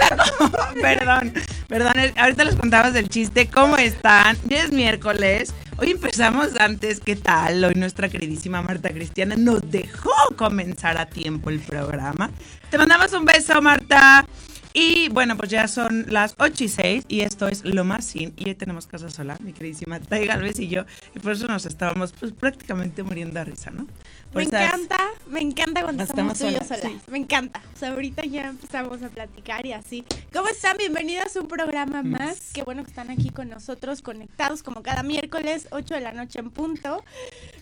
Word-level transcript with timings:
Perdón, 0.80 1.32
perdón, 1.68 1.92
ahorita 2.16 2.44
les 2.44 2.56
contabas 2.56 2.94
del 2.94 3.08
chiste. 3.08 3.48
¿Cómo 3.48 3.76
están? 3.76 4.36
Ya 4.46 4.62
es 4.62 4.72
miércoles. 4.72 5.54
Hoy 5.76 5.92
empezamos 5.92 6.56
antes, 6.58 7.00
¿qué 7.00 7.16
tal? 7.16 7.64
Hoy 7.64 7.74
nuestra 7.74 8.08
queridísima 8.08 8.62
Marta 8.62 8.90
Cristiana 8.90 9.36
nos 9.36 9.70
dejó 9.70 10.12
comenzar 10.36 10.98
a 10.98 11.06
tiempo 11.06 11.50
el 11.50 11.60
programa. 11.60 12.30
Te 12.70 12.78
mandamos 12.78 13.12
un 13.12 13.24
beso, 13.24 13.60
Marta. 13.62 14.26
Y 14.72 15.08
bueno, 15.08 15.36
pues 15.36 15.50
ya 15.50 15.66
son 15.66 16.06
las 16.08 16.36
8 16.38 16.64
y 16.64 16.68
6 16.68 17.04
y 17.08 17.20
esto 17.22 17.48
es 17.48 17.64
Lo 17.64 17.84
Más 17.84 18.04
Sin. 18.04 18.32
Y 18.36 18.48
hoy 18.48 18.54
tenemos 18.54 18.86
casa 18.86 19.10
sola, 19.10 19.36
mi 19.40 19.52
queridísima 19.52 19.98
Tai 19.98 20.26
Galvez 20.26 20.60
y 20.60 20.68
yo. 20.68 20.84
Y 21.14 21.18
por 21.18 21.32
eso 21.32 21.48
nos 21.48 21.66
estábamos 21.66 22.12
pues, 22.12 22.32
prácticamente 22.32 23.02
muriendo 23.02 23.34
de 23.38 23.44
risa, 23.44 23.70
¿no? 23.70 23.86
me 24.32 24.44
encanta, 24.44 24.96
me 25.26 25.40
encanta 25.40 25.82
cuando 25.82 26.04
estamos, 26.04 26.38
tú 26.38 26.46
y 26.46 26.52
yo 26.52 26.60
solas. 26.60 27.08
Me 27.08 27.18
encanta. 27.18 27.60
O 27.74 27.78
sea, 27.78 27.90
ahorita 27.90 28.24
ya 28.24 28.46
empezamos 28.46 29.02
a 29.02 29.08
platicar 29.08 29.66
y 29.66 29.72
así. 29.72 30.04
¿Cómo 30.32 30.48
están? 30.48 30.76
Bienvenidas 30.76 31.36
a 31.36 31.40
un 31.40 31.48
programa 31.48 32.04
más. 32.04 32.50
Qué 32.52 32.62
bueno 32.62 32.84
que 32.84 32.90
están 32.90 33.10
aquí 33.10 33.30
con 33.30 33.48
nosotros, 33.48 34.02
conectados 34.02 34.62
como 34.62 34.84
cada 34.84 35.02
miércoles, 35.02 35.66
8 35.72 35.94
de 35.94 36.00
la 36.00 36.12
noche 36.12 36.38
en 36.38 36.50
punto. 36.50 37.02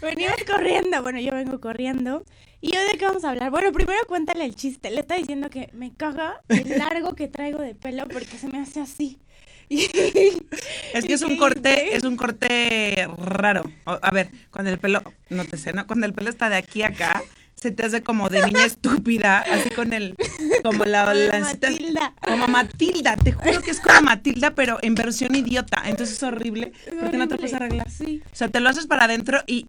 Venimos 0.02 0.36
corriendo. 0.46 1.02
Bueno, 1.02 1.20
yo 1.20 1.32
vengo 1.32 1.58
corriendo. 1.58 2.22
¿Y 2.60 2.76
hoy 2.76 2.90
de 2.90 2.98
qué 2.98 3.04
vamos 3.04 3.24
a 3.24 3.30
hablar? 3.30 3.50
Bueno, 3.50 3.70
primero 3.72 3.98
cuéntale 4.08 4.44
el 4.44 4.56
chiste. 4.56 4.90
Le 4.90 5.00
está 5.00 5.14
diciendo 5.14 5.48
que 5.48 5.70
me 5.72 5.94
caga 5.94 6.40
el 6.48 6.68
largo 6.78 7.14
que 7.14 7.28
traigo 7.28 7.60
de 7.60 7.74
pelo 7.74 8.06
porque 8.08 8.36
se 8.36 8.48
me 8.48 8.58
hace 8.58 8.80
así. 8.80 9.18
es 9.70 11.04
que 11.04 11.12
es 11.12 11.22
un 11.22 11.36
corte, 11.36 11.94
es 11.94 12.02
un 12.02 12.16
corte 12.16 13.06
raro. 13.18 13.70
A 13.84 14.10
ver, 14.10 14.30
cuando 14.50 14.70
el 14.70 14.78
pelo, 14.78 15.02
no 15.28 15.44
te 15.44 15.56
sé, 15.56 15.72
¿no? 15.72 15.86
Cuando 15.86 16.06
el 16.06 16.14
pelo 16.14 16.30
está 16.30 16.48
de 16.48 16.56
aquí 16.56 16.82
a 16.82 16.88
acá, 16.88 17.22
se 17.54 17.70
te 17.70 17.84
hace 17.84 18.02
como 18.02 18.28
de 18.28 18.44
niña 18.46 18.64
estúpida, 18.64 19.40
así 19.40 19.70
con 19.70 19.92
el, 19.92 20.16
como 20.62 20.84
la, 20.84 21.12
la 21.12 21.40
Matilda. 21.40 22.14
Como 22.24 22.48
Matilda, 22.48 23.16
te 23.16 23.32
juro 23.32 23.60
que 23.60 23.72
es 23.72 23.80
como 23.80 24.00
Matilda, 24.02 24.54
pero 24.54 24.78
en 24.80 24.94
versión 24.94 25.34
idiota. 25.34 25.82
Entonces 25.84 26.16
es 26.16 26.22
horrible, 26.22 26.72
porque 27.00 27.16
no 27.16 27.28
te 27.28 27.36
puedes 27.36 27.54
arreglar. 27.54 27.90
Sí. 27.90 28.22
O 28.32 28.36
sea, 28.36 28.48
te 28.48 28.60
lo 28.60 28.68
haces 28.68 28.86
para 28.86 29.04
adentro 29.04 29.42
y 29.46 29.66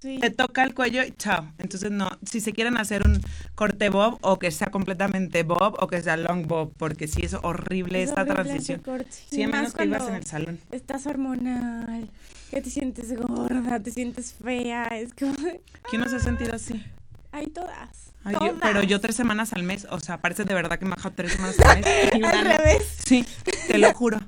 te 0.00 0.30
toca 0.30 0.62
el 0.62 0.74
cuello 0.74 1.02
y 1.02 1.12
chao. 1.12 1.52
Entonces, 1.58 1.90
no, 1.90 2.10
si 2.24 2.40
se 2.40 2.52
quieren 2.52 2.76
hacer 2.76 3.06
un 3.06 3.20
corte 3.54 3.88
bob 3.88 4.18
o 4.20 4.38
que 4.38 4.50
sea 4.50 4.68
completamente 4.70 5.42
bob 5.42 5.76
o 5.80 5.86
que 5.88 6.00
sea 6.02 6.16
long 6.16 6.46
bob, 6.46 6.72
porque 6.76 7.08
sí 7.08 7.22
es 7.24 7.34
horrible 7.34 8.02
esta 8.02 8.24
transición. 8.24 8.82
Sí, 9.30 9.42
a 9.42 9.48
menos 9.48 9.72
que 9.72 9.84
ibas 9.84 10.08
en 10.08 10.14
el 10.14 10.24
salón. 10.24 10.60
Estás 10.70 11.06
hormonal, 11.06 12.08
que 12.50 12.60
te 12.60 12.70
sientes 12.70 13.14
gorda, 13.16 13.80
te 13.80 13.90
sientes 13.90 14.34
fea, 14.34 14.86
es 14.86 15.12
como... 15.14 15.34
¿Quién 15.90 16.02
no 16.02 16.08
se 16.08 16.16
ha 16.16 16.20
sentido 16.20 16.54
así? 16.54 16.82
Hay 17.32 17.48
todas. 17.48 18.12
pero 18.62 18.82
yo 18.82 19.00
tres 19.00 19.16
semanas 19.16 19.52
al 19.52 19.62
mes, 19.62 19.86
o 19.90 20.00
sea, 20.00 20.20
parece 20.20 20.44
de 20.44 20.54
verdad 20.54 20.78
que 20.78 20.84
me 20.84 20.92
bajo 20.92 21.10
tres 21.12 21.32
semanas 21.32 21.58
al 21.60 21.80
mes. 21.80 22.24
al 22.24 22.44
revés. 22.44 22.96
Sí, 23.04 23.24
te 23.66 23.78
lo 23.78 23.92
juro. 23.94 24.20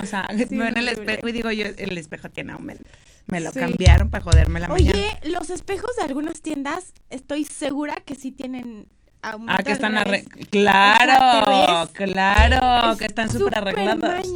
O 0.00 0.06
sea, 0.06 0.28
me 0.32 0.44
veo 0.44 0.68
en 0.68 0.78
el 0.78 0.88
espejo 0.88 1.28
y 1.28 1.32
digo 1.32 1.50
yo, 1.50 1.66
el 1.66 1.98
espejo 1.98 2.30
tiene 2.30 2.52
aumento. 2.52 2.88
Me 3.26 3.40
lo 3.40 3.52
cambiaron 3.52 4.10
para 4.10 4.24
joderme 4.24 4.60
la 4.60 4.72
Oye, 4.72 4.92
mañana. 4.92 5.18
Oye, 5.22 5.30
los 5.30 5.50
espejos 5.50 5.90
de 5.96 6.02
algunas 6.02 6.42
tiendas 6.42 6.92
estoy 7.10 7.44
segura 7.44 7.96
que 8.04 8.14
sí 8.14 8.32
tienen 8.32 8.88
Ah, 9.24 9.62
que 9.64 9.70
están 9.70 9.96
arreglados. 9.96 10.48
Claro, 10.50 11.90
claro, 11.92 12.96
que 12.98 13.04
están 13.04 13.30
súper 13.30 13.58
arreglados. 13.58 14.28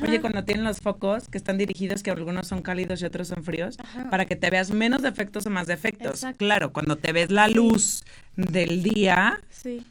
Oye, 0.00 0.20
cuando 0.20 0.44
tienen 0.44 0.64
los 0.64 0.80
focos 0.80 1.28
que 1.28 1.38
están 1.38 1.58
dirigidos, 1.58 2.04
que 2.04 2.12
algunos 2.12 2.46
son 2.46 2.62
cálidos 2.62 3.02
y 3.02 3.04
otros 3.04 3.26
son 3.26 3.42
fríos, 3.42 3.78
para 4.10 4.26
que 4.26 4.36
te 4.36 4.48
veas 4.50 4.70
menos 4.70 5.02
defectos 5.02 5.46
o 5.46 5.50
más 5.50 5.66
defectos. 5.66 6.24
Claro, 6.36 6.72
cuando 6.72 6.96
te 6.96 7.12
ves 7.12 7.32
la 7.32 7.48
luz 7.48 8.04
del 8.36 8.84
día, 8.84 9.40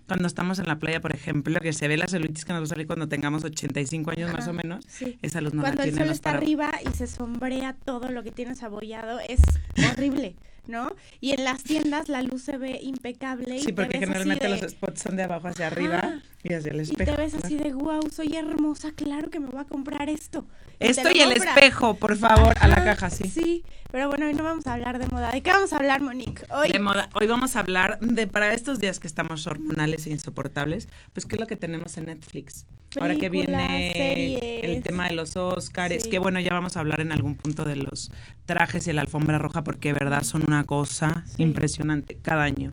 cuando 0.08 0.28
estamos 0.28 0.60
en 0.60 0.68
la 0.68 0.80
playa, 0.80 1.02
por 1.02 1.14
ejemplo, 1.14 1.60
que 1.60 1.74
se 1.74 1.90
ve 1.90 1.98
la 1.98 2.08
celulitis 2.08 2.46
que 2.46 2.54
nos 2.54 2.62
va 2.62 2.66
a 2.66 2.68
salir 2.68 2.88
cuando 2.88 3.10
tengamos 3.10 3.44
85 3.44 4.12
años 4.12 4.32
más 4.32 4.48
o 4.48 4.54
menos, 4.54 4.86
esa 5.22 5.42
luz 5.42 5.54
no 5.54 5.62
cuando 5.62 5.80
la 5.80 5.84
Cuando 5.84 6.02
el 6.02 6.08
sol 6.08 6.16
está 6.16 6.30
arriba 6.32 6.72
y 6.90 6.96
se 6.96 7.08
sombrea 7.08 7.74
todo 7.74 8.10
lo 8.10 8.24
que 8.24 8.32
tienes 8.32 8.64
abollado, 8.64 9.20
es 9.20 9.42
horrible. 9.92 10.38
¿No? 10.68 10.96
Y 11.20 11.32
en 11.32 11.44
las 11.44 11.64
tiendas 11.64 12.10
la 12.10 12.22
luz 12.22 12.44
se 12.44 12.58
ve 12.58 12.80
impecable. 12.82 13.60
Sí, 13.60 13.72
porque 13.72 14.00
generalmente 14.00 14.48
los 14.50 14.62
spots 14.62 15.02
son 15.02 15.16
de 15.16 15.24
abajo 15.24 15.48
hacia 15.48 15.68
arriba 15.68 16.22
y 16.44 16.54
hacia 16.54 16.72
el 16.72 16.82
espejo. 16.82 17.12
Y 17.12 17.16
te 17.16 17.22
ves 17.22 17.34
así 17.36 17.56
de, 17.56 17.74
wow, 17.74 18.02
soy 18.12 18.36
hermosa, 18.36 18.92
claro 18.92 19.30
que 19.30 19.40
me 19.40 19.48
voy 19.48 19.62
a 19.62 19.66
comprar 19.66 20.10
esto. 20.10 20.46
Esto 20.80 21.10
y, 21.14 21.22
el 21.22 21.32
espejo, 21.32 21.96
por 21.96 22.16
favor, 22.18 22.56
a 22.60 22.68
la 22.68 22.84
caja, 22.84 23.10
sí. 23.10 23.28
Sí, 23.28 23.64
pero 23.92 24.10
bueno, 24.10 24.28
hoy 24.28 24.34
no 24.34 24.44
vamos 24.44 24.68
a 24.68 24.74
hablar 24.74 25.00
de 25.00 25.08
moda. 25.08 25.32
¿De 25.32 25.42
qué 25.42 25.52
vamos 25.52 25.74
a 25.74 25.78
hablar, 25.78 26.02
Monique? 26.02 26.44
Hoy... 26.52 26.72
De 26.72 26.80
moda. 26.80 27.10
Hoy 27.14 27.26
vamos 27.26 27.56
a 27.56 27.62
hablar 27.62 28.00
de, 28.00 28.28
para 28.28 28.54
estos 28.54 28.80
días 28.80 29.00
que 29.00 29.08
estamos 29.08 29.48
hormonales 29.48 30.06
e 30.06 30.12
insoportables, 30.12 30.88
pues 31.14 31.26
qué 31.26 31.36
es 31.36 31.40
lo 31.40 31.48
que 31.48 31.56
tenemos 31.56 31.98
en 31.98 32.06
Netflix. 32.06 32.68
Ahora 33.00 33.16
que 33.16 33.30
viene 33.30 34.60
el 34.62 34.84
tema 34.84 35.08
de 35.08 35.16
los 35.16 35.36
Oscars, 35.36 36.08
que 36.08 36.20
bueno, 36.20 36.40
ya 36.40 36.54
vamos 36.54 36.78
a 36.78 36.80
hablar 36.80 37.02
en 37.02 37.12
algún 37.12 37.36
punto 37.36 37.64
de 37.66 37.76
los 37.76 38.12
trajes 38.46 38.88
y 38.88 38.94
la 38.94 39.02
alfombra 39.02 39.38
roja, 39.38 39.64
porque 39.64 39.90
de 39.90 40.00
verdad 40.00 40.24
son 40.24 40.44
una 40.48 40.64
cosa 40.64 41.24
impresionante 41.38 42.18
cada 42.22 42.44
año. 42.44 42.72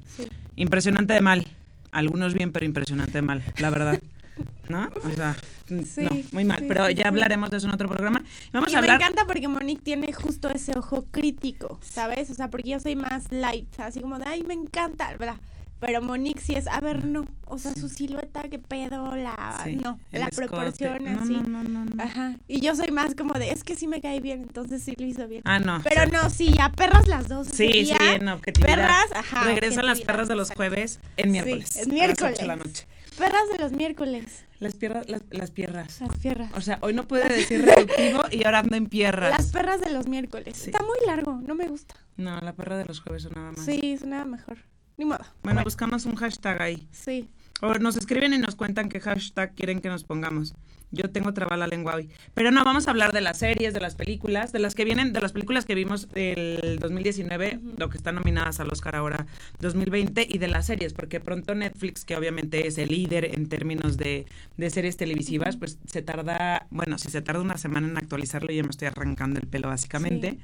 Impresionante 0.57 1.15
de 1.15 1.21
mal. 1.21 1.47
Algunos 1.93 2.35
bien, 2.35 2.53
pero 2.53 2.67
impresionante 2.67 3.13
de 3.13 3.23
mal, 3.23 3.43
la 3.59 3.71
verdad. 3.71 4.01
¿No? 4.69 4.91
O 5.05 5.11
sea, 5.11 5.37
no, 5.69 6.11
muy 6.33 6.45
mal. 6.45 6.65
pero 6.67 6.91
ya 6.91 7.07
hablaremos 7.07 7.51
de 7.51 7.59
eso 7.59 7.69
en 7.69 7.75
otro 7.75 7.89
programa. 7.89 8.25
Vamos 8.53 8.73
y 8.73 8.75
a 8.75 8.79
hablar... 8.79 8.99
me 8.99 9.05
encanta 9.05 9.27
porque 9.27 9.47
Monique 9.47 9.83
tiene 9.83 10.13
justo 10.13 10.51
ese 10.51 10.77
ojo 10.77 11.05
crítico, 11.11 11.79
¿sabes? 11.83 12.31
O 12.31 12.35
sea, 12.35 12.51
porque 12.51 12.71
yo 12.71 12.81
soy 12.81 12.97
más 12.97 13.31
light, 13.31 13.69
así 13.79 14.01
como 14.01 14.19
de, 14.19 14.25
ay, 14.27 14.43
me 14.43 14.55
encanta, 14.55 15.11
¿verdad? 15.17 15.37
Pero 15.85 16.01
Monique 16.01 16.41
sí 16.41 16.55
es, 16.55 16.67
a 16.67 16.81
ver, 16.81 17.05
no. 17.05 17.27
O 17.47 17.59
sea, 17.59 17.75
su 17.75 17.91
silueta, 17.91 18.43
qué 18.45 18.59
pedo, 18.59 19.15
la. 19.17 19.65
no, 19.83 20.01
la 20.13 20.29
proporción 20.29 21.07
así. 21.09 21.35
No, 21.35 21.63
no, 21.63 21.85
no, 21.85 22.03
Ajá. 22.03 22.37
Y 22.49 22.61
yo 22.61 22.75
soy 22.75 22.91
más 22.91 23.15
como 23.15 23.35
de, 23.35 23.51
es 23.51 23.65
que 23.65 23.77
sí 23.77 23.87
me 23.87 24.01
cae 24.01 24.21
bien, 24.21 24.43
entonces 24.43 24.83
sí 24.83 24.95
lo 24.97 25.05
hizo 25.05 25.29
bien. 25.29 25.43
Ah, 25.45 25.59
no. 25.59 25.83
Pero 25.85 26.07
no, 26.07 26.31
sí, 26.31 26.53
ya 26.53 26.73
perras 26.73 27.07
las 27.07 27.29
dos. 27.29 27.49
Sí, 27.49 27.85
sí, 27.85 27.95
en 28.01 28.29
objetividad. 28.29 28.77
Perras, 28.77 29.13
ajá. 29.15 29.45
Regresan 29.45 29.87
las 29.87 30.01
perras 30.01 30.29
de 30.29 30.37
los 30.37 30.53
jueves 30.53 31.01
en 31.19 31.33
miércoles. 31.33 31.69
Sí, 31.69 31.81
es 31.81 31.89
miércoles. 31.89 32.41
A 32.41 32.47
la 32.47 32.57
noche. 32.57 32.87
Perras 33.19 33.49
de 33.53 33.59
los 33.59 33.73
miércoles. 33.73 34.45
Las 34.61 34.75
pierras, 34.75 35.09
las, 35.11 35.23
las 35.31 35.51
pierras. 35.51 36.01
Las 36.01 36.17
pierras. 36.17 36.51
O 36.55 36.63
sea, 36.63 36.79
hoy 36.81 36.95
no 36.95 37.07
puede 37.07 37.29
decir 37.37 37.63
reductivo 37.63 38.23
y 38.31 38.45
ahora 38.45 38.61
ando 38.61 38.77
en 38.77 38.87
pierras. 38.87 39.31
Las 39.31 39.53
perras 39.53 39.83
de 39.83 39.91
los 39.91 40.09
miércoles. 40.09 40.67
Está 40.67 40.81
muy 40.81 40.97
largo, 41.07 41.41
no 41.43 41.55
me 41.55 41.67
gusta. 41.67 41.95
No, 42.17 42.41
la 42.41 42.55
perra 42.55 42.79
de 42.79 42.87
los 42.87 43.01
jueves 43.01 43.29
nada 43.31 43.53
más. 43.53 43.65
Sí, 43.65 43.99
nada 44.07 44.25
mejor. 44.25 44.59
Ni 44.97 45.05
modo. 45.05 45.25
Bueno, 45.43 45.63
buscamos 45.65 46.07
un 46.07 46.15
hashtag 46.15 46.63
ahí. 46.63 46.89
Sí. 46.93 47.29
O 47.61 47.75
nos 47.75 47.97
escriben 47.97 48.33
y 48.35 48.39
nos 48.39 48.55
cuentan 48.57 48.89
qué 48.89 49.01
hashtag 49.01 49.55
quieren 49.55 49.81
que 49.81 49.89
nos 49.89 50.05
pongamos. 50.05 50.55
Yo 50.91 51.11
tengo 51.11 51.35
traba 51.35 51.57
la 51.57 51.67
lengua 51.67 51.97
hoy. 51.97 52.09
Pero 52.35 52.51
no, 52.53 52.63
vamos 52.65 52.87
a 52.87 52.91
hablar 52.91 53.13
de 53.13 53.21
las 53.21 53.39
series, 53.39 53.75
de 53.75 53.81
las 53.81 53.97
películas, 53.97 54.53
de 54.53 54.61
las 54.61 54.75
que 54.75 54.85
vienen, 54.85 55.13
de 55.13 55.21
las 55.21 55.33
películas 55.33 55.65
que 55.65 55.75
vimos 55.75 56.09
el 56.15 56.79
2019, 56.79 57.59
lo 57.77 57.91
que 57.91 57.97
están 57.97 58.15
nominadas 58.15 58.61
al 58.61 58.69
Oscar 58.71 58.95
ahora 58.95 59.27
2020, 59.61 60.27
y 60.29 60.39
de 60.39 60.47
las 60.47 60.67
series, 60.67 60.93
porque 60.93 61.19
pronto 61.19 61.55
Netflix, 61.55 62.05
que 62.05 62.17
obviamente 62.17 62.69
es 62.69 62.79
el 62.79 62.91
líder 62.91 63.35
en 63.35 63.49
términos 63.49 63.97
de, 63.97 64.27
de 64.57 64.71
series 64.71 64.97
televisivas, 64.97 65.57
pues 65.57 65.79
se 65.87 66.03
tarda, 66.03 66.67
bueno, 66.71 66.99
si 66.99 67.11
se 67.11 67.23
tarda 67.23 67.41
una 67.41 67.59
semana 67.59 67.89
en 67.89 67.97
actualizarlo, 67.97 68.53
ya 68.53 68.63
me 68.63 68.71
estoy 68.71 68.87
arrancando 68.89 69.41
el 69.41 69.49
pelo 69.49 69.69
básicamente. 69.69 70.39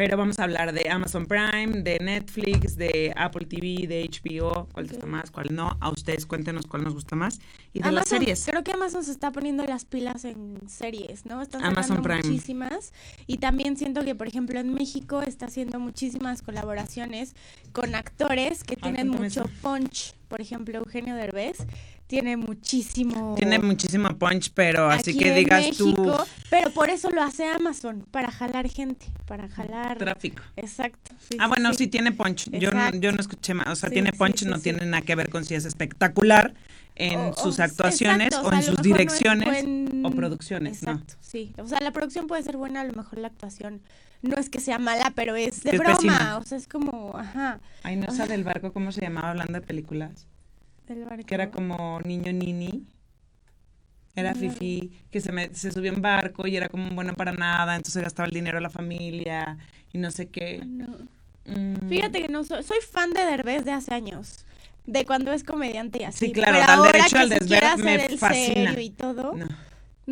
Pero 0.00 0.16
vamos 0.16 0.38
a 0.38 0.44
hablar 0.44 0.72
de 0.72 0.88
Amazon 0.88 1.26
Prime, 1.26 1.82
de 1.82 1.98
Netflix, 1.98 2.74
de 2.74 3.12
Apple 3.14 3.44
TV, 3.44 3.86
de 3.86 4.08
HBO, 4.08 4.66
cuál 4.72 4.86
te 4.86 4.94
gusta 4.94 5.06
más, 5.06 5.30
cuál 5.30 5.48
no. 5.50 5.76
A 5.78 5.90
ustedes 5.90 6.24
cuéntenos 6.24 6.64
cuál 6.66 6.84
nos 6.84 6.94
gusta 6.94 7.16
más. 7.16 7.38
Y 7.74 7.82
de 7.82 7.92
las 7.92 8.08
series. 8.08 8.46
Creo 8.46 8.64
que 8.64 8.72
Amazon 8.72 9.04
se 9.04 9.10
está 9.10 9.30
poniendo 9.30 9.62
las 9.66 9.84
pilas 9.84 10.24
en 10.24 10.58
series, 10.70 11.26
¿no? 11.26 11.42
Están 11.42 11.62
Amazon 11.62 12.00
Prime. 12.00 12.22
muchísimas. 12.22 12.94
Y 13.26 13.36
también 13.36 13.76
siento 13.76 14.02
que, 14.02 14.14
por 14.14 14.26
ejemplo, 14.26 14.58
en 14.58 14.72
México 14.72 15.20
está 15.20 15.44
haciendo 15.44 15.78
muchísimas 15.78 16.40
colaboraciones 16.40 17.34
con 17.72 17.94
actores 17.94 18.64
que 18.64 18.76
tienen 18.76 19.06
mucho 19.06 19.44
punch. 19.60 20.14
Por 20.28 20.40
ejemplo, 20.40 20.78
Eugenio 20.78 21.14
Derbez 21.14 21.66
tiene 22.10 22.36
muchísimo. 22.36 23.36
Tiene 23.36 23.60
muchísimo 23.60 24.08
punch, 24.18 24.50
pero 24.52 24.90
así 24.90 25.16
que 25.16 25.32
digas 25.32 25.62
México, 25.62 25.92
tú. 25.94 26.12
Pero 26.50 26.70
por 26.70 26.90
eso 26.90 27.08
lo 27.10 27.22
hace 27.22 27.46
Amazon, 27.46 28.04
para 28.10 28.32
jalar 28.32 28.68
gente, 28.68 29.06
para 29.26 29.48
jalar. 29.48 29.96
Tráfico. 29.96 30.42
Exacto. 30.56 31.12
ah, 31.38 31.46
bueno, 31.46 31.72
sí. 31.72 31.86
tiene 31.86 32.10
punch. 32.10 32.50
Yo 32.50 32.72
no, 32.72 32.90
yo 32.96 33.12
no 33.12 33.20
escuché 33.20 33.54
más. 33.54 33.68
O 33.68 33.76
sea, 33.76 33.90
tiene 33.90 34.12
punch, 34.12 34.42
no 34.42 34.58
tiene 34.58 34.84
nada 34.86 35.02
que 35.02 35.14
ver 35.14 35.30
con 35.30 35.44
si 35.44 35.54
es 35.54 35.64
espectacular 35.64 36.52
en 36.96 37.32
sus 37.36 37.60
actuaciones 37.60 38.34
o, 38.34 38.52
en 38.52 38.62
sus 38.64 38.82
direcciones 38.82 39.64
o 40.02 40.10
producciones. 40.10 40.82
Exacto, 40.82 41.14
sí. 41.20 41.54
O 41.58 41.68
sea, 41.68 41.78
la 41.78 41.92
producción 41.92 42.26
puede 42.26 42.42
ser 42.42 42.56
buena, 42.56 42.80
a 42.80 42.84
lo 42.84 42.92
mejor 42.92 43.20
la 43.20 43.28
actuación 43.28 43.82
no 44.22 44.36
es 44.36 44.50
que 44.50 44.58
sea 44.58 44.80
mala, 44.80 45.12
pero 45.14 45.36
es 45.36 45.62
de 45.62 45.78
broma. 45.78 46.38
O 46.38 46.42
sea, 46.42 46.58
es 46.58 46.66
como, 46.66 47.16
ajá. 47.16 47.60
Ay, 47.84 47.94
no 47.94 48.10
sabe 48.10 48.34
el 48.34 48.42
barco 48.42 48.72
cómo 48.72 48.90
se 48.90 49.00
llamaba 49.00 49.30
hablando 49.30 49.52
de 49.52 49.60
películas. 49.60 50.26
Que 51.26 51.34
era 51.34 51.50
como 51.50 52.00
niño 52.04 52.32
nini. 52.32 52.84
Era 54.16 54.34
Fifi, 54.34 54.90
que 55.10 55.20
se, 55.20 55.30
me, 55.32 55.54
se 55.54 55.70
subió 55.70 55.92
en 55.92 56.02
barco 56.02 56.46
y 56.46 56.56
era 56.56 56.68
como 56.68 56.90
bueno 56.90 57.14
para 57.14 57.32
nada, 57.32 57.76
entonces 57.76 58.02
gastaba 58.02 58.26
el 58.26 58.34
dinero 58.34 58.58
a 58.58 58.60
la 58.60 58.68
familia 58.70 59.56
y 59.92 59.98
no 59.98 60.10
sé 60.10 60.28
qué. 60.28 60.66
Mm. 61.46 61.88
Fíjate 61.88 62.20
que 62.22 62.28
no 62.28 62.44
soy, 62.44 62.62
soy 62.64 62.78
fan 62.90 63.12
de 63.12 63.24
Derbez 63.24 63.64
de 63.64 63.72
hace 63.72 63.94
años. 63.94 64.44
de 64.86 65.04
cuando 65.06 65.32
es 65.32 65.44
comediante 65.44 66.00
y 66.02 66.04
así. 66.04 66.26
Sí, 66.26 66.32
claro, 66.32 66.58
Pero 66.58 66.72
al 66.72 66.82
derecho 66.82 67.18
ahora 67.18 67.22
al 67.22 67.28
que 67.28 67.28
se 67.28 67.40
desver 67.40 67.60
quiere 67.76 67.76
me 67.76 68.08
fascina. 68.18 68.72
serio 68.74 68.80
y 68.80 68.90
todo, 68.90 69.34
no. 69.34 69.46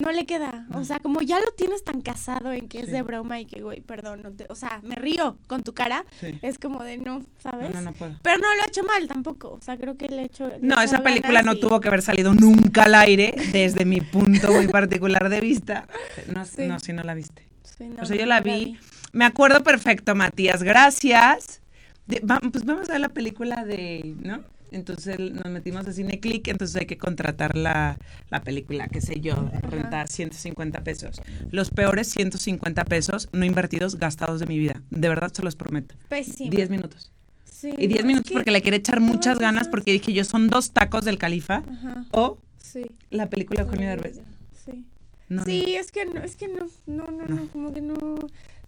No. 0.02 0.12
le 0.12 0.26
queda. 0.26 0.66
O 0.74 0.84
sea, 0.84 0.98
como 1.00 1.20
ya 1.22 1.38
lo 1.40 1.50
tienes 1.56 1.84
tan 1.84 2.00
casado 2.00 2.52
en 2.52 2.68
que 2.68 2.80
es 2.80 2.90
de 2.90 3.02
broma 3.02 3.40
y 3.40 3.46
que, 3.46 3.60
güey, 3.62 3.80
perdón, 3.80 4.22
no 4.22 4.30
te- 4.32 4.46
o 4.48 4.54
sea, 4.54 4.80
me 4.82 4.94
río 4.94 5.38
con 5.46 5.62
tu 5.62 5.74
cara, 5.74 6.04
Sí. 6.20 6.38
es 6.42 6.58
como 6.58 6.82
de 6.82 6.98
no, 6.98 7.22
¿sabes? 7.38 7.70
No, 7.74 7.80
no, 7.80 7.90
no 7.90 7.92
puedo. 7.92 8.14
Pero 8.22 8.38
no 8.38 8.54
lo 8.56 8.62
ha 8.62 8.66
hecho 8.66 8.82
mal 8.84 9.06
tampoco. 9.08 9.50
O 9.52 9.60
sea, 9.60 9.76
creo 9.76 9.96
que 9.96 10.08
le 10.08 10.20
ha 10.20 10.24
hecho. 10.24 10.50
No, 10.60 10.80
esa 10.80 11.02
película 11.02 11.42
no 11.42 11.52
y- 11.54 11.60
tuvo 11.60 11.80
que 11.80 11.88
haber 11.88 12.02
salido 12.02 12.34
nunca 12.34 12.84
al 12.84 12.94
aire, 12.94 13.34
desde 13.52 13.84
mi 13.84 14.00
punto 14.00 14.52
muy 14.52 14.68
particular 14.68 15.28
de 15.28 15.40
vista. 15.40 15.86
No, 16.34 16.44
Sí. 16.44 16.66
no 16.66 16.78
si 16.80 16.92
no 16.92 17.02
la 17.02 17.14
viste. 17.14 17.46
Sí, 17.62 17.84
no, 17.88 18.02
o 18.02 18.06
sea, 18.06 18.16
yo 18.16 18.26
la 18.26 18.40
vi. 18.40 18.78
Me 19.12 19.24
acuerdo 19.24 19.62
perfecto, 19.62 20.14
Matías. 20.14 20.62
Gracias. 20.62 21.60
De- 22.06 22.20
va- 22.20 22.40
pues 22.50 22.64
vamos 22.64 22.88
a 22.88 22.92
ver 22.92 23.00
la 23.00 23.08
película 23.10 23.64
de, 23.64 24.14
¿no? 24.22 24.40
Entonces 24.72 25.18
nos 25.18 25.46
metimos 25.46 25.86
a 25.86 25.92
Cineclick, 25.92 26.48
entonces 26.48 26.76
hay 26.76 26.86
que 26.86 26.98
contratar 26.98 27.56
la, 27.56 27.98
la 28.30 28.42
película, 28.42 28.88
qué 28.88 29.00
sé 29.00 29.20
yo, 29.20 29.34
renta 29.62 30.06
150 30.06 30.82
pesos. 30.84 31.20
Los 31.50 31.70
peores 31.70 32.08
150 32.08 32.84
pesos 32.84 33.28
no 33.32 33.44
invertidos, 33.44 33.96
gastados 33.96 34.40
de 34.40 34.46
mi 34.46 34.58
vida. 34.58 34.82
De 34.90 35.08
verdad 35.08 35.32
se 35.32 35.42
los 35.42 35.56
prometo. 35.56 35.94
Pésimo. 36.08 36.50
10 36.50 36.70
minutos. 36.70 37.12
Sí, 37.44 37.70
Y 37.76 37.86
10 37.88 37.90
no, 37.90 37.96
es 37.98 38.04
minutos 38.06 38.28
que 38.28 38.34
porque 38.34 38.50
le 38.52 38.62
quería 38.62 38.78
echar 38.78 39.00
muchas 39.00 39.38
ganas 39.38 39.68
porque 39.68 39.90
dije 39.92 40.12
yo 40.12 40.22
son 40.24 40.48
dos 40.48 40.70
tacos 40.70 41.04
del 41.04 41.18
califa 41.18 41.64
Ajá, 41.68 42.04
o 42.12 42.38
sí. 42.56 42.86
la 43.10 43.28
película 43.28 43.62
de 43.62 43.66
Eugenio 43.68 43.88
Derbez. 43.88 44.20
Sí. 44.64 44.84
No, 45.28 45.44
sí, 45.44 45.74
es 45.74 45.90
que 45.90 46.06
no, 46.06 46.22
es 46.22 46.36
que 46.36 46.46
no, 46.48 46.66
no, 46.86 47.10
no, 47.10 47.26
no, 47.26 47.48
como 47.48 47.72
que 47.72 47.80
no. 47.80 47.94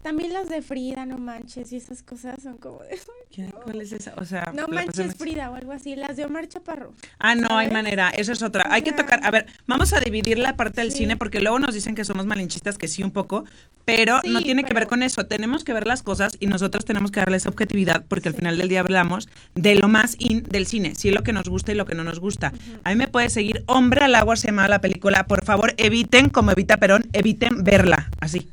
También 0.03 0.33
las 0.33 0.49
de 0.49 0.61
Frida, 0.61 1.05
no 1.05 1.17
manches, 1.17 1.71
y 1.71 1.77
esas 1.77 2.01
cosas 2.03 2.41
son 2.41 2.57
como 2.57 2.79
de. 2.79 2.99
¿Quién- 3.33 3.51
¿Cuál 3.51 3.81
es 3.81 3.91
esa? 3.91 4.13
O 4.17 4.25
sea, 4.25 4.51
No 4.53 4.67
manches. 4.67 5.15
Frida 5.15 5.49
o 5.51 5.55
algo 5.55 5.71
así, 5.71 5.95
las 5.95 6.17
de 6.17 6.25
Omar 6.25 6.47
Chaparro. 6.47 6.93
Ah, 7.19 7.35
no 7.35 7.57
hay 7.57 7.69
manera, 7.69 8.09
eso 8.09 8.31
es 8.31 8.41
otra. 8.41 8.65
Hay 8.71 8.81
que 8.81 8.91
tocar, 8.91 9.21
a 9.23 9.31
ver, 9.31 9.45
vamos 9.67 9.93
a 9.93 9.99
dividir 9.99 10.37
la 10.39 10.55
parte 10.57 10.81
del 10.81 10.91
sí. 10.91 10.99
cine 10.99 11.17
porque 11.17 11.39
luego 11.39 11.59
nos 11.59 11.73
dicen 11.73 11.95
que 11.95 12.03
somos 12.03 12.25
malinchistas, 12.25 12.77
que 12.77 12.87
sí 12.87 13.03
un 13.03 13.11
poco, 13.11 13.45
pero 13.85 14.19
no 14.27 14.41
tiene 14.41 14.63
que 14.63 14.73
ver 14.73 14.87
con 14.87 15.03
eso. 15.03 15.25
Tenemos 15.25 15.63
que 15.63 15.73
ver 15.73 15.85
las 15.87 16.03
cosas 16.03 16.33
y 16.39 16.47
nosotros 16.47 16.83
tenemos 16.83 17.11
que 17.11 17.19
darle 17.19 17.37
esa 17.37 17.49
objetividad 17.49 18.03
porque 18.07 18.29
al 18.29 18.35
final 18.35 18.57
del 18.57 18.69
día 18.69 18.79
hablamos 18.81 19.29
de 19.55 19.75
lo 19.75 19.87
más 19.87 20.15
in 20.19 20.43
del 20.43 20.65
cine, 20.67 20.95
sí 20.95 21.11
lo 21.11 21.23
que 21.23 21.31
nos 21.33 21.47
gusta 21.47 21.71
y 21.71 21.75
lo 21.75 21.85
que 21.85 21.95
no 21.95 22.03
nos 22.03 22.19
gusta. 22.19 22.53
A 22.83 22.89
mí 22.89 22.95
me 22.95 23.07
puede 23.07 23.29
seguir 23.29 23.63
Hombre 23.67 24.03
al 24.05 24.15
agua 24.15 24.35
se 24.35 24.47
llama 24.47 24.67
la 24.67 24.81
película. 24.81 25.25
Por 25.27 25.45
favor, 25.45 25.73
eviten, 25.77 26.29
como 26.29 26.51
evita 26.51 26.77
Perón, 26.77 27.05
eviten 27.13 27.63
verla, 27.63 28.09
así. 28.19 28.49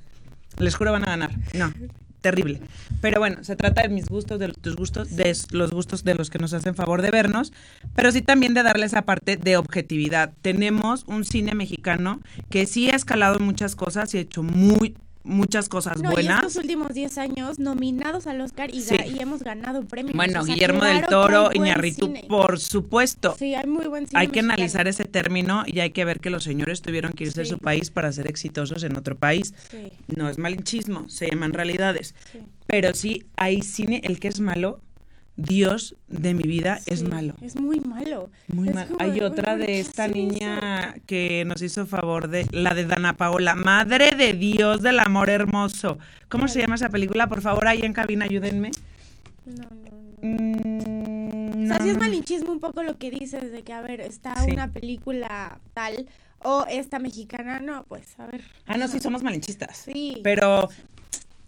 Les 0.58 0.74
juro 0.74 0.92
van 0.92 1.04
a 1.04 1.06
ganar. 1.06 1.30
No. 1.54 1.72
Terrible. 2.20 2.60
Pero 3.00 3.20
bueno, 3.20 3.44
se 3.44 3.54
trata 3.54 3.82
de 3.82 3.88
mis 3.88 4.06
gustos, 4.06 4.40
de 4.40 4.48
tus 4.48 4.74
gustos, 4.74 5.14
de 5.14 5.36
los 5.52 5.70
gustos 5.70 6.02
de 6.02 6.14
los 6.14 6.30
que 6.30 6.38
nos 6.38 6.52
hacen 6.52 6.74
favor 6.74 7.00
de 7.00 7.12
vernos, 7.12 7.52
pero 7.94 8.10
sí 8.10 8.22
también 8.22 8.54
de 8.54 8.64
darle 8.64 8.86
esa 8.86 9.02
parte 9.02 9.36
de 9.36 9.56
objetividad. 9.56 10.32
Tenemos 10.42 11.04
un 11.06 11.24
cine 11.24 11.54
mexicano 11.54 12.20
que 12.50 12.66
sí 12.66 12.90
ha 12.90 12.96
escalado 12.96 13.38
muchas 13.38 13.76
cosas 13.76 14.12
y 14.14 14.18
ha 14.18 14.20
hecho 14.22 14.42
muy, 14.42 14.96
muchas 15.24 15.68
cosas 15.68 16.00
No, 16.00 16.10
y 16.10 16.14
buenas. 16.14 16.46
estos 16.46 16.56
últimos 16.62 16.94
10 16.94 17.18
años 17.18 17.58
nominados 17.58 18.26
al 18.26 18.40
Oscar 18.40 18.74
y, 18.74 18.80
Sí. 18.80 18.96
y 19.14 19.20
hemos 19.20 19.42
ganado 19.42 19.84
premios. 19.84 20.16
Bueno, 20.16 20.40
O 20.40 20.44
sea, 20.44 20.54
Guillermo 20.54 20.84
del 20.84 21.04
Toro, 21.06 21.50
que 21.50 21.58
Iñarritu, 21.58 22.12
por 22.28 22.58
supuesto. 22.58 23.34
Sí, 23.38 23.54
hay 23.54 23.66
muy 23.66 23.86
buen 23.88 24.06
cine 24.06 24.20
Hay 24.20 24.28
que 24.28 24.42
mexicano. 24.42 24.52
analizar 24.54 24.88
ese 24.88 25.04
término 25.04 25.64
y 25.66 25.80
hay 25.80 25.90
que 25.90 26.04
ver 26.04 26.20
que 26.20 26.30
los 26.30 26.44
señores 26.44 26.80
tuvieron 26.82 27.12
que 27.12 27.24
irse 27.24 27.40
de 27.40 27.46
Sí. 27.46 27.50
su 27.52 27.58
país 27.58 27.90
para 27.90 28.10
ser 28.12 28.26
exitosos 28.26 28.82
en 28.84 28.96
otro 28.96 29.16
país. 29.16 29.54
Sí, 29.70 29.92
No 30.16 30.28
es 30.28 30.38
malinchismo, 30.38 31.08
se 31.08 31.28
llaman 31.28 31.52
realidades. 31.52 32.14
Pero 32.66 32.94
sí 32.94 33.24
hay 33.36 33.62
cine, 33.62 34.00
el 34.04 34.20
que 34.20 34.28
es 34.28 34.40
malo, 34.40 34.80
Dios 35.40 35.94
de 36.08 36.34
mi 36.34 36.42
vida 36.42 36.80
es 36.86 37.04
malo. 37.04 37.34
Es 37.40 37.54
muy 37.54 37.78
malo. 37.78 38.28
Muy 38.48 38.68
Es 38.70 38.74
mal. 38.74 38.88
como 38.88 39.00
Hay 39.00 39.20
otra 39.20 39.54
"Güey, 39.54 39.66
¿por 39.66 39.66
de 39.68 39.80
esta 39.80 40.08
niña 40.08 40.96
que 41.06 41.44
nos 41.46 41.62
hizo 41.62 41.86
favor 41.86 42.26
de 42.28 42.44
la 42.50 42.74
de 42.74 42.84
Dana 42.86 43.16
Paola, 43.16 43.54
Madre 43.54 44.10
de 44.16 44.32
Dios 44.32 44.82
del 44.82 44.98
amor 44.98 45.30
hermoso. 45.30 45.98
¿Cómo 46.28 46.48
se 46.48 46.60
llama 46.60 46.74
esa 46.74 46.88
película? 46.88 47.28
Por 47.28 47.40
favor, 47.40 47.68
ahí 47.68 47.82
en 47.82 47.92
cabina 47.92 48.24
ayúdenme. 48.24 48.70
eso?" 48.70 48.80
No, 49.46 49.62
no, 49.62 49.70
no. 49.92 49.98
Mm, 50.22 51.64
O 51.64 51.66
sea, 51.68 51.78
sí 51.82 51.90
es 51.90 51.98
malinchismo 51.98 52.50
un 52.50 52.58
poco 52.60 52.82
lo 52.82 52.98
que 52.98 53.10
dices 53.10 53.52
de 53.52 53.62
que, 53.62 53.72
a 53.72 53.80
ver, 53.80 54.00
está 54.00 54.34
una 54.50 54.72
película 54.72 55.60
tal 55.72 56.06
o 56.40 56.64
esta 56.68 56.98
mexicana. 56.98 57.60
No, 57.60 57.84
pues, 57.88 58.18
a 58.18 58.26
ver. 58.26 58.42
Ah, 58.66 58.76
no, 58.76 58.88
sí 58.88 58.98
somos 58.98 59.22
malinchistas. 59.22 59.76
Sí. 59.76 60.18
Pero 60.24 60.68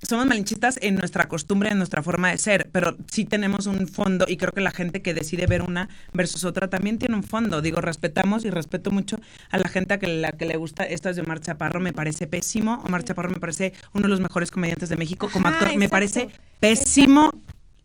somos 0.02 0.26
malinchistas 0.26 0.79
en 0.82 0.97
nuestra 0.97 1.29
costumbre, 1.29 1.70
en 1.70 1.79
nuestra 1.79 2.02
forma 2.02 2.31
de 2.31 2.38
ser, 2.38 2.70
pero 2.73 2.97
sí 3.11 3.25
tenemos 3.25 3.67
un 3.67 3.87
fondo 3.87 4.25
y 4.29 4.37
creo 4.37 4.52
que 4.52 4.61
la 4.61 4.70
gente 4.70 5.02
que 5.02 5.14
decide 5.14 5.47
ver 5.47 5.62
una 5.62 5.88
versus 6.12 6.44
otra 6.44 6.69
también 6.69 6.99
tiene 6.99 7.14
un 7.14 7.23
fondo. 7.23 7.61
Digo, 7.61 7.81
respetamos 7.81 8.44
y 8.44 8.50
respeto 8.50 8.91
mucho 8.91 9.20
a 9.50 9.58
la 9.58 9.69
gente 9.69 9.94
a 9.94 9.99
que, 9.99 10.06
la 10.06 10.32
que 10.32 10.47
le 10.47 10.56
gusta 10.56 10.85
estas 10.85 11.17
de 11.17 11.23
Omar 11.23 11.41
Chaparro, 11.41 11.81
me 11.81 11.93
parece 11.93 12.26
pésimo. 12.26 12.82
Omar 12.87 13.05
Chaparro 13.05 13.31
me 13.31 13.41
parece 13.41 13.73
uno 13.93 14.05
de 14.05 14.08
los 14.08 14.20
mejores 14.20 14.50
comediantes 14.50 14.88
de 14.88 14.97
México. 14.97 15.29
Como 15.31 15.49
Ajá, 15.49 15.58
actor 15.58 15.76
me 15.76 15.88
parece 15.88 16.31
pésimo, 16.61 17.32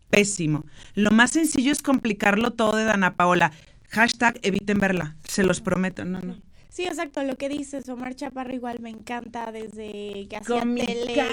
pésimo. 0.08 0.64
Lo 0.94 1.10
más 1.10 1.32
sencillo 1.32 1.70
es 1.70 1.82
complicarlo 1.82 2.52
todo 2.52 2.76
de 2.76 2.84
Dana 2.84 3.16
Paola. 3.16 3.52
Hashtag 3.90 4.38
eviten 4.42 4.78
verla, 4.78 5.16
se 5.28 5.44
los 5.44 5.60
prometo. 5.60 6.04
No, 6.04 6.20
no. 6.20 6.45
Sí, 6.76 6.84
exacto, 6.84 7.22
lo 7.22 7.36
que 7.36 7.48
dices, 7.48 7.88
Omar 7.88 8.14
Chaparro 8.14 8.52
igual 8.52 8.80
me 8.80 8.90
encanta 8.90 9.50
desde 9.50 10.26
que 10.28 10.36
hacía 10.36 10.60
tele. 10.60 11.30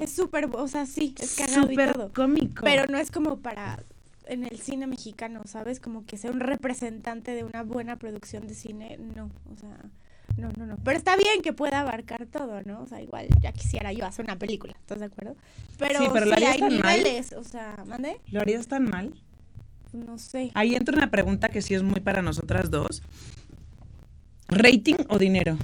Es 0.00 0.10
súper, 0.10 0.48
o 0.50 0.68
sea, 0.68 0.86
sí, 0.86 1.14
es 1.18 1.34
cagado 1.34 1.66
y 1.66 1.74
Súper 1.74 1.92
todo. 1.92 2.10
cómico. 2.14 2.62
Pero 2.64 2.86
no 2.86 2.96
es 2.96 3.10
como 3.10 3.40
para 3.40 3.84
en 4.26 4.44
el 4.46 4.58
cine 4.58 4.86
mexicano, 4.86 5.42
¿sabes? 5.44 5.80
Como 5.80 6.06
que 6.06 6.16
sea 6.16 6.30
un 6.30 6.40
representante 6.40 7.34
de 7.34 7.44
una 7.44 7.62
buena 7.62 7.96
producción 7.96 8.46
de 8.46 8.54
cine, 8.54 8.98
no, 9.14 9.30
o 9.52 9.56
sea, 9.60 9.76
no, 10.38 10.48
no, 10.56 10.64
no. 10.64 10.78
Pero 10.82 10.96
está 10.96 11.14
bien 11.14 11.42
que 11.42 11.52
pueda 11.52 11.80
abarcar 11.80 12.24
todo, 12.24 12.62
¿no? 12.62 12.80
O 12.80 12.86
sea, 12.86 13.02
igual 13.02 13.28
ya 13.42 13.52
quisiera 13.52 13.92
yo 13.92 14.06
hacer 14.06 14.24
una 14.24 14.38
película, 14.38 14.72
¿estás 14.80 15.00
de 15.00 15.04
acuerdo? 15.04 15.36
Pero 15.76 15.98
Sí, 15.98 16.06
pero 16.10 16.24
¿lo 16.24 16.32
harías 16.32 16.54
hay 16.54 16.60
tan 16.60 16.78
mal? 16.78 17.02
o 17.36 17.44
sea, 17.44 17.84
¿mande? 17.86 18.18
¿Lo 18.30 18.40
harías 18.40 18.66
tan 18.66 18.88
mal? 18.88 19.12
No 19.92 20.16
sé. 20.16 20.52
Ahí 20.54 20.74
entra 20.74 20.96
una 20.96 21.10
pregunta 21.10 21.50
que 21.50 21.60
sí 21.60 21.74
es 21.74 21.82
muy 21.82 22.00
para 22.00 22.22
nosotras 22.22 22.70
dos. 22.70 23.02
¿Rating 24.50 24.96
o 25.08 25.18
dinero? 25.18 25.56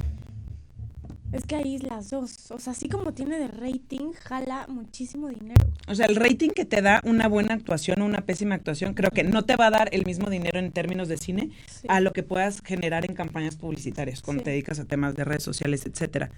Es 1.32 1.44
que 1.44 1.56
ahí 1.56 1.78
las 1.78 2.10
dos, 2.10 2.50
o 2.50 2.58
sea, 2.58 2.72
así 2.72 2.88
como 2.88 3.12
tiene 3.12 3.38
de 3.38 3.48
rating, 3.48 4.12
jala 4.12 4.64
muchísimo 4.68 5.28
dinero. 5.28 5.66
O 5.88 5.94
sea, 5.94 6.06
el 6.06 6.16
rating 6.16 6.50
que 6.50 6.64
te 6.64 6.80
da 6.80 7.00
una 7.04 7.26
buena 7.28 7.52
actuación 7.52 8.00
o 8.00 8.06
una 8.06 8.20
pésima 8.20 8.54
actuación, 8.54 8.94
creo 8.94 9.10
que 9.10 9.24
no 9.24 9.42
te 9.44 9.56
va 9.56 9.66
a 9.66 9.70
dar 9.70 9.88
el 9.92 10.04
mismo 10.06 10.30
dinero 10.30 10.58
en 10.60 10.70
términos 10.72 11.08
de 11.08 11.16
cine 11.18 11.50
Sí. 11.66 11.86
a 11.90 12.00
lo 12.00 12.12
que 12.12 12.22
puedas 12.22 12.62
generar 12.64 13.04
en 13.04 13.14
campañas 13.14 13.56
publicitarias 13.56 14.22
cuando 14.22 14.40
Sí. 14.40 14.44
te 14.44 14.50
dedicas 14.52 14.78
a 14.78 14.84
temas 14.86 15.14
de 15.16 15.24
redes 15.24 15.42
sociales, 15.42 15.84
etcétera. 15.84 16.30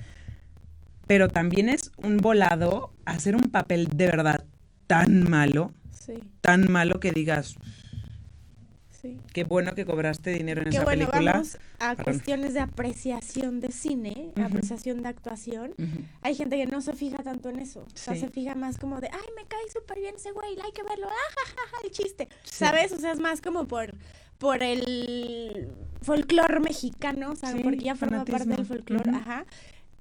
Pero 1.06 1.28
también 1.28 1.68
es 1.68 1.92
un 1.98 2.16
volado 2.16 2.90
hacer 3.04 3.36
un 3.36 3.50
papel 3.50 3.88
de 3.94 4.06
verdad 4.06 4.44
tan 4.86 5.28
malo, 5.28 5.72
Sí, 5.92 6.14
tan 6.40 6.72
malo 6.72 6.98
que 6.98 7.12
digas, 7.12 7.56
sí. 9.00 9.16
qué 9.32 9.44
bueno 9.44 9.74
que 9.74 9.84
cobraste 9.84 10.30
dinero 10.30 10.62
en 10.62 10.70
Que 10.70 10.76
esa 10.76 10.84
bueno, 10.84 11.06
película. 11.06 11.32
vamos 11.32 11.58
a 11.78 11.90
Perdón. 11.94 12.04
cuestiones 12.04 12.54
de 12.54 12.60
apreciación 12.60 13.60
de 13.60 13.70
cine, 13.72 14.32
Ujú. 14.36 14.44
apreciación 14.46 15.02
de 15.02 15.08
actuación. 15.08 15.70
Ujú. 15.78 16.04
Hay 16.22 16.34
gente 16.34 16.56
que 16.56 16.66
no 16.66 16.80
se 16.80 16.92
fija 16.94 17.22
tanto 17.22 17.48
en 17.48 17.58
eso. 17.60 17.80
O 17.80 17.96
sea, 17.96 18.14
se 18.16 18.28
fija 18.28 18.54
más 18.54 18.78
como 18.78 19.00
de, 19.00 19.08
ay, 19.12 19.26
me 19.36 19.44
cae 19.46 19.60
súper 19.72 19.98
bien 20.00 20.14
ese 20.16 20.32
güey, 20.32 20.50
hay 20.64 20.72
que 20.72 20.82
verlo, 20.82 21.06
ah, 21.10 21.78
el 21.84 21.90
chiste. 21.90 22.28
Sí. 22.44 22.56
¿Sabes? 22.64 22.92
O 22.92 22.98
sea, 22.98 23.12
es 23.12 23.20
más 23.20 23.40
como 23.40 23.66
por 23.66 23.92
por 24.38 24.62
el 24.62 25.68
folclore 26.00 26.60
mexicano, 26.60 27.30
o 27.32 27.34
sea, 27.36 27.52
porque 27.60 27.78
ya 27.80 27.96
forma 27.96 28.24
parte 28.24 28.46
del 28.48 28.64
folclore, 28.64 29.10
Ujú. 29.10 29.18
ajá, 29.18 29.44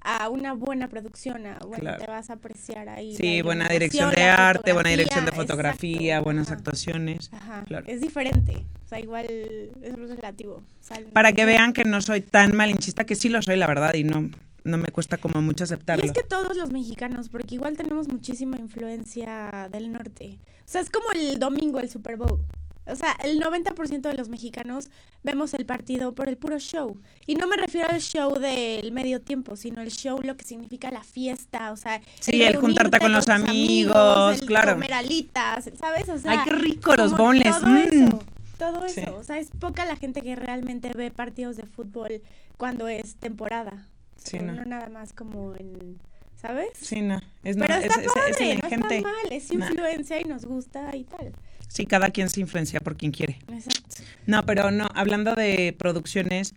a 0.00 0.28
una 0.28 0.52
buena 0.54 0.88
producción, 0.88 1.46
a, 1.46 1.58
bueno, 1.60 1.80
Claro. 1.82 2.04
te 2.04 2.10
vas 2.10 2.30
a 2.30 2.34
apreciar 2.34 2.88
ahí. 2.88 3.14
Sí, 3.16 3.42
buena 3.42 3.68
dirección 3.68 4.10
de 4.14 4.22
arte, 4.22 4.72
buena 4.72 4.90
dirección 4.90 5.24
de 5.24 5.32
fotografía, 5.32 6.14
exacto, 6.14 6.24
buenas 6.24 6.46
ajá. 6.48 6.56
actuaciones. 6.56 7.30
Ajá, 7.32 7.64
Claro. 7.66 7.84
es 7.88 8.00
diferente, 8.00 8.64
o 8.84 8.88
sea, 8.88 9.00
igual 9.00 9.26
es 9.28 9.96
relativo. 10.08 10.54
o 10.56 10.62
sea, 10.82 10.98
Para 11.12 11.32
que 11.32 11.44
vean 11.44 11.72
que 11.72 11.84
no 11.84 12.00
soy 12.00 12.20
tan 12.20 12.56
malinchista, 12.56 13.04
que 13.04 13.14
sí 13.16 13.28
lo 13.28 13.42
soy, 13.42 13.56
la 13.56 13.66
verdad, 13.66 13.94
y 13.94 14.04
no, 14.04 14.30
no 14.64 14.78
me 14.78 14.88
cuesta 14.88 15.16
como 15.18 15.42
mucho 15.42 15.64
Y 15.64 15.66
aceptarlo. 15.66 16.04
es 16.04 16.12
que 16.12 16.22
todos 16.22 16.56
los 16.56 16.70
mexicanos, 16.70 17.28
porque 17.28 17.56
igual 17.56 17.76
tenemos 17.76 18.08
muchísima 18.08 18.56
influencia 18.58 19.68
del 19.72 19.92
norte. 19.92 20.38
O 20.60 20.70
sea, 20.70 20.80
es 20.80 20.90
como 20.90 21.06
el 21.12 21.38
domingo, 21.38 21.80
el 21.80 21.88
Super 21.90 22.16
Bowl. 22.16 22.40
O 22.88 22.96
sea, 22.96 23.16
el 23.22 23.40
90% 23.40 24.00
de 24.00 24.14
los 24.14 24.28
mexicanos 24.28 24.90
vemos 25.22 25.54
el 25.54 25.66
partido 25.66 26.14
por 26.14 26.28
el 26.28 26.36
puro 26.36 26.58
show. 26.58 26.98
Y 27.26 27.34
no 27.34 27.46
me 27.46 27.56
refiero 27.56 27.88
al 27.90 28.00
show 28.00 28.38
del 28.38 28.92
medio 28.92 29.20
tiempo, 29.20 29.56
sino 29.56 29.82
el 29.82 29.90
show, 29.90 30.20
lo 30.22 30.36
que 30.36 30.44
significa 30.44 30.90
la 30.90 31.02
fiesta, 31.02 31.72
o 31.72 31.76
sea... 31.76 32.00
Sí, 32.20 32.42
el 32.42 32.56
juntarte 32.56 32.98
reunirte 32.98 32.98
con 33.00 33.12
los 33.12 33.28
amigos, 33.28 34.40
el 34.40 34.46
claro. 34.46 34.72
comer 34.72 34.92
alitas, 34.94 35.70
¿sabes? 35.78 36.08
O 36.08 36.18
sea, 36.18 36.32
Ay, 36.32 36.38
qué 36.44 36.50
rico 36.52 36.94
los 36.96 37.12
como 37.12 37.24
boneless, 37.24 37.60
Todo 37.60 37.70
mm. 37.70 37.76
eso, 37.76 38.18
todo 38.58 38.84
eso. 38.86 39.00
Sí. 39.00 39.06
O 39.14 39.22
sea, 39.24 39.38
es 39.38 39.50
poca 39.58 39.84
la 39.84 39.96
gente 39.96 40.22
que 40.22 40.34
realmente 40.36 40.90
ve 40.94 41.10
partidos 41.10 41.56
de 41.56 41.64
fútbol 41.66 42.22
cuando 42.56 42.88
es 42.88 43.16
temporada. 43.16 43.86
Sí, 44.16 44.38
no. 44.38 44.52
no 44.52 44.64
nada 44.64 44.88
más 44.88 45.12
como 45.12 45.54
en... 45.56 45.98
¿Sabes? 46.40 46.68
Sí, 46.80 47.00
no. 47.00 47.20
Es, 47.42 47.56
no, 47.56 47.66
Pero 47.66 47.80
es, 47.80 47.86
está 47.86 48.00
es- 48.00 48.06
es 48.06 48.12
padre, 48.12 48.52
el 48.52 48.58
no 48.60 48.88
está 48.88 49.00
mal, 49.00 49.32
es 49.32 49.50
influencia 49.50 50.20
y 50.20 50.24
nos 50.24 50.44
gusta 50.44 50.94
y 50.94 51.02
tal. 51.02 51.32
Sí, 51.68 51.86
cada 51.86 52.10
quien 52.10 52.28
se 52.28 52.40
influencia 52.40 52.80
por 52.80 52.96
quien 52.96 53.12
quiere. 53.12 53.38
Exacto. 53.52 54.02
No, 54.26 54.44
pero 54.44 54.70
no, 54.70 54.88
hablando 54.94 55.34
de 55.34 55.74
producciones 55.78 56.54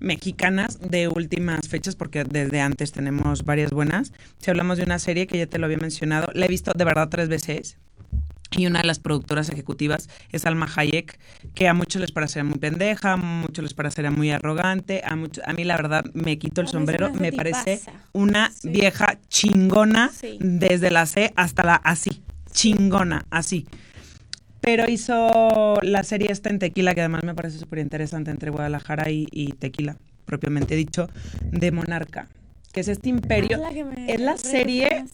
mexicanas 0.00 0.78
de 0.80 1.08
últimas 1.08 1.68
fechas, 1.68 1.96
porque 1.96 2.24
desde 2.24 2.60
antes 2.60 2.92
tenemos 2.92 3.44
varias 3.44 3.70
buenas. 3.70 4.12
Si 4.38 4.50
hablamos 4.50 4.78
de 4.78 4.84
una 4.84 4.98
serie 4.98 5.26
que 5.26 5.38
ya 5.38 5.46
te 5.46 5.58
lo 5.58 5.66
había 5.66 5.78
mencionado, 5.78 6.30
la 6.34 6.46
he 6.46 6.48
visto 6.48 6.72
de 6.74 6.84
verdad 6.84 7.08
tres 7.08 7.28
veces. 7.28 7.78
Y 8.56 8.66
una 8.66 8.80
de 8.80 8.86
las 8.86 9.00
productoras 9.00 9.48
ejecutivas 9.48 10.08
es 10.30 10.46
Alma 10.46 10.68
Hayek, 10.76 11.18
que 11.54 11.66
a 11.66 11.74
muchos 11.74 12.00
les 12.00 12.12
parecerá 12.12 12.44
muy 12.44 12.58
pendeja, 12.58 13.12
a 13.12 13.16
muchos 13.16 13.64
les 13.64 13.74
parecerá 13.74 14.12
muy 14.12 14.30
arrogante, 14.30 15.02
a, 15.04 15.16
mucho, 15.16 15.42
a 15.44 15.52
mí 15.54 15.64
la 15.64 15.76
verdad 15.76 16.04
me 16.14 16.38
quito 16.38 16.60
el 16.60 16.68
sombrero, 16.68 17.12
me 17.14 17.32
parece 17.32 17.80
una 18.12 18.52
vieja 18.62 19.18
chingona 19.28 20.12
desde 20.38 20.90
la 20.92 21.06
C 21.06 21.32
hasta 21.34 21.64
la 21.64 21.74
así, 21.74 22.22
chingona, 22.52 23.26
así. 23.30 23.66
Pero 24.64 24.88
hizo 24.88 25.78
la 25.82 26.02
serie 26.04 26.32
esta 26.32 26.50
en 26.50 26.58
Tequila, 26.58 26.94
que 26.94 27.00
además 27.00 27.22
me 27.24 27.34
parece 27.34 27.58
súper 27.58 27.80
interesante, 27.80 28.30
entre 28.30 28.50
Guadalajara 28.50 29.10
y, 29.10 29.54
Tequila, 29.58 29.96
propiamente 30.24 30.74
dicho, 30.74 31.08
de 31.50 31.70
Monarca 31.72 32.28
que 32.72 32.80
es 32.80 32.88
este 32.88 33.08
imperio. 33.08 33.62
Ah, 33.64 33.70
es 34.08 34.20
la 34.20 34.36
serie 34.36 35.04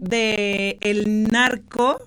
de 0.00 0.76
el 0.80 1.28
narco 1.28 1.98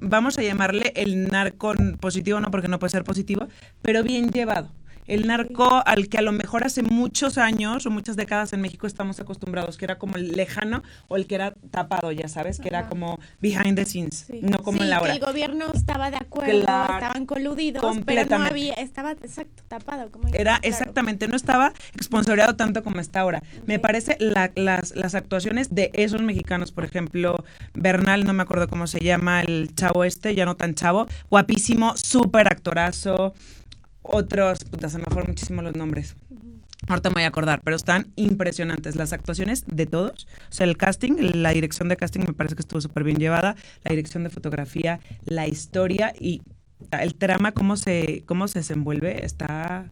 vamos 0.00 0.38
a 0.38 0.42
llamarle 0.42 0.92
el 0.96 1.28
narco 1.28 1.72
positivo, 2.00 2.40
no 2.40 2.50
porque 2.50 2.66
no 2.66 2.80
puede 2.80 2.90
ser 2.90 3.04
positivo, 3.04 3.46
pero 3.80 4.02
bien 4.02 4.30
llevado 4.30 4.72
el 5.10 5.26
narco 5.26 5.82
al 5.84 6.08
que 6.08 6.18
a 6.18 6.22
lo 6.22 6.30
mejor 6.30 6.64
hace 6.64 6.82
muchos 6.82 7.36
años 7.36 7.84
o 7.84 7.90
muchas 7.90 8.16
décadas 8.16 8.52
en 8.52 8.60
México 8.60 8.86
estamos 8.86 9.18
acostumbrados, 9.18 9.76
que 9.76 9.84
era 9.84 9.98
como 9.98 10.16
el 10.16 10.32
lejano 10.32 10.84
o 11.08 11.16
el 11.16 11.26
que 11.26 11.34
era 11.34 11.52
tapado, 11.72 12.12
ya 12.12 12.28
sabes, 12.28 12.60
que 12.60 12.68
era 12.68 12.88
como 12.88 13.18
behind 13.40 13.74
the 13.74 13.84
scenes, 13.84 14.26
no 14.40 14.58
como 14.58 14.82
en 14.82 14.90
la 14.90 15.00
hora. 15.00 15.12
Que 15.12 15.18
el 15.18 15.24
gobierno 15.24 15.66
estaba 15.74 16.12
de 16.12 16.16
acuerdo, 16.16 16.60
estaban 16.60 17.26
coludidos, 17.26 17.98
pero 18.06 18.38
no 18.38 18.44
había, 18.44 18.74
estaba 18.74 19.10
exacto, 19.10 19.64
tapado. 19.66 20.12
Como 20.12 20.28
era 20.28 20.60
exactamente, 20.62 21.26
no 21.26 21.34
estaba 21.34 21.72
exponsoriado 21.96 22.54
tanto 22.54 22.84
como 22.84 23.00
está 23.00 23.20
ahora. 23.20 23.42
Me 23.66 23.80
parece 23.80 24.16
las, 24.20 24.94
las 24.94 25.14
actuaciones 25.16 25.74
de 25.74 25.90
esos 25.92 26.22
mexicanos, 26.22 26.70
por 26.70 26.84
ejemplo, 26.84 27.44
Bernal, 27.74 28.24
no 28.24 28.32
me 28.32 28.44
acuerdo 28.44 28.68
cómo 28.68 28.86
se 28.86 29.00
llama, 29.00 29.42
el 29.42 29.74
chavo 29.74 30.04
este, 30.04 30.36
ya 30.36 30.44
no 30.44 30.54
tan 30.54 30.76
chavo, 30.76 31.08
guapísimo, 31.28 31.96
súper 31.96 32.46
actorazo 32.46 33.34
otros, 34.02 34.64
puta, 34.64 34.88
se 34.88 34.98
me 34.98 35.04
fueron 35.04 35.28
muchísimo 35.28 35.62
los 35.62 35.74
nombres. 35.76 36.16
Ahorita 36.88 37.10
me 37.10 37.14
voy 37.14 37.22
a 37.24 37.28
acordar, 37.28 37.60
pero 37.62 37.76
están 37.76 38.08
impresionantes 38.16 38.96
las 38.96 39.12
actuaciones 39.12 39.64
de 39.66 39.86
todos. 39.86 40.26
O 40.48 40.52
sea, 40.52 40.66
el 40.66 40.76
casting, 40.76 41.16
la 41.34 41.50
dirección 41.50 41.88
de 41.88 41.96
casting 41.96 42.20
me 42.20 42.32
parece 42.32 42.56
que 42.56 42.62
estuvo 42.62 42.80
súper 42.80 43.04
bien 43.04 43.18
llevada, 43.18 43.54
la 43.84 43.90
dirección 43.90 44.24
de 44.24 44.30
fotografía, 44.30 45.00
la 45.24 45.46
historia 45.46 46.14
y 46.18 46.42
el 46.90 47.14
trama, 47.14 47.52
cómo 47.52 47.76
se, 47.76 48.24
cómo 48.26 48.48
se 48.48 48.60
desenvuelve, 48.60 49.24
está 49.24 49.90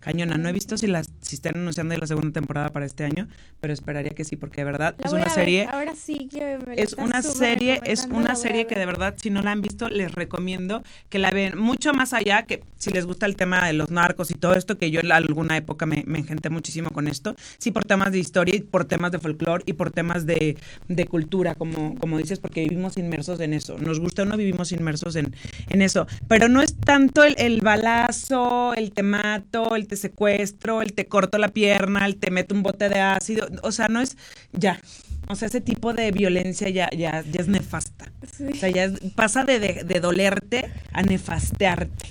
cañona. 0.00 0.36
No 0.36 0.48
he 0.48 0.52
visto 0.52 0.76
si 0.76 0.86
las 0.86 1.10
si 1.20 1.36
están 1.36 1.56
anunciando 1.56 1.96
la 1.96 2.06
segunda 2.06 2.32
temporada 2.32 2.70
para 2.70 2.86
este 2.86 3.04
año, 3.04 3.28
pero 3.60 3.72
esperaría 3.72 4.10
que 4.10 4.24
sí, 4.24 4.36
porque 4.36 4.62
de 4.62 4.64
verdad 4.64 4.94
es 5.02 5.12
una 5.12 5.28
serie. 5.28 5.68
Ahora 5.70 5.94
sí 5.94 6.28
que 6.30 6.58
es 6.76 6.94
una 6.94 7.22
serie, 7.22 7.80
es 7.84 8.08
una 8.10 8.34
serie 8.34 8.66
que 8.66 8.78
de 8.78 8.86
verdad, 8.86 9.14
si 9.20 9.30
no 9.30 9.42
la 9.42 9.52
han 9.52 9.60
visto, 9.60 9.88
les 9.88 10.12
recomiendo 10.12 10.82
que 11.08 11.18
la 11.18 11.30
vean 11.30 11.58
mucho 11.58 11.92
más 11.92 12.12
allá, 12.12 12.44
que 12.44 12.62
si 12.76 12.90
les 12.90 13.06
gusta 13.06 13.26
el 13.26 13.36
tema 13.36 13.66
de 13.66 13.74
los 13.74 13.90
narcos 13.90 14.30
y 14.30 14.34
todo 14.34 14.54
esto, 14.54 14.78
que 14.78 14.90
yo 14.90 15.00
en 15.00 15.12
alguna 15.12 15.56
época 15.56 15.86
me, 15.86 16.02
me 16.06 16.18
engenté 16.18 16.50
muchísimo 16.50 16.90
con 16.90 17.06
esto, 17.06 17.36
sí 17.58 17.70
por 17.70 17.84
temas 17.84 18.12
de 18.12 18.18
historia 18.18 18.56
y 18.56 18.60
por 18.60 18.86
temas 18.86 19.12
de 19.12 19.18
folclore 19.18 19.62
y 19.66 19.74
por 19.74 19.90
temas 19.90 20.26
de, 20.26 20.56
de 20.88 21.06
cultura, 21.06 21.54
como, 21.54 21.94
como 21.96 22.18
dices, 22.18 22.38
porque 22.38 22.62
vivimos 22.62 22.96
inmersos 22.96 23.40
en 23.40 23.52
eso. 23.52 23.78
Nos 23.78 24.00
gusta 24.00 24.22
o 24.22 24.24
no 24.24 24.36
vivimos 24.36 24.72
inmersos 24.72 25.16
en, 25.16 25.34
en 25.68 25.82
eso. 25.82 26.06
Pero 26.28 26.48
no 26.48 26.62
es 26.62 26.74
tanto 26.74 27.24
el, 27.24 27.34
el 27.38 27.60
balazo, 27.60 28.74
el 28.74 28.92
temato, 28.92 29.76
el 29.76 29.86
te 29.90 29.96
secuestro, 29.96 30.82
el 30.82 30.92
te 30.92 31.06
corto 31.06 31.36
la 31.36 31.48
pierna, 31.48 32.06
el 32.06 32.16
te 32.16 32.30
meto 32.30 32.54
un 32.54 32.62
bote 32.62 32.88
de 32.88 33.00
ácido, 33.00 33.48
o 33.64 33.72
sea, 33.72 33.88
no 33.88 34.00
es 34.00 34.16
ya. 34.52 34.80
O 35.26 35.34
sea, 35.34 35.48
ese 35.48 35.60
tipo 35.60 35.92
de 35.92 36.12
violencia 36.12 36.68
ya, 36.68 36.88
ya, 36.90 37.22
ya 37.22 37.40
es 37.40 37.48
nefasta. 37.48 38.12
O 38.22 38.54
sea, 38.54 38.68
ya 38.68 38.90
pasa 39.16 39.44
de, 39.44 39.58
de, 39.58 40.00
dolerte 40.00 40.70
a 40.92 41.02
nefastearte. 41.02 42.06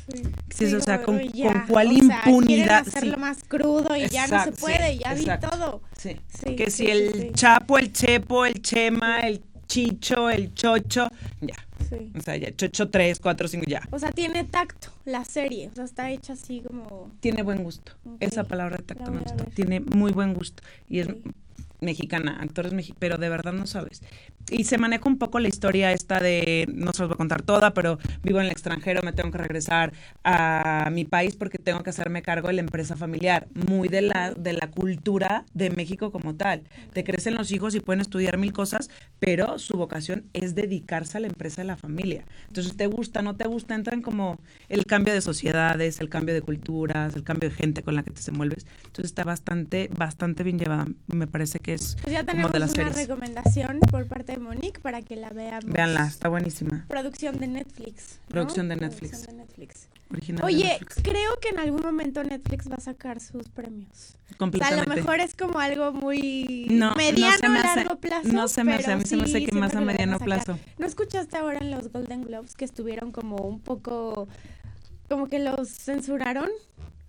Sí. 0.53 0.65
o 0.73 0.81
sea, 0.81 1.01
con, 1.01 1.19
con 1.19 1.65
cuál 1.67 1.93
impunidad. 1.93 2.87
hacerlo 2.87 3.17
más 3.17 3.43
crudo 3.45 3.95
y 3.95 4.07
ya 4.09 4.27
no 4.27 4.43
se 4.43 4.51
puede, 4.51 4.97
ya 4.97 5.13
vi 5.13 5.25
todo. 5.39 5.81
Sí. 5.97 6.17
que 6.55 6.69
si 6.69 6.87
el 6.87 7.31
chapo, 7.33 7.77
el 7.77 7.93
chepo, 7.93 8.45
el 8.45 8.61
chema, 8.61 9.21
el 9.21 9.41
chicho, 9.67 10.29
el 10.29 10.53
chocho, 10.53 11.09
ya. 11.39 11.55
O 12.17 12.21
sea, 12.21 12.35
ya, 12.37 12.55
chocho 12.55 12.89
3, 12.89 13.19
4, 13.19 13.47
5, 13.47 13.65
ya. 13.67 13.81
O 13.91 13.99
sea, 13.99 14.11
tiene 14.11 14.43
tacto 14.43 14.89
la 15.05 15.25
serie. 15.25 15.69
O 15.71 15.75
sea, 15.75 15.85
está 15.85 16.11
hecha 16.11 16.33
así 16.33 16.61
como. 16.61 17.11
Tiene 17.19 17.43
buen 17.43 17.63
gusto. 17.63 17.93
Esa 18.19 18.43
palabra 18.43 18.77
de 18.77 18.83
tacto 18.83 19.11
me 19.11 19.19
gusta. 19.19 19.45
Tiene 19.45 19.79
muy 19.79 20.11
buen 20.11 20.33
gusto. 20.33 20.63
Y 20.89 20.99
es 20.99 21.07
mexicana, 21.81 22.37
actores 22.41 22.73
mexicanos, 22.73 22.99
pero 22.99 23.17
de 23.17 23.29
verdad 23.29 23.53
no 23.53 23.67
sabes. 23.67 24.01
Y 24.49 24.63
se 24.63 24.77
maneja 24.77 25.07
un 25.07 25.17
poco 25.17 25.39
la 25.39 25.47
historia 25.47 25.91
esta 25.91 26.19
de, 26.19 26.65
no 26.73 26.91
se 26.93 27.03
los 27.03 27.09
voy 27.09 27.15
a 27.15 27.17
contar 27.17 27.43
toda, 27.43 27.73
pero 27.73 27.99
vivo 28.23 28.39
en 28.39 28.45
el 28.45 28.51
extranjero, 28.51 29.01
me 29.03 29.13
tengo 29.13 29.31
que 29.31 29.37
regresar 29.37 29.93
a 30.23 30.89
mi 30.91 31.05
país 31.05 31.35
porque 31.35 31.59
tengo 31.59 31.83
que 31.83 31.91
hacerme 31.91 32.21
cargo 32.21 32.47
de 32.47 32.55
la 32.55 32.61
empresa 32.61 32.95
familiar, 32.95 33.47
muy 33.53 33.87
de 33.89 34.01
la, 34.01 34.31
de 34.31 34.53
la 34.53 34.71
cultura 34.71 35.45
de 35.53 35.69
México 35.69 36.11
como 36.11 36.35
tal. 36.35 36.63
Te 36.93 37.03
crecen 37.03 37.35
los 37.35 37.51
hijos 37.51 37.75
y 37.75 37.79
pueden 37.79 38.01
estudiar 38.01 38.37
mil 38.37 38.53
cosas, 38.53 38.89
pero 39.19 39.59
su 39.59 39.77
vocación 39.77 40.25
es 40.33 40.55
dedicarse 40.55 41.17
a 41.17 41.21
la 41.21 41.27
empresa 41.27 41.61
de 41.61 41.67
la 41.67 41.77
familia. 41.77 42.25
Entonces, 42.47 42.75
te 42.75 42.87
gusta, 42.87 43.21
no 43.21 43.35
te 43.35 43.47
gusta, 43.47 43.75
entran 43.75 44.01
como 44.01 44.39
el 44.67 44.85
cambio 44.85 45.13
de 45.13 45.21
sociedades, 45.21 45.99
el 45.99 46.09
cambio 46.09 46.33
de 46.33 46.41
culturas, 46.41 47.15
el 47.15 47.23
cambio 47.23 47.49
de 47.49 47.55
gente 47.55 47.83
con 47.83 47.95
la 47.95 48.03
que 48.03 48.11
te 48.11 48.17
desenvuelves. 48.17 48.65
Entonces, 48.85 49.05
está 49.05 49.23
bastante, 49.23 49.89
bastante 49.95 50.43
bien 50.43 50.57
llevada. 50.57 50.87
Me 51.07 51.27
parece 51.27 51.59
que 51.59 51.68
es 51.73 51.97
pues 52.01 52.13
ya 52.13 52.23
tenemos 52.23 52.51
una 52.53 52.89
recomendación 52.89 53.79
por 53.91 54.07
parte 54.07 54.33
de 54.33 54.39
Monique 54.39 54.79
para 54.79 55.01
que 55.01 55.15
la 55.15 55.29
veamos. 55.29 55.71
Veanla, 55.71 56.07
está 56.07 56.29
buenísima. 56.29 56.85
Producción 56.87 57.39
de 57.39 57.47
Netflix. 57.47 58.19
Producción 58.27 58.69
de 58.69 58.75
Netflix. 58.75 59.25
Oye, 60.41 60.79
creo 61.03 61.39
que 61.39 61.49
en 61.49 61.59
algún 61.59 61.81
momento 61.81 62.23
Netflix 62.23 62.69
va 62.69 62.75
a 62.75 62.81
sacar 62.81 63.19
sus 63.19 63.47
premios. 63.49 64.15
Completamente. 64.37 64.81
a 64.81 64.85
lo 64.85 64.95
mejor 64.95 65.19
es 65.19 65.35
como 65.35 65.59
algo 65.59 65.91
muy 65.91 66.65
mediano 66.97 67.59
a 67.59 67.75
largo 67.75 67.99
plazo. 67.99 68.29
No 68.29 68.47
se 68.47 68.63
me 68.63 68.73
hace, 68.73 68.91
a 68.91 68.97
mí 68.97 69.05
se 69.05 69.17
me 69.17 69.23
hace 69.23 69.45
que 69.45 69.51
más 69.51 69.75
a 69.75 69.81
mediano 69.81 70.17
plazo. 70.17 70.57
¿No 70.79 70.87
escuchaste 70.87 71.37
ahora 71.37 71.59
en 71.59 71.69
los 71.69 71.91
Golden 71.91 72.23
Globes 72.23 72.55
que 72.55 72.65
estuvieron 72.65 73.11
como 73.11 73.35
un 73.37 73.59
poco, 73.59 74.27
como 75.07 75.27
que 75.27 75.37
los 75.39 75.69
censuraron? 75.69 76.49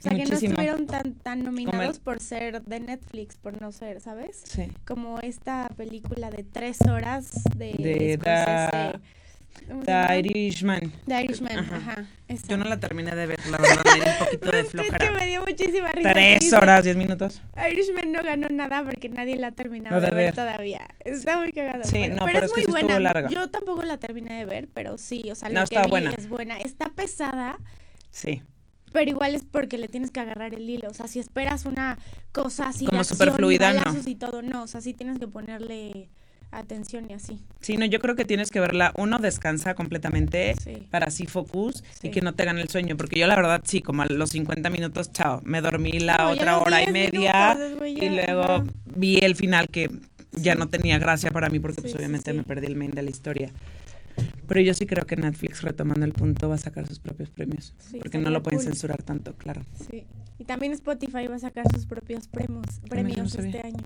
O 0.01 0.03
sea, 0.03 0.13
que 0.17 0.25
no 0.25 0.35
estuvieron 0.35 0.87
tan, 0.87 1.13
tan 1.13 1.45
nominados 1.45 1.99
por 1.99 2.21
ser 2.21 2.63
de 2.63 2.81
Netflix, 2.81 3.37
por 3.37 3.61
no 3.61 3.71
ser, 3.71 4.01
¿sabes? 4.01 4.41
Sí. 4.45 4.73
Como 4.87 5.21
esta 5.21 5.69
película 5.77 6.31
de 6.31 6.43
tres 6.43 6.79
horas 6.89 7.31
de... 7.55 7.73
De, 7.75 8.99
The, 9.85 10.19
Irishman. 10.19 10.93
The 11.07 11.23
Irishman, 11.23 11.59
ajá. 11.59 12.07
Yo 12.49 12.57
no 12.57 12.65
la 12.65 12.81
terminé 12.81 13.15
de 13.15 13.27
ver, 13.27 13.39
la 13.47 13.59
verdad, 13.59 13.85
me 13.85 14.01
dio 14.01 14.13
un 14.13 14.19
poquito 14.19 14.51
de 14.51 14.65
flojera. 14.65 14.97
Es 15.05 15.11
que 15.11 15.19
me 15.19 15.27
dio 15.27 15.41
muchísima 15.43 15.93
risa. 15.93 16.13
Tres 16.13 16.53
horas, 16.53 16.85
diez 16.85 16.97
minutos. 16.97 17.43
Irishman 17.71 18.11
no 18.11 18.23
ganó 18.23 18.49
nada 18.49 18.83
porque 18.83 19.09
nadie 19.09 19.37
la 19.37 19.49
ha 19.49 19.53
terminado 19.53 20.01
de, 20.01 20.11
ver. 20.11 20.35
todavía. 20.35 20.89
Está 21.01 21.39
muy 21.39 21.53
cagado. 21.53 21.85
Sí, 21.85 22.09
no, 22.09 22.25
pero, 22.25 22.47
es, 22.47 22.53
muy 22.55 22.65
buena. 22.67 22.99
Larga. 22.99 23.29
Yo 23.29 23.51
tampoco 23.51 23.83
la 23.83 23.99
terminé 23.99 24.39
de 24.39 24.45
ver, 24.47 24.69
pero 24.73 24.97
sí, 24.97 25.31
o 25.31 25.35
sea, 25.35 25.51
lo 25.51 25.65
que 25.67 25.79
vi 25.79 25.91
buena. 25.91 26.11
es 26.17 26.29
buena. 26.29 26.59
Está 26.59 26.89
pesada. 26.89 27.59
Sí. 28.11 28.43
Pero 28.93 29.11
igual 29.11 29.35
es 29.35 29.45
porque 29.45 29.79
le 29.79 29.89
tienes 29.89 30.11
que 30.11 30.21
agarrar 30.21 30.55
el 30.55 30.69
hilo. 30.69 30.89
O 30.89 30.95
sea, 30.95 31.07
si 31.07 31.19
esperas 31.19 31.65
una 31.65 31.99
cosa 32.33 32.69
así 32.69 32.87
como 32.87 33.05
super 33.05 33.33
fluida, 33.33 33.73
no. 33.73 33.83
y 34.05 34.15
todo, 34.15 34.43
no. 34.43 34.63
O 34.63 34.67
sea, 34.67 34.81
sí 34.81 34.95
tienes 34.95 35.19
que 35.19 35.29
ponerle 35.29 36.09
atención 36.53 37.09
y 37.09 37.15
así. 37.15 37.41
Sí, 37.61 37.77
no, 37.77 37.85
yo 37.85 38.01
creo 38.01 38.17
que 38.17 38.25
tienes 38.25 38.51
que 38.51 38.61
verla. 38.61 38.93
Uno, 38.97 39.19
descansa 39.19 39.75
completamente 39.75 40.55
para 40.91 41.07
así 41.07 41.27
focus 41.27 41.85
y 42.03 42.11
que 42.11 42.21
no 42.21 42.35
te 42.35 42.45
gane 42.45 42.61
el 42.61 42.69
sueño. 42.69 42.97
Porque 42.97 43.21
yo, 43.21 43.27
la 43.27 43.37
verdad, 43.37 43.63
sí, 43.65 43.81
como 43.81 44.03
a 44.03 44.07
los 44.07 44.31
50 44.31 44.71
minutos, 44.71 45.13
chao, 45.13 45.41
me 45.45 45.61
dormí 45.61 45.93
la 46.01 46.29
otra 46.29 46.59
hora 46.59 46.83
y 46.83 46.93
media 46.93 47.57
y 47.87 48.09
luego 48.09 48.65
vi 48.97 49.19
el 49.19 49.37
final 49.37 49.69
que 49.69 49.91
ya 50.33 50.55
no 50.55 50.69
tenía 50.69 50.99
gracia 50.99 51.31
para 51.31 51.49
mí 51.49 51.59
porque, 51.59 51.83
pues, 51.83 51.95
obviamente 51.95 52.33
me 52.33 52.45
perdí 52.45 52.67
el 52.67 52.77
main 52.77 52.93
de 52.93 53.03
la 53.03 53.11
historia. 53.11 53.51
Pero 54.51 54.63
yo 54.63 54.75
sí 54.75 54.85
creo 54.85 55.07
que 55.07 55.15
Netflix, 55.15 55.63
retomando 55.63 56.05
el 56.05 56.13
punto, 56.13 56.49
va 56.49 56.57
a 56.57 56.59
sacar 56.59 56.85
sus 56.89 56.99
propios 56.99 57.31
premios. 57.31 57.73
porque 58.01 58.19
no 58.19 58.31
lo 58.31 58.43
pueden 58.43 58.59
censurar 58.59 59.01
tanto, 59.01 59.33
claro. 59.35 59.63
Sí. 59.89 60.05
Y 60.41 60.45
también 60.45 60.73
Spotify 60.73 61.29
va 61.29 61.37
a 61.37 61.39
sacar 61.39 61.71
sus 61.73 61.87
propios 61.87 62.27
premios, 62.27 62.81
premios 62.89 63.33
este 63.37 63.61
año. 63.61 63.81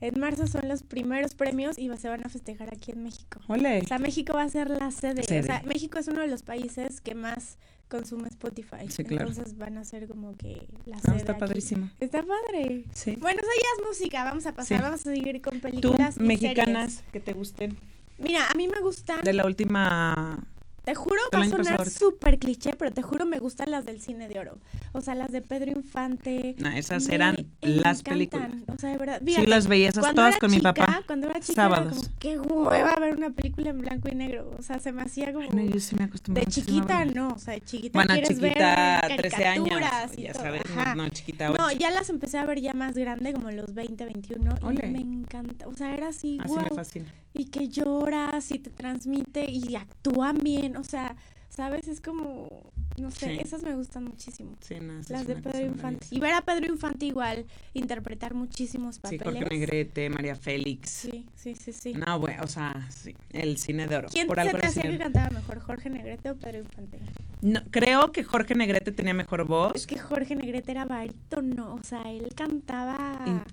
En 0.00 0.18
marzo 0.18 0.46
son 0.46 0.66
los 0.66 0.82
primeros 0.82 1.34
premios 1.34 1.76
y 1.78 1.94
se 1.98 2.08
van 2.08 2.24
a 2.24 2.30
festejar 2.30 2.72
aquí 2.72 2.92
en 2.92 3.02
México. 3.02 3.38
O 3.48 3.86
sea, 3.86 3.98
México 3.98 4.32
va 4.32 4.44
a 4.44 4.48
ser 4.48 4.70
la 4.70 4.90
sede. 4.92 5.20
O 5.20 5.42
sea, 5.42 5.62
México 5.66 5.98
es 5.98 6.08
uno 6.08 6.22
de 6.22 6.28
los 6.28 6.42
países 6.42 7.02
que 7.02 7.14
más 7.14 7.58
consume 7.88 8.28
Spotify. 8.28 8.88
Sí, 8.88 9.04
claro. 9.04 9.28
Entonces 9.28 9.58
van 9.58 9.76
a 9.76 9.84
ser 9.84 10.08
como 10.08 10.38
que 10.38 10.68
la 10.86 10.98
sede. 11.00 11.16
está 11.16 11.36
padrísimo. 11.36 11.90
Está 12.00 12.22
padre. 12.22 12.84
Sí. 12.94 13.14
Bueno, 13.20 13.40
eso 13.40 13.50
ya 13.54 13.82
es 13.82 13.86
música. 13.86 14.24
Vamos 14.24 14.46
a 14.46 14.54
pasar, 14.54 14.80
vamos 14.80 15.00
a 15.06 15.10
seguir 15.10 15.42
con 15.42 15.60
películas. 15.60 16.14
¿Tú, 16.14 16.22
mexicanas 16.22 17.04
que 17.12 17.20
te 17.20 17.34
gusten? 17.34 17.76
Mira, 18.18 18.48
a 18.50 18.54
mí 18.54 18.68
me 18.68 18.80
gusta. 18.80 19.18
De 19.22 19.32
la 19.32 19.46
última 19.46 20.38
Te 20.84 20.94
juro, 20.94 21.20
va 21.34 21.42
a 21.42 21.48
sonar 21.48 21.88
súper 21.88 22.38
cliché, 22.38 22.72
pero 22.76 22.90
te 22.90 23.02
juro 23.02 23.26
me 23.26 23.38
gustan 23.38 23.70
las 23.70 23.84
del 23.84 24.00
cine 24.00 24.28
de 24.28 24.38
oro. 24.40 24.58
O 24.92 25.00
sea, 25.00 25.14
las 25.14 25.30
de 25.30 25.42
Pedro 25.42 25.70
Infante. 25.70 26.56
No, 26.58 26.70
esas 26.70 27.08
eran 27.08 27.46
las 27.60 28.02
películas. 28.02 28.50
O 28.66 28.78
sea, 28.78 28.90
de 28.90 28.98
verdad. 28.98 29.22
sí, 29.24 29.46
las 29.46 29.66
veía 29.68 29.90
esas 29.90 30.14
todas 30.14 30.38
con 30.38 30.50
mi 30.50 30.60
papá. 30.60 31.02
Cuando 31.06 31.28
era 31.28 31.40
chica, 31.40 31.54
Sábados. 31.54 31.92
Era 31.92 32.02
como, 32.02 32.18
qué 32.18 32.38
hueva 32.38 32.96
ver 32.96 33.16
una 33.16 33.30
película 33.30 33.70
en 33.70 33.80
blanco 33.80 34.08
y 34.10 34.14
negro. 34.14 34.50
O 34.58 34.62
sea, 34.62 34.78
se 34.80 34.92
me 34.92 35.02
hacía 35.02 35.32
como. 35.32 35.48
no, 35.48 35.62
yo 35.62 35.78
sí 35.78 35.94
me 35.94 36.04
acostumbré. 36.04 36.44
De 36.44 36.50
chiquita, 36.50 37.04
no. 37.04 37.28
O 37.28 37.38
sea, 37.38 37.54
de 37.54 37.60
chiquita. 37.60 37.96
Bueno, 37.96 38.14
quieres 38.14 38.30
chiquita, 38.30 39.00
ver 39.06 39.16
13 39.18 39.44
años. 39.44 39.80
Ya 40.16 40.34
sabes, 40.34 40.62
no, 40.96 41.08
chiquita. 41.10 41.50
8. 41.50 41.62
No, 41.62 41.72
ya 41.72 41.90
las 41.90 42.10
empecé 42.10 42.38
a 42.38 42.46
ver 42.46 42.60
ya 42.60 42.72
más 42.72 42.96
grande, 42.96 43.32
como 43.32 43.50
los 43.50 43.74
20, 43.74 44.04
21. 44.04 44.54
Y 44.72 44.86
me 44.88 45.00
encanta. 45.00 45.68
O 45.68 45.74
sea, 45.74 45.94
era 45.94 46.08
así. 46.08 46.38
Así 46.42 46.54
me 46.54 46.70
fascina. 46.70 47.12
Y 47.34 47.46
que 47.46 47.68
lloras 47.68 48.50
y 48.50 48.58
te 48.58 48.70
transmite 48.70 49.50
y 49.50 49.76
actúan 49.76 50.38
bien. 50.38 50.76
O 50.76 50.84
sea 50.84 51.16
¿sabes? 51.58 51.88
Es 51.88 52.00
como, 52.00 52.70
no 52.98 53.10
sé, 53.10 53.42
esas 53.42 53.64
me 53.64 53.74
gustan 53.74 54.04
muchísimo. 54.04 54.56
Sí, 54.60 54.76
no, 54.80 55.00
Las 55.08 55.26
de 55.26 55.34
Pedro 55.34 55.66
Infante. 55.66 56.06
Y 56.08 56.20
ver 56.20 56.34
a 56.34 56.42
Pedro 56.42 56.66
Infante 56.72 57.06
igual 57.06 57.46
interpretar 57.74 58.32
muchísimos 58.32 59.00
papeles. 59.00 59.26
Sí, 59.26 59.40
Jorge 59.40 59.44
Negrete, 59.50 60.08
María 60.08 60.36
Félix. 60.36 60.88
Sí, 60.88 61.26
sí, 61.34 61.56
sí, 61.56 61.72
sí. 61.72 61.94
No, 61.94 62.20
bueno, 62.20 62.44
o 62.44 62.46
sea, 62.46 62.86
sí, 62.90 63.12
el 63.32 63.58
cine 63.58 63.88
de 63.88 63.96
oro. 63.96 64.08
¿Quién 64.08 64.28
Por 64.28 64.40
se 64.40 64.50
te 64.50 64.66
hacía 64.66 64.82
que 64.82 64.98
cantaba 64.98 65.30
mejor, 65.30 65.58
Jorge 65.58 65.90
Negrete 65.90 66.30
o 66.30 66.36
Pedro 66.36 66.58
Infante? 66.58 67.00
No, 67.40 67.60
creo 67.72 68.12
que 68.12 68.22
Jorge 68.22 68.54
Negrete 68.54 68.92
tenía 68.92 69.14
mejor 69.14 69.44
voz. 69.44 69.72
Es 69.74 69.88
que 69.88 69.98
Jorge 69.98 70.36
Negrete 70.36 70.70
era 70.70 70.84
barítono, 70.84 71.74
o 71.74 71.82
sea, 71.82 72.02
él 72.12 72.28
cantaba... 72.36 73.44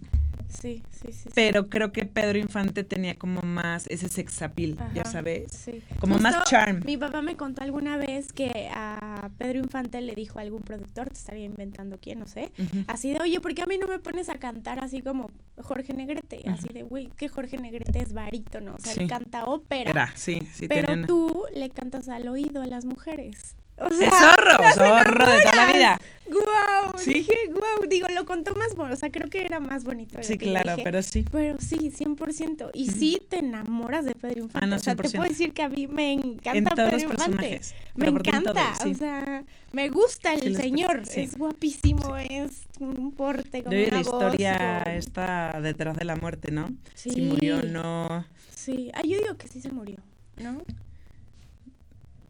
Sí, 0.50 0.84
sí, 0.90 1.12
sí, 1.12 1.30
Pero 1.34 1.70
creo 1.70 1.92
que 1.92 2.06
Pedro 2.06 2.38
Infante 2.38 2.84
tenía 2.84 3.16
como 3.16 3.42
más 3.42 3.88
ese 3.88 4.10
sex 4.10 4.42
appeal, 4.42 4.78
ya 4.94 5.06
sabes. 5.06 5.52
Sí. 5.52 5.82
Como 6.00 6.18
más 6.20 6.44
charm. 6.46 6.82
Mi 6.86 6.98
papá 6.98 7.22
me 7.22 7.36
contó 7.36 7.64
alguna 7.64 7.98
vez 7.98 8.32
que 8.32 8.70
a 8.74 9.30
Pedro 9.38 9.60
Infante 9.60 10.02
le 10.02 10.16
dijo 10.16 10.40
a 10.40 10.44
algún 10.44 10.62
productor, 10.62 11.10
te 11.10 11.16
estaría 11.16 11.46
inventando 11.46 11.98
quién, 12.00 12.20
no 12.20 12.28
sé, 12.28 12.52
así 12.88 13.14
de, 13.14 13.20
oye, 13.20 13.40
¿por 13.40 13.54
qué 13.54 13.64
a 13.64 13.66
mí 13.66 13.78
no 13.78 13.88
me 13.88 14.00
pones 14.00 14.30
a 14.30 14.36
cantar 14.36 14.84
así 14.84 15.02
como 15.02 15.30
Jorge 15.62 15.94
Negrete? 15.94 16.42
Así 16.48 16.70
de, 16.70 16.84
güey, 16.84 17.08
que 17.18 17.28
Jorge 17.28 17.58
Negrete 17.58 18.00
es 18.00 18.14
barítono, 18.14 18.76
o 18.76 18.80
sea, 18.80 18.94
él 18.94 19.08
canta 19.08 19.46
ópera. 19.46 20.12
sí, 20.16 20.42
sí. 20.54 20.68
Pero 20.68 21.06
tú 21.06 21.44
le 21.54 21.70
cantas 21.70 22.10
al 22.10 22.28
oído 22.28 22.62
a 22.62 22.66
las 22.66 22.86
mujeres. 22.86 23.56
O 23.78 23.90
sea, 23.90 24.12
zorro, 24.12 24.58
zorro 24.74 25.32
de 25.32 25.42
toda 25.42 25.56
la 25.56 25.74
vida. 25.74 26.00
Guau, 26.28 26.98
¿Sí? 26.98 27.14
dije, 27.14 27.34
guau, 27.50 27.88
digo, 27.88 28.08
lo 28.10 28.26
contó 28.26 28.56
más 28.56 28.74
bonito, 28.76 28.96
o 28.96 28.98
sea, 28.98 29.12
creo 29.12 29.30
que 29.30 29.46
era 29.46 29.60
más 29.60 29.84
bonito. 29.84 30.18
Sí, 30.24 30.38
claro, 30.40 30.76
pero 30.84 31.04
sí. 31.04 31.24
Pero 31.32 31.58
sí, 31.60 31.92
100%. 31.92 32.72
Y 32.74 32.90
sí 32.90 33.22
te 33.30 33.40
enamoras 33.40 34.06
de 34.06 34.16
Pedro 34.16 34.44
Infante. 34.44 34.74
Ah, 34.74 34.76
o 34.76 34.80
sea, 34.80 34.96
te 34.96 35.08
puedo 35.10 35.30
decir 35.30 35.54
que 35.54 35.62
a 35.62 35.70
mí 35.70 35.86
me 35.88 36.14
encanta 36.14 36.74
Pedro 36.74 36.98
Infante. 36.98 37.62
Me 37.96 38.08
encanta, 38.08 38.74
o 38.84 38.94
sea, 38.96 39.44
me 39.72 39.90
gusta 39.90 40.34
el 40.34 40.56
señor, 40.56 41.04
es 41.16 41.38
guapísimo, 41.38 42.18
es 42.18 42.64
un 42.80 43.12
porte 43.12 43.64
con 43.64 43.74
una 43.74 43.88
la 43.88 44.00
historia 44.00 44.78
está 44.84 45.60
detrás 45.62 45.96
de 45.96 46.06
la 46.06 46.16
muerte, 46.16 46.52
¿no? 46.52 46.70
Sí. 46.96 47.12
Si 47.12 47.22
murió 47.22 47.62
no. 47.62 48.26
Sí, 48.54 48.90
ah, 48.96 49.04
yo 49.04 49.18
digo 49.20 49.38
que 49.38 49.48
sí 49.48 49.62
se 49.62 49.70
murió, 49.70 49.98
¿no? 50.38 50.64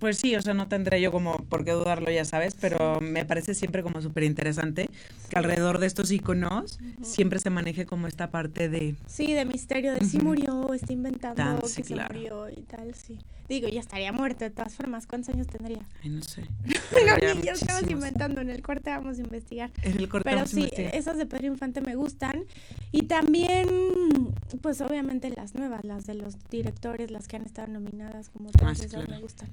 Pues 0.05 0.19
sí, 0.19 0.35
o 0.35 0.41
sea, 0.43 0.53
no 0.53 0.67
tendré 0.67 1.01
yo 1.01 1.11
como 1.11 1.35
por 1.45 1.65
qué 1.65 1.71
dudarlo, 1.71 2.11
ya 2.11 2.25
sabes, 2.25 2.53
pero 2.53 3.01
me 3.01 3.25
parece 3.25 3.55
siempre 3.55 3.81
como 3.81 4.03
súper 4.03 4.21
interesante 4.21 4.87
que 5.31 5.35
alrededor 5.35 5.79
de 5.79 5.87
estos 5.87 6.11
iconos 6.11 6.77
siempre 7.01 7.39
se 7.39 7.49
maneje 7.49 7.87
como 7.87 8.05
esta 8.05 8.29
parte 8.29 8.69
de... 8.69 8.95
Sí, 9.07 9.33
de 9.33 9.45
misterio, 9.45 9.93
de 9.93 10.05
si 10.05 10.19
murió, 10.19 10.71
está 10.75 10.93
inventando 10.93 11.59
que 11.59 11.83
se 11.83 11.95
murió 11.95 12.51
y 12.51 12.61
tal, 12.61 12.93
sí. 12.93 13.17
Digo, 13.47 13.67
ya 13.67 13.79
estaría 13.79 14.11
muerto 14.11 14.43
de 14.43 14.49
todas 14.49 14.73
formas. 14.73 15.05
¿Cuántos 15.05 15.33
años 15.33 15.45
tendría? 15.45 15.85
Ay, 16.03 16.09
no 16.09 16.21
sé. 16.23 16.41
no, 17.05 17.35
ni 17.35 17.41
yo 17.43 17.53
estamos 17.53 17.89
inventando. 17.89 18.41
En 18.41 18.49
el 18.49 18.63
corte 18.63 18.89
vamos 18.89 19.19
a 19.19 19.21
investigar. 19.21 19.71
En 19.83 19.99
el 19.99 20.09
corte 20.09 20.31
Pero 20.31 20.47
sí, 20.47 20.67
esas 20.75 21.17
de 21.17 21.27
Pedro 21.27 21.47
Infante 21.47 21.81
me 21.81 21.95
gustan. 21.95 22.45
Y 22.91 23.03
también, 23.03 23.67
pues 24.61 24.81
obviamente 24.81 25.29
las 25.29 25.53
nuevas, 25.53 25.83
las 25.83 26.07
de 26.07 26.15
los 26.15 26.37
directores, 26.49 27.11
las 27.11 27.27
que 27.27 27.35
han 27.35 27.43
estado 27.43 27.67
nominadas 27.67 28.29
como 28.29 28.49
todas 28.49 28.81
ah, 28.95 29.03
me 29.07 29.19
gustan. 29.19 29.49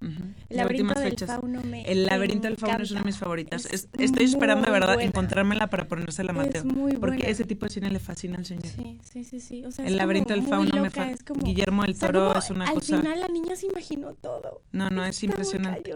El 0.49 0.57
laberinto 0.57 1.01
del 1.01 1.19
fauno 1.19 1.63
me 1.63 1.91
El 1.91 2.07
laberinto 2.07 2.49
del 2.49 2.57
fauno 2.57 2.83
es 2.83 2.91
una 2.91 3.01
de 3.01 3.07
mis 3.07 3.19
favoritas. 3.19 3.67
estoy 3.67 4.25
esperando 4.25 4.67
de 4.67 4.73
verdad 4.73 5.01
encontrármela 5.01 5.69
para 5.69 5.87
ponérsela 5.89 6.33
a 6.33 6.35
Mateo. 6.35 6.65
muy 6.65 6.93
Porque 6.97 7.31
ese 7.31 7.45
tipo 7.45 7.67
de 7.67 7.71
cine 7.71 7.91
le 7.91 7.99
fascina 7.99 8.39
al 8.39 8.47
señor. 8.47 8.67
Sí, 8.67 8.99
sí, 9.03 9.25
sí. 9.25 9.41
sí. 9.41 9.65
O 9.65 9.71
sea, 9.71 9.87
el 9.87 9.97
laberinto 9.97 10.35
del 10.35 10.43
fauno 10.43 10.83
me 10.83 10.91
fascina. 10.91 11.17
Guillermo 11.43 11.83
del 11.83 11.99
Toro 11.99 12.37
es 12.37 12.51
una 12.51 12.71
cosa... 12.73 12.97
Al 12.97 13.03
final 13.03 13.21
la 13.21 13.29
niña 13.29 13.57
se 13.57 13.67
imaginó 13.67 14.15
todo. 14.15 14.63
No, 14.73 14.91
no, 14.91 15.05
es 15.05 15.23
impresionante. 15.23 15.93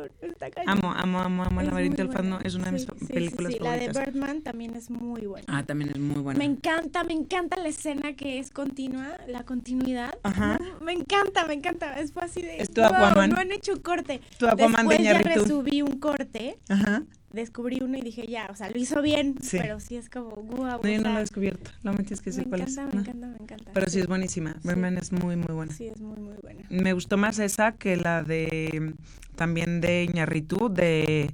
amo, 0.66 0.92
amo, 0.92 1.20
amo, 1.20 1.44
amo 1.44 1.60
El 1.60 1.68
laberinto 1.68 2.02
del 2.02 2.12
fauno. 2.12 2.38
Es 2.42 2.54
una 2.54 2.66
de 2.66 2.72
mis 2.72 2.86
películas 2.86 3.52
sí, 3.52 3.58
favoritas. 3.58 3.94
La 3.94 4.02
de 4.02 4.10
Birdman 4.10 4.42
también 4.42 4.74
es 4.74 4.90
muy 4.90 5.26
buena. 5.26 5.46
Ah, 5.48 5.62
también 5.64 5.90
es 5.90 5.98
muy 5.98 6.20
buena. 6.20 6.38
Me 6.38 6.44
encanta, 6.44 7.04
me 7.04 7.14
encanta 7.14 7.56
la 7.56 7.68
escena 7.68 8.14
que 8.14 8.38
es 8.38 8.50
continua, 8.50 9.18
la 9.28 9.44
continuidad. 9.44 10.16
Ajá. 10.22 10.58
me 10.80 10.92
encanta, 10.92 11.46
me 11.46 11.54
encanta. 11.54 11.98
Es 11.98 12.12
fácil 12.12 12.42
de... 12.42 12.58
Es 12.58 12.70
tu 12.70 12.82
Aquaman. 12.82 13.30
No 13.30 13.38
han 13.38 13.52
hecho 13.52 13.82
corte. 13.82 14.20
Tu 14.38 14.46
Después 14.46 14.98
de 14.98 15.04
ya 15.04 15.18
resubí 15.18 15.82
un 15.82 15.98
corte. 15.98 16.58
Ajá 16.68 17.04
descubrí 17.36 17.78
uno 17.82 17.96
y 17.96 18.00
dije, 18.00 18.26
ya, 18.26 18.48
o 18.50 18.56
sea, 18.56 18.68
lo 18.70 18.78
hizo 18.78 19.00
bien, 19.02 19.36
pero 19.52 19.78
sí 19.78 19.96
es 19.96 20.10
como, 20.10 20.30
guau. 20.30 20.80
No, 20.82 20.88
yo 20.88 21.00
no 21.00 21.10
lo 21.10 21.16
he 21.18 21.20
descubierto, 21.20 21.70
no 21.84 21.92
me 21.92 21.98
tienes 21.98 22.20
que 22.20 22.30
decir 22.30 22.48
cuál 22.48 22.62
es. 22.62 22.76
Me 22.76 22.82
encanta, 22.82 22.96
me 22.96 23.02
encanta, 23.02 23.26
me 23.28 23.36
encanta. 23.36 23.70
Pero 23.72 23.88
sí 23.88 24.00
es 24.00 24.08
buenísima, 24.08 24.56
Merman 24.64 24.98
es 24.98 25.12
muy, 25.12 25.36
muy 25.36 25.54
buena. 25.54 25.72
Sí, 25.72 25.86
es 25.86 26.00
muy, 26.00 26.18
muy 26.18 26.36
buena. 26.42 26.64
Me 26.68 26.92
gustó 26.94 27.16
más 27.16 27.38
esa 27.38 27.72
que 27.72 27.96
la 27.96 28.24
de, 28.24 28.94
también 29.36 29.80
de 29.80 30.04
Iñarritu, 30.04 30.72
de 30.72 31.30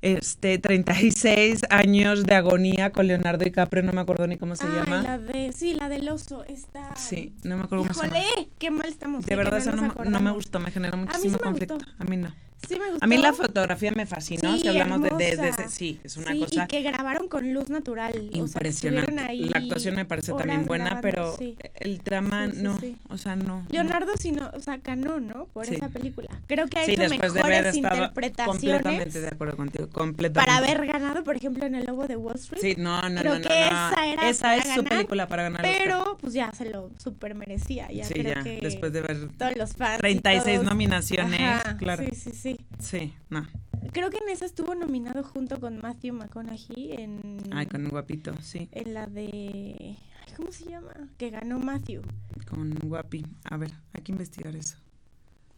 este 0.00 0.58
36 0.58 1.62
años 1.70 2.24
de 2.24 2.34
agonía 2.34 2.90
con 2.90 3.06
Leonardo 3.06 3.44
DiCaprio, 3.44 3.82
no 3.82 3.92
me 3.92 4.00
acuerdo 4.00 4.26
ni 4.26 4.36
cómo 4.36 4.54
se 4.56 4.66
ah, 4.66 4.72
llama. 4.74 5.02
La 5.02 5.18
de, 5.18 5.52
sí, 5.52 5.74
la 5.74 5.88
del 5.88 6.08
oso, 6.08 6.44
está. 6.44 6.94
Sí, 6.96 7.34
no 7.42 7.56
me 7.56 7.64
acuerdo 7.64 7.84
cómo 7.84 7.94
se 7.94 8.06
llama. 8.06 8.20
qué 8.58 8.70
mal 8.70 8.86
estamos. 8.86 9.26
De 9.26 9.36
verdad, 9.36 9.58
eso 9.58 9.72
no, 9.72 9.92
no, 10.04 10.20
me 10.20 10.30
gustó, 10.30 10.60
me 10.60 10.70
generó 10.70 10.96
muchísimo 10.96 11.38
conflicto. 11.38 11.78
A 11.98 12.04
mí 12.04 12.16
no. 12.16 12.32
Sí 12.66 12.78
me 12.78 12.90
gustó. 12.90 13.04
A 13.04 13.06
mí 13.06 13.18
la 13.18 13.32
fotografía 13.32 13.92
me 13.92 14.06
fascinó, 14.06 14.56
si 14.58 14.66
hablamos 14.68 15.02
de, 15.02 15.36
de, 15.36 15.52
sí, 15.68 16.00
es 16.02 16.16
una 16.16 16.36
cosa. 16.38 16.64
Y 16.64 16.66
que 16.66 16.82
grabaron 16.82 17.28
con 17.28 17.52
luz 17.52 17.70
natural. 17.70 18.30
Impresionante. 18.32 19.12
la 19.12 19.58
actuación 19.58 19.94
me 19.94 20.04
parece 20.04 20.32
también 20.32 20.66
buena, 20.66 21.00
pero 21.00 21.36
el 21.74 21.98
drama 21.98 22.48
no, 22.48 22.78
o 23.08 23.18
sea, 23.18 23.36
no. 23.36 23.64
Leonardo 23.70 24.12
sí 24.18 24.32
no, 24.32 24.50
o 24.54 24.60
sea, 24.60 24.78
ganó, 24.78 25.20
¿no? 25.20 25.46
Por 25.46 25.66
esa 25.66 25.88
película. 25.88 26.28
Creo 26.46 26.66
que 26.66 26.78
ha 26.78 26.84
hecho 26.84 27.08
mejores 27.08 27.76
interpretaciones. 27.76 28.82
Completamente 28.82 29.20
de 29.20 29.28
acuerdo 29.28 29.56
contigo, 29.56 29.88
completamente. 29.88 30.46
Para 30.46 30.56
haber 30.56 30.86
ganado, 30.86 31.22
por 31.24 31.36
ejemplo, 31.36 31.64
en 31.66 31.74
El 31.74 31.86
Lobo 31.86 32.06
de 32.06 32.16
Wall 32.16 32.36
Street. 32.36 32.60
Sí, 32.60 32.74
no, 32.76 33.08
no, 33.08 33.20
creo 33.20 33.38
no, 33.38 33.48
que 33.48 33.66
esa 33.66 34.06
era 34.06 34.28
Esa 34.28 34.56
es 34.56 34.74
su 34.74 34.84
película 34.84 35.28
para 35.28 35.44
ganar. 35.44 35.62
Pero, 35.62 36.18
pues 36.20 36.32
ya 36.34 36.52
se 36.52 36.68
lo 36.70 36.90
super 36.98 37.34
merecía. 37.34 37.90
Ya 37.92 38.04
sí, 38.04 38.14
creo 38.14 38.34
ya, 38.34 38.42
que 38.42 38.60
después 38.60 38.92
de 38.92 39.02
ver 39.02 39.28
todos 39.36 39.56
los 39.56 39.72
fans 39.74 39.98
36 39.98 40.62
nominaciones, 40.62 41.62
claro. 41.78 42.04
Sí, 42.04 42.14
sí, 42.14 42.30
sí. 42.32 42.47
Sí, 42.78 43.14
no. 43.30 43.46
Creo 43.92 44.10
que 44.10 44.18
en 44.18 44.28
esa 44.28 44.44
estuvo 44.44 44.74
nominado 44.74 45.22
junto 45.22 45.60
con 45.60 45.78
Matthew 45.78 46.14
McConaughey 46.14 46.92
en... 46.92 47.40
Ay, 47.52 47.66
con 47.66 47.84
un 47.84 47.90
guapito, 47.90 48.34
sí. 48.40 48.68
En 48.72 48.94
la 48.94 49.06
de... 49.06 49.96
¿Cómo 50.36 50.52
se 50.52 50.66
llama? 50.66 50.92
Que 51.16 51.30
ganó 51.30 51.58
Matthew. 51.58 52.02
Con 52.48 52.70
Guapi. 52.74 53.26
A 53.44 53.56
ver, 53.56 53.72
hay 53.92 54.02
que 54.02 54.12
investigar 54.12 54.54
eso. 54.54 54.76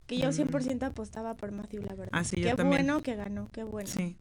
Que 0.07 0.19
yo 0.19 0.31
100% 0.31 0.83
apostaba 0.85 1.37
por 1.37 1.53
Matthew, 1.53 1.83
la 1.83 1.95
verdad. 1.95 2.11
Ah, 2.13 2.25
sí, 2.25 2.37
qué 2.37 2.43
yo 2.43 2.57
también. 2.57 2.87
bueno 2.87 3.03
que 3.03 3.15
ganó, 3.15 3.49
qué 3.53 3.63
bueno. 3.63 3.89
Sí. 3.89 4.17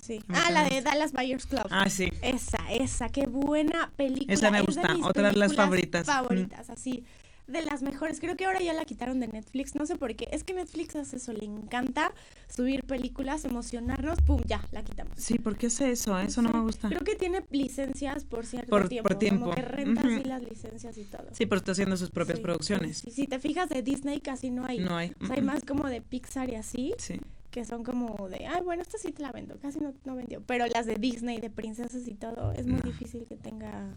Sí. 0.00 0.24
Ah, 0.28 0.50
la 0.50 0.68
de 0.68 0.80
Dallas 0.80 1.12
Buyers 1.12 1.46
Club. 1.46 1.66
Ah, 1.70 1.90
sí. 1.90 2.10
Esa, 2.22 2.58
esa, 2.70 3.08
qué 3.08 3.26
buena 3.26 3.90
película. 3.96 4.32
Esa 4.32 4.50
me 4.50 4.62
gusta, 4.62 4.96
otra 5.02 5.30
de 5.30 5.36
las 5.36 5.54
favoritas. 5.54 6.06
Favoritas, 6.06 6.70
así 6.70 7.04
de 7.50 7.62
las 7.62 7.82
mejores. 7.82 8.20
Creo 8.20 8.36
que 8.36 8.44
ahora 8.44 8.60
ya 8.60 8.72
la 8.72 8.84
quitaron 8.84 9.20
de 9.20 9.28
Netflix, 9.28 9.74
no 9.74 9.86
sé 9.86 9.96
por 9.96 10.14
qué. 10.14 10.28
Es 10.32 10.44
que 10.44 10.54
Netflix 10.54 10.96
hace 10.96 11.16
eso, 11.16 11.32
le 11.32 11.44
encanta 11.44 12.12
subir 12.48 12.84
películas, 12.84 13.44
emocionarnos, 13.44 14.20
pum, 14.22 14.40
ya, 14.46 14.64
la 14.72 14.82
quitamos. 14.82 15.14
Sí, 15.16 15.38
¿por 15.38 15.56
qué 15.56 15.66
hace 15.66 15.90
eso? 15.90 16.18
Eso 16.18 16.42
no 16.42 16.50
me 16.50 16.60
gusta. 16.60 16.88
Creo 16.88 17.02
que 17.02 17.16
tiene 17.16 17.44
licencias 17.50 18.24
por 18.24 18.46
cierto 18.46 18.70
por, 18.70 18.88
tiempo. 18.88 19.08
Por 19.08 19.18
tiempo. 19.18 19.44
Como 19.44 19.54
que 19.54 19.62
renta 19.62 20.00
así 20.00 20.24
las 20.24 20.42
licencias 20.42 20.96
y 20.98 21.04
todo. 21.04 21.26
Sí, 21.32 21.46
pero 21.46 21.58
está 21.58 21.72
haciendo 21.72 21.96
sus 21.96 22.10
propias 22.10 22.40
producciones. 22.40 22.98
Si 22.98 23.26
te 23.26 23.38
fijas 23.38 23.68
de 23.68 23.82
Disney 23.82 24.20
casi 24.20 24.50
no 24.50 24.66
hay. 24.66 24.78
No 24.78 24.96
hay. 24.96 25.12
O 25.20 25.26
sea, 25.26 25.36
hay 25.36 25.42
más 25.42 25.64
como 25.64 25.88
de 25.88 26.00
Pixar 26.00 26.50
y 26.50 26.56
así. 26.56 26.94
Sí 26.98 27.20
que 27.50 27.64
son 27.64 27.82
como 27.82 28.28
de, 28.28 28.46
ay, 28.46 28.62
bueno, 28.62 28.82
esta 28.82 28.96
sí 28.96 29.12
te 29.12 29.22
la 29.22 29.32
vendo, 29.32 29.58
casi 29.58 29.80
no, 29.80 29.92
no 30.04 30.14
vendió, 30.14 30.40
pero 30.46 30.66
las 30.66 30.86
de 30.86 30.94
Disney, 30.94 31.40
de 31.40 31.50
princesas 31.50 32.06
y 32.06 32.14
todo, 32.14 32.52
es 32.52 32.66
muy 32.66 32.80
difícil 32.80 33.26
que 33.26 33.36
tenga 33.36 33.96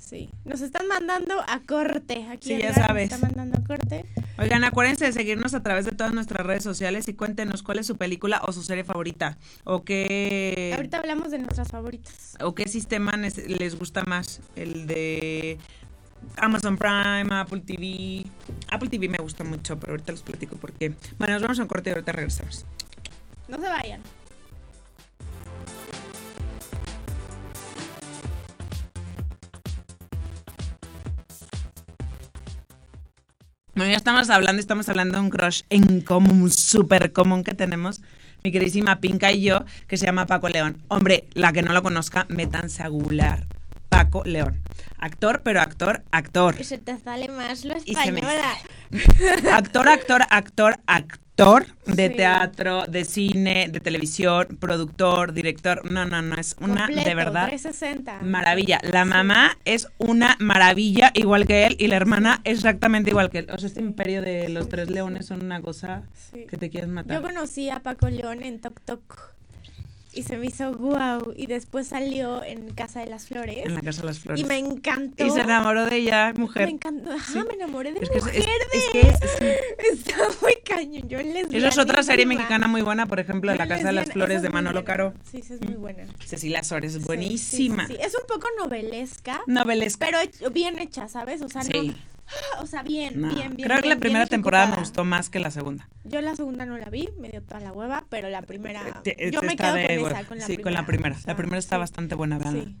Sí, 0.00 0.30
nos 0.46 0.62
están 0.62 0.88
mandando 0.88 1.34
a 1.46 1.60
corte. 1.60 2.26
Aquí 2.30 2.48
sí, 2.48 2.58
ya 2.58 2.72
sabes. 2.72 3.10
Nos 3.10 3.18
están 3.18 3.20
mandando 3.20 3.58
a 3.58 3.64
corte. 3.64 4.06
Oigan, 4.38 4.64
acuérdense 4.64 5.04
de 5.04 5.12
seguirnos 5.12 5.52
a 5.54 5.62
través 5.62 5.84
de 5.84 5.92
todas 5.92 6.14
nuestras 6.14 6.44
redes 6.44 6.64
sociales 6.64 7.06
y 7.08 7.14
cuéntenos 7.14 7.62
cuál 7.62 7.78
es 7.78 7.86
su 7.86 7.96
película 7.96 8.40
o 8.46 8.52
su 8.52 8.62
serie 8.62 8.82
favorita. 8.82 9.36
O 9.64 9.84
qué. 9.84 10.72
Ahorita 10.74 10.98
hablamos 10.98 11.30
de 11.30 11.38
nuestras 11.38 11.68
favoritas. 11.68 12.36
O 12.40 12.54
qué 12.54 12.66
sistema 12.66 13.12
les 13.16 13.78
gusta 13.78 14.02
más. 14.04 14.40
El 14.56 14.86
de 14.86 15.58
Amazon 16.38 16.78
Prime, 16.78 17.28
Apple 17.30 17.60
TV. 17.60 18.24
Apple 18.70 18.88
TV 18.88 19.08
me 19.08 19.18
gusta 19.18 19.44
mucho, 19.44 19.78
pero 19.78 19.92
ahorita 19.92 20.12
les 20.12 20.22
platico 20.22 20.56
porque. 20.56 20.94
Bueno, 21.18 21.34
nos 21.34 21.42
vamos 21.42 21.58
a 21.58 21.62
un 21.62 21.68
corte 21.68 21.90
y 21.90 21.92
ahorita 21.92 22.12
regresamos. 22.12 22.64
No 23.48 23.58
se 23.58 23.68
vayan. 23.68 24.00
Ya 33.86 33.96
estamos 33.96 34.28
hablando, 34.28 34.60
estamos 34.60 34.88
hablando 34.90 35.14
de 35.14 35.20
un 35.24 35.30
crush 35.30 35.62
en 35.70 36.02
común, 36.02 36.50
súper 36.50 37.12
común 37.12 37.44
que 37.44 37.54
tenemos, 37.54 38.02
mi 38.44 38.52
queridísima 38.52 39.00
Pinca 39.00 39.32
y 39.32 39.42
yo, 39.42 39.64
que 39.86 39.96
se 39.96 40.04
llama 40.04 40.26
Paco 40.26 40.48
León. 40.50 40.82
Hombre, 40.88 41.24
la 41.32 41.52
que 41.52 41.62
no 41.62 41.72
lo 41.72 41.82
conozca, 41.82 42.26
métanse 42.28 42.82
a 42.82 42.88
googlear. 42.88 43.46
Paco 44.10 44.24
León. 44.24 44.60
Actor, 44.98 45.42
pero 45.44 45.60
actor, 45.60 46.02
actor. 46.10 46.56
Se 46.64 46.78
te 46.78 46.98
sale 46.98 47.28
más 47.28 47.64
lo 47.64 47.76
española. 47.76 48.56
actor, 49.52 49.88
actor, 49.88 50.22
actor, 50.28 50.80
actor 50.86 51.66
de 51.86 52.10
teatro, 52.10 52.86
de 52.86 53.04
cine, 53.04 53.68
de 53.70 53.78
televisión, 53.78 54.58
productor, 54.58 55.32
director. 55.32 55.88
No, 55.90 56.06
no, 56.06 56.22
no, 56.22 56.34
es 56.34 56.56
una 56.60 56.88
de 56.88 57.14
verdad 57.14 57.46
360. 57.46 58.18
maravilla. 58.22 58.80
La 58.82 59.04
mamá 59.04 59.56
es 59.64 59.86
una 59.98 60.36
maravilla 60.40 61.12
igual 61.14 61.46
que 61.46 61.66
él 61.66 61.76
y 61.78 61.86
la 61.86 61.94
hermana 61.94 62.40
exactamente 62.42 63.10
igual 63.10 63.30
que 63.30 63.38
él. 63.38 63.46
O 63.52 63.58
sea, 63.58 63.68
este 63.68 63.80
imperio 63.80 64.22
de 64.22 64.48
los 64.48 64.68
tres 64.68 64.90
leones 64.90 65.26
son 65.26 65.44
una 65.44 65.62
cosa 65.62 66.02
que 66.32 66.56
te 66.56 66.68
quieres 66.68 66.90
matar. 66.90 67.16
Yo 67.16 67.22
conocí 67.22 67.70
a 67.70 67.78
Paco 67.78 68.08
León 68.08 68.42
en 68.42 68.60
Tok 68.60 68.80
Tok 68.80 69.39
y 70.12 70.22
se 70.22 70.36
me 70.36 70.46
hizo 70.46 70.72
wow. 70.72 71.32
Y 71.36 71.46
después 71.46 71.88
salió 71.88 72.42
en 72.42 72.72
Casa 72.74 73.00
de 73.00 73.06
las 73.06 73.26
Flores. 73.26 73.58
En 73.64 73.74
la 73.74 73.80
Casa 73.80 74.02
de 74.02 74.08
las 74.08 74.18
Flores. 74.18 74.40
Y 74.40 74.44
me 74.44 74.58
encantó. 74.58 75.24
Y 75.24 75.30
se 75.30 75.40
enamoró 75.40 75.86
de 75.86 75.96
ella, 75.96 76.32
mujer. 76.36 76.66
Me 76.66 76.72
encantó. 76.72 77.12
Ajá, 77.12 77.44
me 77.44 77.54
enamoré 77.54 77.92
de 77.92 78.00
es 78.00 78.10
mujer. 78.10 78.34
Es, 78.34 78.46
es, 78.94 79.20
es, 79.22 79.52
Está 79.92 80.16
muy 80.42 80.56
cañón. 80.64 81.08
Yo 81.08 81.18
les 81.22 81.52
Esa 81.52 81.68
es 81.68 81.78
otra 81.78 82.02
serie 82.02 82.26
mexicana 82.26 82.66
muy 82.68 82.82
buena, 82.82 83.06
por 83.06 83.20
ejemplo, 83.20 83.54
La 83.54 83.68
Casa 83.68 83.88
de 83.88 83.92
las 83.92 84.10
Flores 84.10 84.42
de 84.42 84.50
Manolo 84.50 84.84
Caro. 84.84 85.14
Sí, 85.30 85.42
sí, 85.42 85.54
es 85.54 85.60
muy 85.60 85.76
buena. 85.76 86.04
Cecilia 86.24 86.62
Sores 86.62 86.94
es 86.94 87.04
buenísima. 87.04 87.86
Sí, 87.86 87.96
es 88.00 88.14
un 88.14 88.26
poco 88.26 88.48
novelesca. 88.58 89.40
Novelesca. 89.46 90.06
Pero 90.06 90.50
bien 90.52 90.78
hecha, 90.78 91.08
¿sabes? 91.08 91.42
O 91.42 91.48
sea, 91.48 91.62
no 91.62 91.94
o 92.60 92.66
sea, 92.66 92.82
bien, 92.82 93.14
bien, 93.14 93.56
bien. 93.56 93.68
Creo 93.68 93.82
que 93.82 93.88
la 93.88 93.96
primera 93.96 94.26
temporada 94.26 94.66
me 94.66 94.76
gustó 94.76 95.04
más 95.04 95.30
que 95.30 95.40
la 95.40 95.50
segunda. 95.50 95.88
Yo 96.04 96.20
la 96.20 96.36
segunda 96.36 96.66
no 96.66 96.78
la 96.78 96.90
vi, 96.90 97.08
me 97.18 97.28
dio 97.28 97.42
toda 97.42 97.60
la 97.60 97.72
hueva, 97.72 98.04
pero 98.08 98.28
la 98.28 98.42
primera. 98.42 99.02
yo 99.32 99.42
me 99.42 99.56
quedo 99.56 99.72
con 99.72 99.80
esa, 99.80 100.24
con 100.24 100.38
la 100.38 100.46
sí, 100.46 100.54
primera. 100.54 100.62
con 100.62 100.72
la 100.72 100.86
primera. 100.86 101.16
la 101.26 101.36
primera 101.36 101.58
está 101.58 101.78
bastante 101.78 102.14
buena, 102.14 102.38
¿verdad? 102.38 102.64
Sí. 102.64 102.76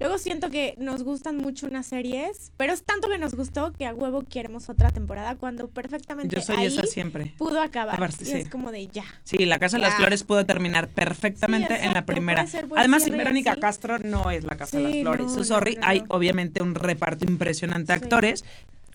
Luego 0.00 0.16
siento 0.16 0.48
que 0.48 0.74
nos 0.78 1.02
gustan 1.02 1.36
mucho 1.36 1.66
unas 1.66 1.86
series, 1.86 2.52
pero 2.56 2.72
es 2.72 2.82
tanto 2.84 3.10
que 3.10 3.18
nos 3.18 3.34
gustó 3.34 3.74
que 3.74 3.84
a 3.84 3.92
huevo 3.92 4.22
queremos 4.22 4.70
otra 4.70 4.90
temporada 4.90 5.34
cuando 5.34 5.68
perfectamente 5.68 6.34
Yo 6.36 6.40
soy 6.40 6.64
esa 6.64 6.84
siempre. 6.84 7.34
pudo 7.36 7.60
acabar. 7.60 8.00
y 8.18 8.30
es 8.32 8.48
como 8.48 8.72
de 8.72 8.86
ya. 8.86 9.04
Sí, 9.24 9.44
La 9.44 9.58
Casa 9.58 9.76
de 9.76 9.82
las 9.82 9.96
Flores 9.96 10.24
pudo 10.24 10.46
terminar 10.46 10.88
perfectamente 10.88 11.84
en 11.84 11.92
la 11.92 12.06
primera. 12.06 12.46
Además, 12.76 13.10
Verónica 13.10 13.56
Castro 13.56 13.98
no 13.98 14.30
es 14.30 14.42
La 14.44 14.56
Casa 14.56 14.78
de 14.78 14.84
las 14.84 15.02
Flores. 15.02 15.26
No, 15.36 15.44
sorry, 15.44 15.76
hay 15.82 16.02
obviamente 16.08 16.62
un 16.62 16.74
reparto 16.74 17.26
impresionante 17.26 17.92
de 17.92 17.98
actores 17.98 18.42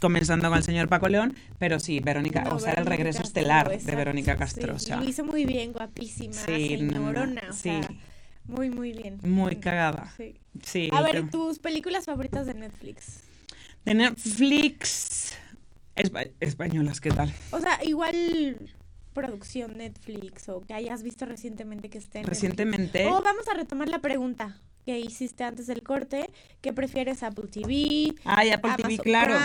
comenzando 0.05 0.49
con 0.49 0.59
el 0.59 0.63
señor 0.63 0.87
Paco 0.87 1.09
León, 1.09 1.35
pero 1.57 1.79
sí, 1.79 1.99
Verónica, 1.99 2.47
o 2.51 2.59
sea, 2.59 2.73
el 2.73 2.85
regreso 2.85 3.23
estelar 3.23 3.75
de 3.81 3.95
Verónica 3.95 4.35
Castro. 4.35 4.77
Sí, 4.77 4.91
lo 4.91 5.03
hizo 5.03 5.25
muy 5.25 5.45
bien, 5.45 5.73
guapísima, 5.73 6.31
sí, 6.35 6.77
señorona, 6.77 7.41
o 7.49 7.53
sí. 7.53 7.71
muy, 8.43 8.69
muy 8.69 8.93
bien. 8.93 9.17
Muy 9.23 9.55
cagada. 9.55 10.13
Sí. 10.15 10.35
sí 10.61 10.89
A 10.93 11.01
ver, 11.01 11.31
tus 11.31 11.57
películas 11.57 12.05
favoritas 12.05 12.45
de 12.45 12.53
Netflix. 12.53 13.21
De 13.83 13.95
Netflix 13.95 15.33
españolas, 16.39 17.01
¿qué 17.01 17.09
tal? 17.09 17.33
O 17.49 17.59
sea, 17.59 17.83
igual 17.83 18.59
producción 19.13 19.75
Netflix 19.77 20.49
o 20.49 20.61
que 20.61 20.75
hayas 20.75 21.01
visto 21.01 21.25
recientemente 21.25 21.89
que 21.89 21.97
esté 21.97 22.19
en 22.19 22.25
Recientemente. 22.25 23.07
O 23.07 23.23
vamos 23.23 23.47
a 23.47 23.55
retomar 23.55 23.89
la 23.89 23.97
pregunta 23.99 24.61
que 24.85 24.99
hiciste 24.99 25.43
antes 25.43 25.65
del 25.65 25.81
corte, 25.81 26.29
¿qué 26.61 26.73
prefieres 26.73 27.23
Apple 27.23 27.47
TV? 27.47 28.13
Ay, 28.23 28.51
Apple 28.51 28.73
TV, 28.77 28.99
claro. 28.99 29.39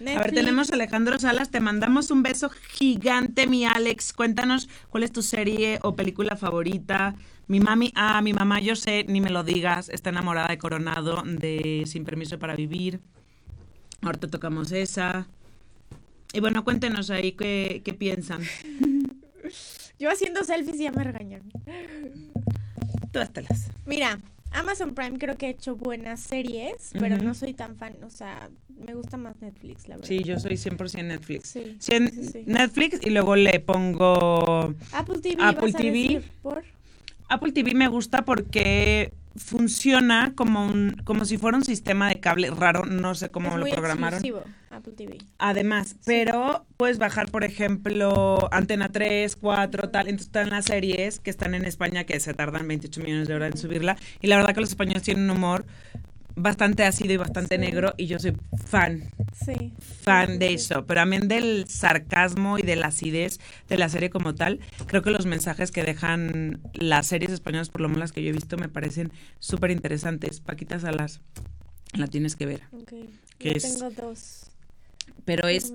A 0.00 0.18
ver, 0.18 0.32
tenemos 0.32 0.70
a 0.70 0.74
Alejandro 0.74 1.18
Salas, 1.18 1.50
te 1.50 1.60
mandamos 1.60 2.10
un 2.10 2.22
beso 2.22 2.50
gigante, 2.50 3.46
mi 3.46 3.64
Alex. 3.64 4.12
Cuéntanos 4.12 4.68
cuál 4.90 5.04
es 5.04 5.12
tu 5.12 5.22
serie 5.22 5.78
o 5.82 5.94
película 5.94 6.36
favorita. 6.36 7.14
Mi 7.46 7.60
mami, 7.60 7.92
ah, 7.94 8.20
mi 8.22 8.32
mamá, 8.32 8.60
yo 8.60 8.74
sé, 8.74 9.04
ni 9.06 9.20
me 9.20 9.30
lo 9.30 9.44
digas, 9.44 9.88
está 9.88 10.10
enamorada 10.10 10.48
de 10.48 10.58
Coronado, 10.58 11.22
de 11.24 11.84
Sin 11.86 12.04
Permiso 12.04 12.38
para 12.38 12.56
Vivir. 12.56 13.00
Ahorita 14.02 14.28
tocamos 14.28 14.72
esa. 14.72 15.28
Y 16.32 16.40
bueno, 16.40 16.64
cuéntenos 16.64 17.10
ahí 17.10 17.32
qué, 17.32 17.82
qué 17.84 17.94
piensan. 17.94 18.42
Yo 19.98 20.10
haciendo 20.10 20.42
selfies 20.42 20.78
ya 20.78 20.90
me 20.90 21.04
regañan. 21.04 21.42
Todas 23.12 23.32
telas. 23.32 23.70
Mira, 23.86 24.18
Amazon 24.54 24.94
Prime 24.94 25.18
creo 25.18 25.36
que 25.36 25.46
ha 25.46 25.50
hecho 25.50 25.76
buenas 25.76 26.20
series, 26.20 26.92
pero 26.98 27.18
no 27.18 27.34
soy 27.34 27.54
tan 27.54 27.76
fan, 27.76 27.96
o 28.04 28.10
sea, 28.10 28.48
me 28.68 28.94
gusta 28.94 29.16
más 29.16 29.40
Netflix, 29.40 29.88
la 29.88 29.96
verdad. 29.96 30.08
Sí, 30.08 30.22
yo 30.22 30.38
soy 30.38 30.52
100% 30.52 31.04
Netflix. 31.04 31.48
Sí, 31.48 31.76
Netflix 32.46 33.00
y 33.04 33.10
luego 33.10 33.36
le 33.36 33.60
pongo 33.60 34.74
Apple 34.92 35.18
TV. 35.20 35.42
Apple 35.42 35.72
TV. 35.72 36.22
¿Por? 36.42 36.64
Apple 37.28 37.52
TV 37.52 37.74
me 37.74 37.88
gusta 37.88 38.24
porque 38.24 39.12
funciona 39.36 40.32
como 40.36 40.64
un 40.66 41.02
como 41.04 41.24
si 41.24 41.38
fuera 41.38 41.56
un 41.56 41.64
sistema 41.64 42.08
de 42.08 42.20
cable 42.20 42.50
raro, 42.50 42.84
no 42.86 43.14
sé 43.14 43.30
cómo 43.30 43.56
lo 43.56 43.66
programaron. 43.66 44.22
Apple 44.76 44.92
TV. 44.94 45.18
Además, 45.38 45.96
pero 46.04 46.66
puedes 46.76 46.98
bajar, 46.98 47.30
por 47.30 47.44
ejemplo, 47.44 48.48
Antena 48.52 48.90
3, 48.90 49.36
4, 49.36 49.90
tal, 49.90 50.08
entonces 50.08 50.26
están 50.26 50.50
las 50.50 50.66
series 50.66 51.20
que 51.20 51.30
están 51.30 51.54
en 51.54 51.64
España 51.64 52.04
que 52.04 52.18
se 52.20 52.34
tardan 52.34 52.66
28 52.66 53.00
millones 53.00 53.28
de 53.28 53.34
horas 53.34 53.52
en 53.52 53.58
subirla 53.58 53.96
y 54.20 54.26
la 54.26 54.36
verdad 54.36 54.54
que 54.54 54.60
los 54.60 54.70
españoles 54.70 55.02
tienen 55.02 55.24
un 55.24 55.36
humor 55.36 55.66
bastante 56.36 56.84
ácido 56.84 57.12
y 57.12 57.16
bastante 57.16 57.58
negro 57.58 57.94
y 57.96 58.06
yo 58.06 58.18
soy 58.18 58.36
fan. 58.66 59.10
Sí. 59.44 59.72
Fan 59.78 60.38
de 60.38 60.54
eso, 60.54 60.84
pero 60.86 61.00
también 61.00 61.28
del 61.28 61.66
sarcasmo 61.68 62.58
y 62.58 62.62
de 62.62 62.76
la 62.76 62.88
acidez 62.88 63.40
de 63.68 63.78
la 63.78 63.88
serie 63.88 64.10
como 64.10 64.34
tal. 64.34 64.60
Creo 64.86 65.02
que 65.02 65.10
los 65.10 65.26
mensajes 65.26 65.70
que 65.70 65.82
dejan 65.82 66.60
las 66.74 67.06
series 67.06 67.32
españolas, 67.32 67.70
por 67.70 67.80
lo 67.80 67.88
menos 67.88 68.00
las 68.00 68.12
que 68.12 68.22
yo 68.22 68.30
he 68.30 68.32
visto, 68.32 68.56
me 68.56 68.68
parecen 68.68 69.12
súper 69.38 69.70
interesantes. 69.70 70.40
Paquita 70.40 70.78
Salas, 70.78 71.20
la 71.92 72.06
tienes 72.06 72.36
que 72.36 72.46
ver. 72.46 72.62
Okay. 72.82 73.08
yo 73.38 73.52
tengo 73.60 73.90
dos. 73.90 74.50
Pero 75.24 75.48
es 75.48 75.72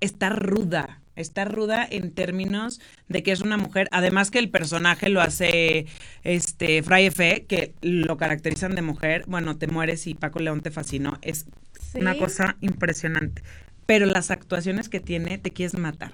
está 0.00 0.30
ruda, 0.30 1.00
está 1.14 1.44
ruda 1.44 1.86
en 1.88 2.12
términos 2.12 2.80
de 3.08 3.22
que 3.22 3.32
es 3.32 3.40
una 3.40 3.56
mujer, 3.56 3.88
además 3.92 4.30
que 4.30 4.38
el 4.38 4.50
personaje 4.50 5.08
lo 5.08 5.20
hace 5.20 5.86
este 6.24 6.82
Fray 6.82 7.06
F, 7.06 7.44
que 7.46 7.74
lo 7.82 8.16
caracterizan 8.16 8.74
de 8.74 8.82
mujer, 8.82 9.24
bueno, 9.26 9.56
te 9.56 9.66
mueres 9.66 10.06
y 10.06 10.14
Paco 10.14 10.40
León 10.40 10.62
te 10.62 10.70
fascinó, 10.70 11.18
es 11.22 11.46
una 11.94 12.16
cosa 12.16 12.56
impresionante. 12.60 13.42
Pero 13.86 14.06
las 14.06 14.30
actuaciones 14.30 14.88
que 14.88 15.00
tiene 15.00 15.38
te 15.38 15.50
quieres 15.50 15.76
matar. 15.76 16.12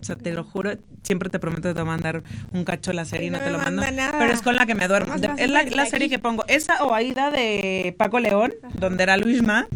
O 0.00 0.04
sea, 0.04 0.16
te 0.16 0.32
lo 0.32 0.42
juro, 0.42 0.72
siempre 1.04 1.30
te 1.30 1.38
prometo 1.38 1.68
que 1.68 1.74
te 1.74 1.80
voy 1.80 1.82
a 1.82 1.84
mandar 1.84 2.24
un 2.52 2.64
cacho 2.64 2.92
la 2.92 3.04
serie 3.04 3.28
y 3.28 3.30
no, 3.30 3.38
te 3.38 3.50
lo 3.50 3.58
mando. 3.58 3.84
Pero 3.86 4.32
es 4.32 4.42
con 4.42 4.56
la 4.56 4.66
que 4.66 4.74
me 4.74 4.88
duermo. 4.88 5.14
es 5.14 5.50
la, 5.50 5.86
serie 5.86 6.08
que 6.08 6.18
pongo. 6.18 6.44
Esa 6.48 6.82
o 6.82 6.92
Aida 6.92 7.30
de 7.30 7.94
Paco 7.96 8.18
León, 8.18 8.52
donde 8.74 9.04
era 9.04 9.16
Luisma 9.16 9.68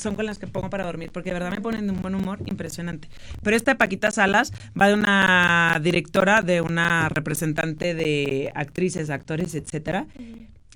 son 0.00 0.14
con 0.14 0.26
las 0.26 0.38
que 0.38 0.46
pongo 0.46 0.70
para 0.70 0.84
dormir, 0.84 1.10
porque 1.12 1.30
de 1.30 1.34
verdad 1.34 1.50
me 1.50 1.60
ponen 1.60 1.86
de 1.86 1.92
un 1.92 2.02
buen 2.02 2.14
humor 2.14 2.40
impresionante. 2.46 3.08
Pero 3.42 3.56
esta 3.56 3.72
de 3.72 3.76
Paquita 3.76 4.10
Salas 4.10 4.52
va 4.78 4.88
de 4.88 4.94
una 4.94 5.80
directora, 5.82 6.42
de 6.42 6.60
una 6.60 7.08
representante 7.08 7.94
de 7.94 8.50
actrices, 8.54 9.10
actores, 9.10 9.54
etcétera, 9.54 10.06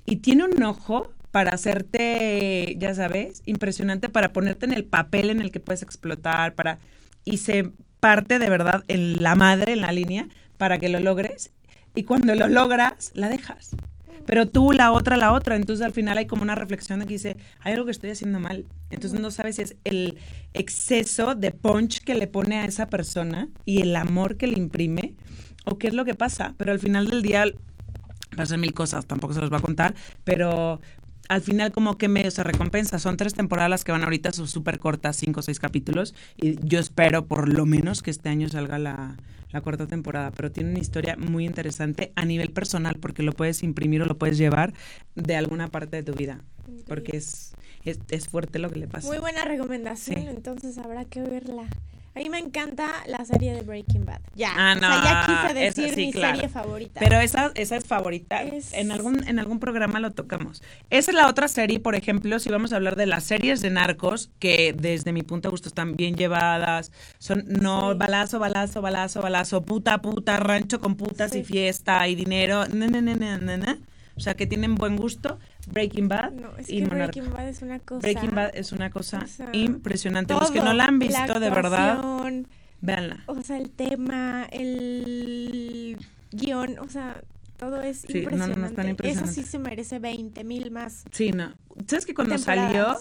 y 0.06 0.16
tiene 0.16 0.44
un 0.44 0.62
ojo 0.62 1.12
para 1.30 1.50
hacerte, 1.50 2.76
ya 2.78 2.94
sabes, 2.94 3.42
impresionante, 3.46 4.08
para 4.08 4.32
ponerte 4.32 4.66
en 4.66 4.72
el 4.72 4.84
papel 4.84 5.30
en 5.30 5.40
el 5.40 5.50
que 5.50 5.60
puedes 5.60 5.82
explotar, 5.82 6.54
para 6.54 6.78
y 7.24 7.38
se 7.38 7.70
parte 8.00 8.38
de 8.38 8.50
verdad 8.50 8.84
en 8.86 9.22
la 9.22 9.34
madre, 9.34 9.72
en 9.72 9.80
la 9.80 9.90
línea, 9.90 10.28
para 10.58 10.78
que 10.78 10.88
lo 10.88 11.00
logres. 11.00 11.52
Y 11.94 12.04
cuando 12.04 12.34
lo 12.34 12.48
logras, 12.48 13.12
la 13.14 13.28
dejas 13.28 13.74
pero 14.26 14.48
tú 14.48 14.72
la 14.72 14.92
otra, 14.92 15.16
la 15.16 15.32
otra. 15.32 15.56
Entonces 15.56 15.84
al 15.84 15.92
final 15.92 16.18
hay 16.18 16.26
como 16.26 16.42
una 16.42 16.54
reflexión 16.54 17.00
de 17.00 17.06
que 17.06 17.14
dice, 17.14 17.36
hay 17.60 17.72
algo 17.74 17.84
que 17.84 17.90
estoy 17.92 18.10
haciendo 18.10 18.40
mal. 18.40 18.64
Entonces 18.90 19.20
no 19.20 19.30
sabes 19.30 19.56
si 19.56 19.62
es 19.62 19.76
el 19.84 20.18
exceso 20.52 21.34
de 21.34 21.50
punch 21.50 22.00
que 22.00 22.14
le 22.14 22.26
pone 22.26 22.58
a 22.58 22.64
esa 22.64 22.88
persona 22.88 23.48
y 23.64 23.82
el 23.82 23.94
amor 23.96 24.36
que 24.36 24.46
le 24.46 24.58
imprime 24.58 25.14
o 25.64 25.78
qué 25.78 25.88
es 25.88 25.94
lo 25.94 26.04
que 26.04 26.14
pasa. 26.14 26.54
Pero 26.56 26.72
al 26.72 26.78
final 26.78 27.08
del 27.08 27.22
día 27.22 27.44
pasan 28.36 28.60
mil 28.60 28.74
cosas, 28.74 29.06
tampoco 29.06 29.34
se 29.34 29.40
los 29.40 29.52
va 29.52 29.58
a 29.58 29.62
contar, 29.62 29.94
pero 30.24 30.80
al 31.28 31.40
final 31.40 31.72
como 31.72 31.96
que 31.98 32.08
medio 32.08 32.30
se 32.30 32.42
recompensa. 32.42 32.98
Son 32.98 33.16
tres 33.16 33.34
temporadas 33.34 33.70
las 33.70 33.84
que 33.84 33.92
van 33.92 34.04
ahorita, 34.04 34.32
son 34.32 34.48
súper 34.48 34.78
cortas, 34.78 35.16
cinco 35.16 35.40
o 35.40 35.42
seis 35.42 35.58
capítulos. 35.58 36.14
Y 36.36 36.56
yo 36.66 36.78
espero 36.78 37.26
por 37.26 37.48
lo 37.48 37.66
menos 37.66 38.02
que 38.02 38.10
este 38.10 38.28
año 38.28 38.48
salga 38.48 38.78
la, 38.78 39.16
la 39.50 39.60
cuarta 39.60 39.86
temporada. 39.86 40.30
Pero 40.30 40.52
tiene 40.52 40.70
una 40.70 40.80
historia 40.80 41.16
muy 41.16 41.44
interesante 41.44 42.12
a 42.16 42.24
nivel 42.24 42.50
personal 42.50 42.96
porque 43.00 43.22
lo 43.22 43.32
puedes 43.32 43.62
imprimir 43.62 44.02
o 44.02 44.06
lo 44.06 44.18
puedes 44.18 44.38
llevar 44.38 44.74
de 45.14 45.36
alguna 45.36 45.68
parte 45.68 45.96
de 45.96 46.02
tu 46.02 46.14
vida. 46.14 46.40
Porque 46.86 47.16
es, 47.16 47.54
es, 47.84 47.98
es 48.10 48.28
fuerte 48.28 48.58
lo 48.58 48.70
que 48.70 48.80
le 48.80 48.88
pasa. 48.88 49.06
Muy 49.06 49.18
buena 49.18 49.44
recomendación, 49.44 50.28
entonces 50.28 50.78
habrá 50.78 51.04
que 51.04 51.22
verla. 51.22 51.68
A 52.16 52.20
mí 52.20 52.30
me 52.30 52.38
encanta 52.38 52.88
la 53.06 53.24
serie 53.24 53.54
de 53.54 53.62
Breaking 53.62 54.04
Bad. 54.04 54.20
Ya. 54.36 54.52
Ah, 54.56 54.76
no, 54.76 54.88
o 54.88 55.02
sea, 55.02 55.26
ya 55.26 55.48
quise 55.48 55.82
decir 55.82 55.96
mi 55.96 56.12
serie 56.12 56.48
favorita. 56.48 57.00
Pero 57.00 57.18
esa, 57.18 57.50
esa 57.56 57.76
es 57.76 57.84
favorita. 57.84 58.40
En, 58.72 58.92
algún, 58.92 59.26
en 59.26 59.40
algún 59.40 59.58
programa 59.58 59.98
lo 59.98 60.12
tocamos. 60.12 60.62
Esa 60.90 61.10
es 61.10 61.16
la 61.16 61.28
otra 61.28 61.48
serie, 61.48 61.80
por 61.80 61.96
ejemplo, 61.96 62.38
si 62.38 62.50
vamos 62.50 62.72
a 62.72 62.76
hablar 62.76 62.94
de 62.94 63.06
las 63.06 63.24
series 63.24 63.60
de 63.62 63.70
narcos, 63.70 64.30
que 64.38 64.72
desde 64.78 65.12
mi 65.12 65.22
punto 65.22 65.48
de 65.48 65.54
vista 65.54 65.68
están 65.68 65.96
bien 65.96 66.14
llevadas. 66.14 66.92
Son 67.18 67.42
no 67.48 67.96
balazo, 67.96 68.38
balazo, 68.38 68.80
balazo, 68.80 69.20
balazo, 69.20 69.62
puta, 69.62 70.00
puta, 70.00 70.36
rancho 70.36 70.78
con 70.78 70.94
putas 70.94 71.34
y 71.34 71.42
fiesta 71.42 72.06
y 72.06 72.14
dinero. 72.14 72.66
No, 72.68 72.86
no, 72.86 73.02
no. 73.56 73.93
O 74.16 74.20
sea, 74.20 74.34
que 74.34 74.46
tienen 74.46 74.74
buen 74.76 74.96
gusto. 74.96 75.38
Breaking 75.66 76.08
Bad 76.08 76.32
no, 76.32 76.56
es 76.56 76.70
y 76.70 76.82
que 76.82 76.88
Breaking 76.88 77.32
Bad 77.32 77.48
es 77.48 77.62
una 77.62 77.78
cosa. 77.80 78.00
Breaking 78.00 78.34
Bad 78.34 78.50
es 78.54 78.72
una 78.72 78.90
cosa 78.90 79.26
impresionante. 79.52 80.34
Los 80.34 80.50
que 80.50 80.60
no 80.60 80.72
la 80.72 80.84
han 80.84 80.98
visto, 80.98 81.40
de 81.40 81.50
verdad, 81.50 82.02
véanla. 82.80 83.24
O 83.26 83.42
sea, 83.42 83.58
el 83.58 83.70
tema, 83.70 84.46
el 84.50 85.98
guion, 86.30 86.78
o 86.78 86.88
sea, 86.88 87.22
todo 87.56 87.82
es 87.82 88.08
impresionante. 88.08 89.08
Eso 89.08 89.26
sí 89.26 89.42
se 89.42 89.58
merece 89.58 89.98
20 89.98 90.44
mil 90.44 90.70
más. 90.70 91.04
Sí, 91.10 91.30
no. 91.32 91.54
¿Sabes 91.86 92.06
que 92.06 92.14
cuando 92.14 92.38
salió 92.38 92.96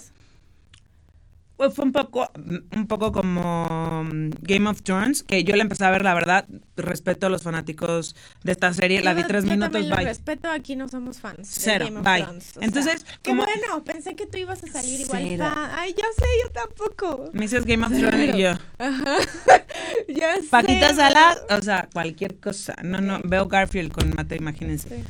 pues 1.64 1.76
fue 1.76 1.86
un 1.86 1.94
poco, 1.94 2.30
un 2.76 2.88
poco 2.88 3.14
como 3.14 4.04
mm, 4.04 4.32
Game 4.42 4.70
of 4.70 4.82
Thrones, 4.82 5.24
que 5.24 5.46
yo 5.46 5.56
la 5.56 5.64
empecé 5.64 5.86
a 5.86 5.92
ver, 5.92 6.04
la 6.04 6.14
verdad, 6.14 6.46
respeto 6.76 7.28
a 7.28 7.30
los 7.30 7.44
fanáticos 7.44 8.18
de 8.44 8.52
esta 8.52 8.74
serie, 8.74 9.02
la 9.02 9.14
vi 9.14 9.24
tres 9.24 9.46
minutos, 9.46 9.90
bye. 9.90 10.04
respeto, 10.04 10.50
aquí 10.50 10.76
no 10.76 10.90
somos 10.90 11.22
fans. 11.22 11.48
Cero, 11.50 11.86
Game 11.86 12.00
of 12.00 12.06
bye. 12.06 12.24
Thrones, 12.24 12.54
Entonces, 12.60 13.06
qué 13.22 13.34
bueno, 13.34 13.82
pensé 13.86 14.14
que 14.16 14.26
tú 14.26 14.38
ibas 14.40 14.62
a 14.62 14.68
salir 14.68 15.00
igual. 15.00 15.42
Ay, 15.74 15.96
ya 15.98 16.06
sé, 16.18 16.26
yo 16.44 16.52
tampoco. 16.52 17.30
Me 17.32 17.44
dices 17.44 17.64
Game 17.66 17.86
of 17.86 17.94
Thrones 17.94 18.36
y 18.36 18.42
yo. 18.42 18.52
Ajá. 18.78 19.16
ya 20.10 20.36
sé. 20.36 20.48
Paquita 20.50 20.94
Salas, 20.94 21.44
o 21.50 21.62
sea, 21.62 21.88
cualquier 21.94 22.40
cosa. 22.42 22.76
No, 22.84 23.00
no, 23.00 23.22
veo 23.24 23.48
Garfield 23.48 23.94
con 23.94 24.10
Mate, 24.10 24.36
imagínense. 24.36 24.90
Sí. 24.90 25.04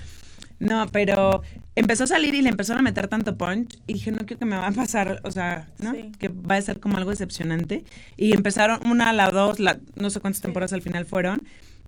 No, 0.63 0.87
pero 0.87 1.41
empezó 1.75 2.05
a 2.05 2.07
salir 2.07 2.33
y 2.35 2.41
le 2.41 2.49
empezaron 2.49 2.79
a 2.79 2.83
meter 2.83 3.09
tanto 3.09 3.37
punch 3.37 3.77
y 3.85 3.93
dije, 3.93 4.11
no 4.11 4.19
quiero 4.19 4.39
que 4.39 4.45
me 4.45 4.55
va 4.55 4.67
a 4.67 4.71
pasar, 4.71 5.19
o 5.23 5.31
sea, 5.31 5.67
¿no? 5.79 5.93
Que 6.17 6.29
va 6.29 6.55
a 6.55 6.61
ser 6.61 6.79
como 6.79 6.97
algo 6.97 7.09
decepcionante. 7.09 7.83
Y 8.15 8.33
empezaron 8.33 8.79
una, 8.89 9.11
la 9.11 9.29
dos, 9.29 9.59
la, 9.59 9.79
no 9.95 10.09
sé 10.09 10.21
cuántas 10.21 10.41
temporadas 10.41 10.71
al 10.71 10.81
final 10.81 11.05
fueron. 11.05 11.43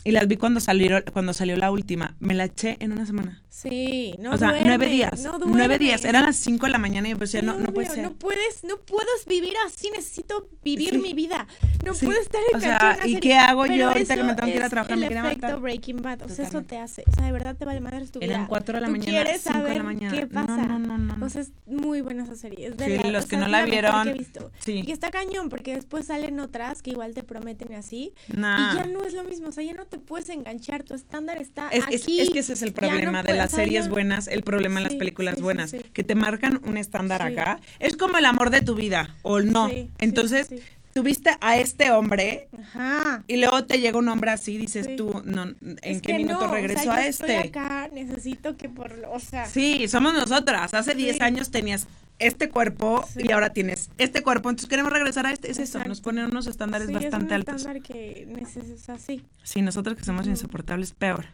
Y 0.05 0.11
las 0.11 0.27
vi 0.27 0.37
cuando 0.37 0.59
salieron, 0.59 1.03
cuando 1.11 1.33
salió 1.33 1.57
la 1.57 1.71
última. 1.71 2.15
Me 2.19 2.35
la 2.35 2.45
eché 2.45 2.77
en 2.79 2.91
una 2.91 3.07
semana. 3.07 3.41
Sí, 3.49 4.15
no 4.19 4.31
O 4.31 4.37
sea, 4.37 4.53
nueve 4.63 4.87
días. 4.87 5.27
nueve 5.47 5.79
días. 5.79 6.05
Eran 6.05 6.25
las 6.25 6.35
cinco 6.35 6.67
de 6.67 6.73
la 6.73 6.77
mañana 6.77 7.07
y 7.07 7.11
yo 7.11 7.17
decía, 7.17 7.41
no, 7.41 7.57
no, 7.57 7.73
puede 7.73 7.89
ser. 7.89 8.03
No 8.03 8.13
puedes, 8.13 8.63
no 8.63 8.77
puedes 8.77 9.25
vivir 9.27 9.53
así. 9.65 9.89
Necesito 9.89 10.47
vivir 10.63 10.99
mi 10.99 11.13
vida. 11.13 11.47
No 11.83 11.93
puedo 11.93 12.19
estar 12.19 12.41
en 12.51 12.57
O 12.57 12.59
sea, 12.59 12.99
¿y 13.05 13.19
qué 13.19 13.33
hago 13.35 13.65
yo 13.65 13.87
ahorita 13.87 14.15
que 14.15 14.23
me 14.23 14.35
tengo 14.35 14.51
que 14.51 14.57
ir 14.57 14.63
a 14.63 14.69
trabajar? 14.69 14.93
El 14.93 15.09
me 15.09 15.17
efecto 15.31 15.59
Breaking 15.59 16.01
Bad. 16.01 16.21
O 16.23 16.29
sea, 16.29 16.45
eso 16.45 16.61
te 16.61 16.77
hace. 16.77 17.03
O 17.07 17.11
sea, 17.15 17.25
de 17.25 17.31
verdad 17.31 17.55
te 17.55 17.65
vale 17.65 17.79
madre 17.79 18.05
tu 18.07 18.19
vida. 18.19 18.33
Eran 18.33 18.45
cuatro 18.47 18.75
de 18.75 18.81
la 18.81 18.89
mañana, 18.89 19.09
quieres 19.11 19.41
cinco 19.41 19.53
saber 19.53 19.71
de 19.71 19.77
la 19.77 19.83
mañana. 19.83 20.15
qué 20.15 20.27
pasa. 20.27 20.57
No, 20.67 20.77
no, 20.77 20.97
no, 20.99 21.15
no. 21.17 21.25
O 21.25 21.29
sea, 21.29 21.41
es 21.41 21.51
muy 21.65 22.01
buena 22.01 22.25
esa 22.25 22.35
serie. 22.35 22.67
Es 22.67 22.77
de 22.77 22.85
Sí, 22.85 23.03
la, 23.03 23.09
los 23.09 23.25
que 23.25 23.37
sea, 23.37 23.39
no 23.39 23.47
la 23.47 23.65
vieron, 23.65 24.13
sí. 24.59 24.83
Y 24.85 24.91
está 24.91 25.09
cañón 25.09 25.49
porque 25.49 25.73
después 25.73 26.05
salen 26.05 26.39
otras 26.39 26.83
que 26.83 26.91
igual 26.91 27.13
te 27.15 27.23
prometen 27.23 27.73
así. 27.73 28.13
Y 28.27 28.35
ya 28.35 28.85
no 28.91 29.03
es 29.03 29.13
lo 29.13 29.23
mismo. 29.23 29.47
O 29.47 29.51
sea, 29.51 29.63
ya 29.63 29.73
no 29.73 29.85
te 29.85 29.94
puedes 29.97 30.29
enganchar. 30.29 30.83
Tu 30.83 30.93
estándar 30.93 31.41
está 31.41 31.69
Es, 31.69 31.83
es- 31.89 32.03
aquí. 32.03 32.19
es 32.21 32.29
que 32.29 32.39
ese 32.39 32.53
es 32.53 32.61
el 32.61 32.69
no 32.69 32.75
problema 32.75 33.23
de 33.23 33.33
las 33.33 33.51
series 33.51 33.89
buenas, 33.89 34.27
el 34.27 34.43
problema 34.43 34.79
en 34.79 34.83
las 34.85 34.95
películas 34.95 35.35
sí, 35.35 35.41
buenas, 35.41 35.71
sí. 35.71 35.79
que 35.93 36.03
te 36.03 36.15
marcan 36.15 36.61
un 36.65 36.77
estándar 36.77 37.21
acá. 37.21 37.59
Es 37.79 37.97
como 37.97 38.17
el 38.17 38.25
amor 38.25 38.49
de 38.49 38.61
tu 38.61 38.75
vida, 38.75 39.15
o 39.21 39.39
no. 39.41 39.69
Entonces, 39.97 40.49
tuviste 40.93 41.31
a 41.41 41.57
este 41.57 41.91
hombre 41.91 42.47
Ajá. 42.57 43.23
y 43.27 43.35
luego 43.37 43.65
te 43.65 43.79
llega 43.79 43.97
un 43.99 44.07
hombre 44.07 44.31
así, 44.31 44.57
dices 44.57 44.85
Sí. 44.85 44.95
tú, 44.95 45.21
no, 45.25 45.43
¿en 45.43 45.77
Es 45.81 46.01
qué 46.01 46.13
minuto 46.13 46.39
no, 46.39 46.45
o 46.45 46.49
sea, 46.49 46.51
regreso 46.55 46.83
yo 46.85 46.91
a 46.91 47.05
estoy 47.05 47.31
este? 47.31 47.47
acá, 47.49 47.89
necesito 47.91 48.55
que 48.55 48.69
por, 48.69 48.97
lo- 48.97 49.11
o 49.11 49.19
sea, 49.19 49.45
Sí, 49.45 49.87
somos 49.89 50.13
nosotras. 50.13 50.73
Hace 50.73 50.95
10 50.95 51.17
Sí. 51.17 51.21
años 51.23 51.51
tenías 51.51 51.87
este 52.19 52.49
cuerpo 52.49 53.05
Sí. 53.13 53.21
y 53.27 53.31
ahora 53.31 53.51
tienes 53.51 53.89
este 53.97 54.23
cuerpo, 54.23 54.49
entonces 54.49 54.69
queremos 54.69 54.91
regresar 54.91 55.25
a 55.25 55.31
este. 55.31 55.51
Es 55.51 55.59
eso, 55.59 55.83
nos 55.85 56.01
ponen 56.01 56.25
unos 56.25 56.47
estándares 56.47 56.87
sí, 56.87 56.93
bastante 56.93 57.25
es 57.25 57.29
un 57.29 57.33
altos. 57.33 57.55
estándar 57.57 57.81
que 57.81 58.25
necesitas 58.29 58.89
así. 58.89 59.23
Sí, 59.43 59.61
nosotros 59.61 59.97
que 59.97 60.03
somos 60.03 60.25
insoportables, 60.27 60.93
peor. 60.93 61.25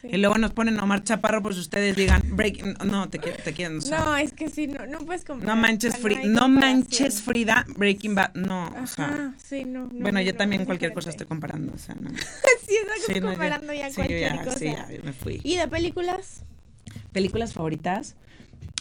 Sí. 0.00 0.06
Y 0.12 0.16
luego 0.18 0.38
nos 0.38 0.52
ponen 0.52 0.78
Omar 0.78 1.02
Chaparro, 1.02 1.42
pues 1.42 1.58
ustedes 1.58 1.96
digan, 1.96 2.22
break, 2.36 2.84
no, 2.84 3.08
te 3.08 3.18
quiero, 3.18 3.36
te 3.42 3.52
quiero. 3.52 3.78
o 3.78 3.80
sea, 3.80 3.98
No, 3.98 4.16
es 4.16 4.32
que 4.32 4.48
sí, 4.48 4.68
no, 4.68 4.86
no 4.86 4.98
puedes 5.00 5.24
comparar. 5.24 5.56
no 5.56 5.60
manches, 5.60 5.96
Frida, 5.98 6.20
no 6.24 6.48
manches 6.48 7.20
Frida, 7.20 7.66
Breaking 7.76 8.14
Bad, 8.14 8.34
no, 8.34 8.68
o 8.80 8.86
sea. 8.86 9.06
Ajá, 9.06 9.34
sí, 9.44 9.64
no, 9.64 9.86
no, 9.86 9.88
bueno, 9.90 10.20
no, 10.20 10.24
yo 10.24 10.36
también 10.36 10.64
cualquier 10.66 10.92
cosa 10.94 11.10
estoy 11.10 11.26
comparando, 11.26 11.72
o 11.74 11.78
sea, 11.78 11.96
no. 11.96 12.10
sí, 12.64 12.76
yo- 13.12 13.22
comparando 13.22 13.72
ya 13.72 13.88
sí, 13.90 13.96
cualquier 13.96 14.20
ya, 14.36 14.44
cosa. 14.44 14.58
sí, 14.60 14.66
ya, 14.66 14.86
me 15.02 15.12
fui. 15.12 15.40
¿Y 15.42 15.56
de 15.56 15.66
películas? 15.66 16.44
películas 17.12 17.52
favoritas 17.52 18.14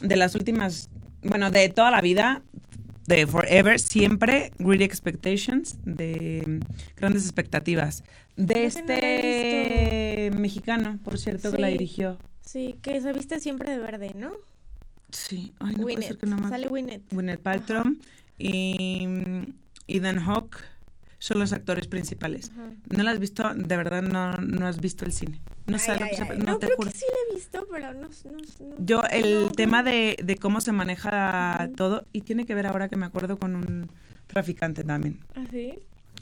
de 0.01 0.15
las 0.17 0.35
últimas, 0.35 0.89
bueno, 1.23 1.51
de 1.51 1.69
toda 1.69 1.91
la 1.91 2.01
vida, 2.01 2.41
de 3.07 3.25
Forever, 3.25 3.79
siempre 3.79 4.51
Great 4.59 4.81
Expectations, 4.81 5.77
de 5.85 6.59
Grandes 6.95 7.23
Expectativas, 7.23 8.03
de 8.35 8.65
este 8.65 10.31
mexicano, 10.37 10.99
por 11.03 11.17
cierto, 11.17 11.51
que 11.51 11.57
la 11.57 11.67
dirigió. 11.67 12.17
Sí, 12.41 12.75
que 12.81 13.01
se 13.01 13.13
viste 13.13 13.39
siempre 13.39 13.71
de 13.71 13.79
verde, 13.79 14.13
¿no? 14.15 14.31
Sí, 15.11 15.53
ay, 15.59 15.75
no 15.75 15.83
puede 15.83 16.01
ser 16.01 16.17
Winnet, 16.17 16.19
que 16.19 16.27
no 16.27 16.49
sale 16.49 16.67
Winnet. 16.67 17.01
Gwyneth 17.11 17.39
Paltrow 17.39 17.83
y 18.37 19.07
Ethan 19.87 20.19
Hawke 20.19 20.57
son 21.19 21.39
los 21.39 21.51
actores 21.53 21.87
principales. 21.87 22.51
¿No 22.89 23.03
las 23.03 23.15
has 23.15 23.19
visto? 23.19 23.53
De 23.55 23.75
verdad, 23.77 24.01
no, 24.03 24.33
no 24.33 24.67
has 24.67 24.79
visto 24.79 25.05
el 25.05 25.11
cine. 25.11 25.39
No 25.65 25.75
Ay, 25.75 25.79
sabes 25.79 25.99
lo 26.01 26.05
ay, 26.05 26.11
que 26.11 26.17
se- 26.17 26.23
ay. 26.31 26.37
no, 26.39 26.45
No, 26.45 26.59
te 26.59 26.65
creo 26.67 26.77
juro. 26.77 26.91
que 26.91 26.97
sí 26.97 27.05
lo 27.09 27.31
he 27.31 27.35
visto, 27.35 27.67
pero 27.71 27.93
no, 27.93 28.01
no, 28.01 28.07
no 28.69 28.75
Yo, 28.85 29.01
el 29.11 29.43
no, 29.45 29.49
tema 29.51 29.83
de, 29.83 30.17
de 30.23 30.35
cómo 30.37 30.61
se 30.61 30.71
maneja 30.71 31.69
todo, 31.75 32.05
y 32.13 32.21
tiene 32.21 32.45
que 32.45 32.55
ver 32.55 32.67
ahora 32.67 32.87
que 32.87 32.95
me 32.95 33.05
acuerdo 33.05 33.37
con 33.37 33.55
un 33.55 33.89
traficante 34.27 34.83
también. 34.83 35.19
¿Ah, 35.35 35.43
sí? 35.51 35.79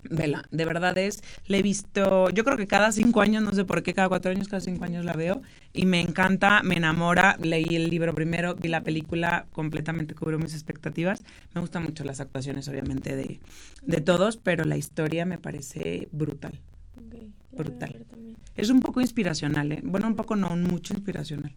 Vela, 0.09 0.43
de 0.51 0.65
verdad 0.65 0.97
es, 0.97 1.23
le 1.47 1.59
he 1.59 1.61
visto, 1.61 2.29
yo 2.29 2.43
creo 2.43 2.57
que 2.57 2.67
cada 2.67 2.91
cinco 2.91 3.21
años, 3.21 3.43
no 3.43 3.51
sé 3.53 3.65
por 3.65 3.83
qué, 3.83 3.93
cada 3.93 4.07
cuatro 4.07 4.31
años, 4.31 4.47
cada 4.47 4.61
cinco 4.61 4.83
años 4.85 5.05
la 5.05 5.13
veo, 5.13 5.41
y 5.73 5.85
me 5.85 5.99
encanta, 5.99 6.61
me 6.63 6.75
enamora, 6.75 7.37
leí 7.41 7.75
el 7.75 7.89
libro 7.89 8.13
primero, 8.13 8.55
vi 8.55 8.69
la 8.69 8.83
película, 8.83 9.47
completamente 9.51 10.15
cubrió 10.15 10.39
mis 10.39 10.53
expectativas. 10.53 11.23
Me 11.53 11.61
gustan 11.61 11.83
mucho 11.83 12.03
las 12.03 12.19
actuaciones, 12.19 12.67
obviamente, 12.67 13.15
de, 13.15 13.39
de 13.81 14.01
todos, 14.01 14.37
pero 14.37 14.63
la 14.63 14.77
historia 14.77 15.25
me 15.25 15.37
parece 15.37 16.07
brutal. 16.11 16.59
Brutal. 17.51 18.05
Es 18.55 18.69
un 18.69 18.81
poco 18.81 19.01
inspiracional, 19.01 19.71
¿eh? 19.71 19.81
Bueno, 19.83 20.07
un 20.07 20.15
poco 20.15 20.35
no, 20.35 20.55
mucho 20.57 20.93
inspiracional. 20.93 21.53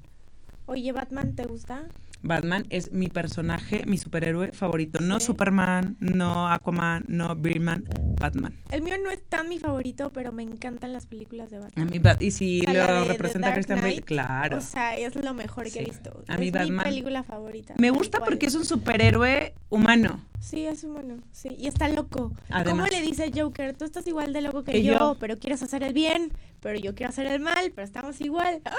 Oye, 0.69 0.93
Batman, 0.93 1.35
¿te 1.35 1.45
gusta? 1.45 1.85
Batman 2.21 2.67
es 2.71 2.91
mi 2.93 3.09
personaje, 3.09 3.85
mi 3.87 3.97
superhéroe 3.97 4.51
favorito. 4.53 4.99
No 5.01 5.21
Sí. 5.21 5.27
Superman, 5.27 5.97
no 6.01 6.49
Aquaman, 6.49 7.05
no 7.09 7.35
Birdman, 7.37 7.85
Batman. 8.21 8.53
El 8.73 8.83
mío 8.83 8.97
no 9.03 9.11
es 9.11 9.23
tan 9.29 9.49
mi 9.49 9.59
favorito, 9.61 10.11
pero 10.13 10.33
me 10.33 10.43
encantan 10.43 10.93
las 10.93 11.07
películas 11.07 11.49
de 11.51 11.59
A 11.59 11.61
Batman. 11.61 11.89
mí, 11.91 11.99
Bat- 12.01 12.21
y 12.21 12.33
si 12.33 12.61
O 12.61 12.65
sea, 12.65 12.73
la 12.87 12.95
lo 13.01 13.03
de 13.07 13.09
representa 13.13 13.55
Christian 13.55 13.81
Bale, 13.81 14.03
claro. 14.03 14.59
O 14.59 14.61
sea, 14.61 14.97
es 14.97 15.15
lo 15.15 15.33
mejor 15.33 15.71
que 15.71 15.81
he 15.81 15.85
visto. 15.85 16.23
A 16.27 16.37
mí 16.37 16.49
es 16.49 16.53
Batman- 16.53 16.77
mi 16.79 16.83
película 16.91 17.23
favorita. 17.23 17.75
Me 17.79 17.91
gusta 17.91 18.19
porque 18.19 18.47
es 18.47 18.55
un 18.57 18.65
superhéroe 18.65 19.55
humano. 19.71 20.21
Sí, 20.41 20.67
es 20.67 20.85
humano, 20.85 21.19
sí. 21.33 21.51
Y 21.59 21.67
está 21.67 21.89
loco. 21.89 22.33
Además. 22.49 22.87
¿Cómo 22.87 22.87
le 22.87 23.03
dice 23.07 23.31
Joker? 23.35 23.77
Tú 23.77 23.85
estás 23.85 24.07
igual 24.07 24.33
de 24.33 24.41
loco 24.41 24.63
que, 24.65 24.73
Que 24.73 24.83
yo, 24.83 24.99
yo. 24.99 25.17
pero 25.19 25.37
quieres 25.39 25.63
hacer 25.63 25.83
el 25.83 25.93
bien, 25.93 26.33
pero 26.61 26.79
yo 26.79 26.95
quiero 26.95 27.11
hacer 27.11 27.27
el 27.27 27.41
mal, 27.41 27.73
pero 27.75 27.85
estamos 27.85 28.21
igual. 28.21 28.61
¡Ah! 28.65 28.77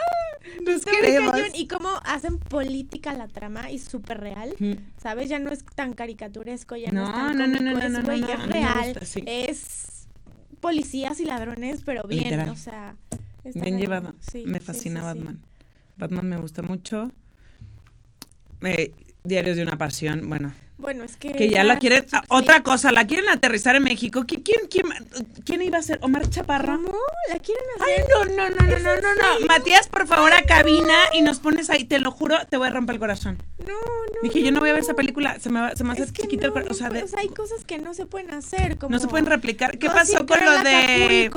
Nos 0.66 0.86
queremos. 0.86 1.36
Y 1.56 1.68
cómo 1.68 1.90
hacen 2.06 2.38
política 2.40 3.14
la 3.14 3.28
trama 3.28 3.70
y 3.72 3.80
súper 3.80 4.20
real. 4.22 4.56
¿Sabes? 5.02 5.30
Ya 5.30 5.38
no 5.40 5.52
es 5.52 5.64
tan 5.76 5.94
caricaturesco, 5.94 6.76
ya 6.78 6.92
no, 6.92 7.02
No, 7.02 7.32
es 7.32 7.38
tan 7.38 7.38
no, 7.38 7.48
no, 7.48 7.54
cómico, 7.74 7.90
no, 7.90 8.02
no, 8.02 8.12
es, 8.14 8.40
no, 8.40 8.46
real. 8.48 8.86
gusta, 8.94 9.06
sí. 9.06 9.24
Es 9.26 10.08
policías 10.62 11.20
y 11.20 11.26
ladrones, 11.26 11.82
pero 11.86 12.04
bien, 12.04 12.24
Literal. 12.24 12.50
o 12.50 12.56
sea. 12.56 12.96
Bien 13.54 13.78
llevado. 13.80 14.14
Sí, 14.20 14.44
me 14.46 14.60
fascina 14.60 15.02
sí. 15.02 15.06
Batman. 15.06 15.40
Batman 15.98 16.30
me 16.30 16.38
gusta 16.38 16.62
mucho. 16.62 17.12
Eh, 18.62 18.94
Diarios 19.24 19.58
de 19.58 19.64
una 19.64 19.78
pasión, 19.78 20.28
bueno, 20.30 20.54
Bueno, 20.80 21.04
es 21.04 21.18
que. 21.18 21.34
Que 21.34 21.50
ya 21.50 21.64
la 21.66 21.78
quieren. 21.78 22.06
Otra 22.30 22.64
cosa, 22.64 22.92
la 22.94 23.06
quieren 23.06 23.28
aterrizar 23.30 23.76
en 23.76 23.84
México. 23.84 24.24
¿Quién, 24.26 24.42
quién, 24.42 24.88
quién, 25.46 25.62
iba 25.62 25.78
a 25.78 25.82
ser? 25.82 26.00
¿Omar 26.02 26.30
Chaparro? 26.30 26.78
No, 26.78 26.92
la 27.28 27.40
quieren 27.40 27.64
hacer. 27.76 27.96
Ay, 27.98 28.04
no, 28.10 28.36
no, 28.36 28.50
no, 28.50 28.62
no, 28.66 28.80
no, 28.80 28.96
no, 28.96 29.40
no. 29.40 29.48
Matías, 29.48 29.90
por 29.90 30.08
favor, 30.08 30.34
a 30.34 30.44
cabina 30.44 30.96
y 31.14 31.22
nos 31.22 31.40
pones 31.40 31.70
ahí. 31.70 31.84
Te 31.84 32.00
lo 32.00 32.12
juro, 32.12 32.38
te 32.50 32.56
voy 32.56 32.68
a 32.68 32.72
romper 32.72 32.96
el 32.96 33.00
corazón. 33.00 33.44
No, 33.60 33.74
no. 33.74 34.22
Dije, 34.24 34.42
yo 34.42 34.52
no 34.54 34.62
voy 34.62 34.70
a 34.70 34.74
ver 34.74 34.84
esa 34.84 34.94
película. 34.94 35.38
Se 35.40 35.50
me 35.50 35.60
va, 35.60 35.76
se 35.76 35.84
me 35.84 35.92
hace 35.92 36.12
chiquito 36.14 36.46
el 36.46 36.54
corazón. 36.54 36.72
O 36.72 36.76
sea, 36.76 36.90
de... 36.90 37.06
hay 37.18 37.28
cosas 37.28 37.66
que 37.66 37.78
no 37.78 37.94
se 37.94 38.06
pueden 38.06 38.34
hacer. 38.34 38.78
Como 38.78 38.94
no 38.94 39.00
se 39.00 39.10
pueden 39.10 39.26
replicar. 39.26 39.78
¿Qué 39.78 39.90
pasó 39.90 40.26
con 40.26 40.44
lo 40.44 40.64
de. 40.64 41.30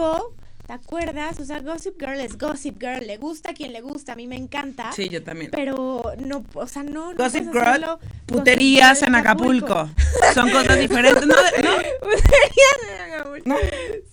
¿Te 0.72 0.76
acuerdas? 0.76 1.38
O 1.38 1.44
sea, 1.44 1.60
Gossip 1.60 2.00
Girl 2.00 2.18
es 2.18 2.38
Gossip 2.38 2.80
Girl, 2.80 3.06
le 3.06 3.18
gusta 3.18 3.50
a 3.50 3.52
quien 3.52 3.74
le 3.74 3.82
gusta, 3.82 4.14
a 4.14 4.16
mí 4.16 4.26
me 4.26 4.36
encanta. 4.36 4.90
Sí, 4.92 5.10
yo 5.10 5.22
también. 5.22 5.50
Pero 5.50 6.02
no, 6.24 6.46
o 6.54 6.66
sea, 6.66 6.82
no. 6.82 7.12
Gossip 7.14 7.52
Girl, 7.52 7.98
puterías 8.24 9.02
en 9.02 9.14
Acapulco. 9.14 9.90
Son 10.32 10.48
cosas 10.48 10.78
diferentes. 10.78 11.26
No, 11.26 11.34
no. 11.62 11.76
Puterías 12.00 12.78
en 12.88 13.12
Acapulco. 13.12 13.56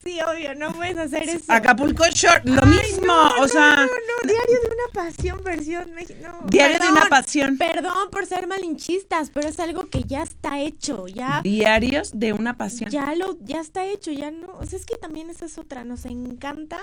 Sí, 0.03 0.19
obvio, 0.21 0.53
no 0.55 0.73
puedes 0.73 0.97
hacer 0.97 1.29
eso. 1.29 1.45
Acapulco 1.47 2.03
Short, 2.13 2.43
lo 2.43 2.65
mismo, 2.65 3.13
o 3.39 3.47
sea. 3.47 3.77
No, 3.77 3.83
no, 3.83 4.29
Diario 4.29 4.59
de 4.61 4.67
una 4.67 4.93
pasión, 4.93 5.41
versión 5.41 5.91
no. 6.21 6.45
Diario 6.49 6.79
de 6.79 6.89
una 6.89 7.05
pasión. 7.05 7.57
Perdón 7.57 8.09
por 8.11 8.25
ser 8.25 8.47
malinchistas, 8.47 9.29
pero 9.29 9.47
es 9.47 9.61
algo 9.61 9.87
que 9.89 10.03
ya 10.03 10.23
está 10.23 10.59
hecho, 10.59 11.07
ya. 11.07 11.39
Diarios 11.41 12.11
de 12.19 12.33
una 12.33 12.57
pasión. 12.57 12.89
Ya 12.89 13.15
lo, 13.15 13.37
ya 13.39 13.61
está 13.61 13.85
hecho, 13.85 14.11
ya 14.11 14.29
no. 14.29 14.47
O 14.59 14.65
sea, 14.65 14.77
es 14.77 14.85
que 14.85 14.97
también 14.97 15.29
esa 15.29 15.45
es 15.45 15.57
otra, 15.57 15.85
nos 15.85 16.03
encanta 16.03 16.48
encanta 16.49 16.79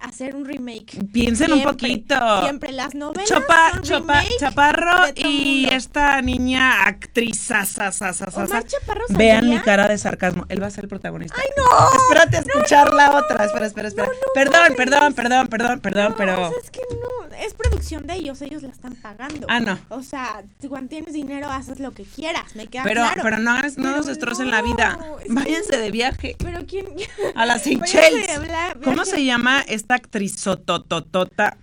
hacer 0.00 0.34
un 0.34 0.44
remake. 0.44 0.98
Piensen 1.12 1.52
un 1.52 1.62
poquito. 1.62 2.16
Siempre 2.42 2.72
las 2.72 2.94
novelas. 2.94 3.28
Chopa, 3.28 3.80
Chopa, 3.82 4.22
Chaparro 4.38 5.12
y 5.14 5.68
esta 5.70 6.20
niña 6.22 6.84
actriz. 6.84 7.48
Vean 9.10 9.48
mi 9.48 9.58
cara 9.60 9.88
de 9.88 9.98
sarcasmo. 9.98 10.46
Él 10.48 10.62
va 10.62 10.66
a 10.66 10.70
ser 10.70 10.84
el 10.84 10.88
protagonista. 10.88 11.36
¡Ay, 11.38 11.48
no! 11.56 12.02
Espérate 12.02 12.36
a 12.38 12.40
escuchar 12.40 12.92
la 12.94 13.16
otra. 13.16 13.44
Espera, 13.44 13.66
espera, 13.66 13.88
espera. 13.88 14.08
perdón, 14.34 14.74
perdón, 14.76 15.14
perdón, 15.14 15.48
perdón, 15.48 15.80
perdón, 15.80 16.14
pero. 16.16 16.52
es 16.62 16.70
que 16.70 16.80
no. 16.90 17.36
Es 17.36 17.54
producción 17.54 18.06
de 18.06 18.14
ellos. 18.14 18.42
Ellos 18.42 18.62
la 18.62 18.70
están 18.70 18.94
pagando. 18.96 19.46
Ah, 19.48 19.60
no. 19.60 19.78
O 19.88 20.02
sea, 20.02 20.42
cuando 20.68 20.88
tienes 20.88 21.14
dinero 21.14 21.48
haces 21.48 21.80
lo 21.80 21.92
que 21.92 22.04
quieras. 22.04 22.54
Me 22.54 22.66
queda 22.66 22.84
pero, 22.84 23.02
claro. 23.02 23.22
Pero 23.22 23.38
no, 23.38 23.58
no 23.76 23.96
nos 23.96 24.06
destrocen 24.06 24.50
la 24.50 24.62
vida. 24.62 24.98
Váyanse 25.28 25.78
de 25.78 25.90
viaje. 25.90 26.36
Pero 26.38 26.66
quién. 26.66 26.86
A 27.34 27.46
las 27.46 27.62
Seychelles. 27.64 28.40
¿Cómo 28.84 29.04
se 29.04 29.24
llama 29.24 29.64
esta 29.66 29.89
actriz 29.96 30.38
sotototota? 30.38 31.56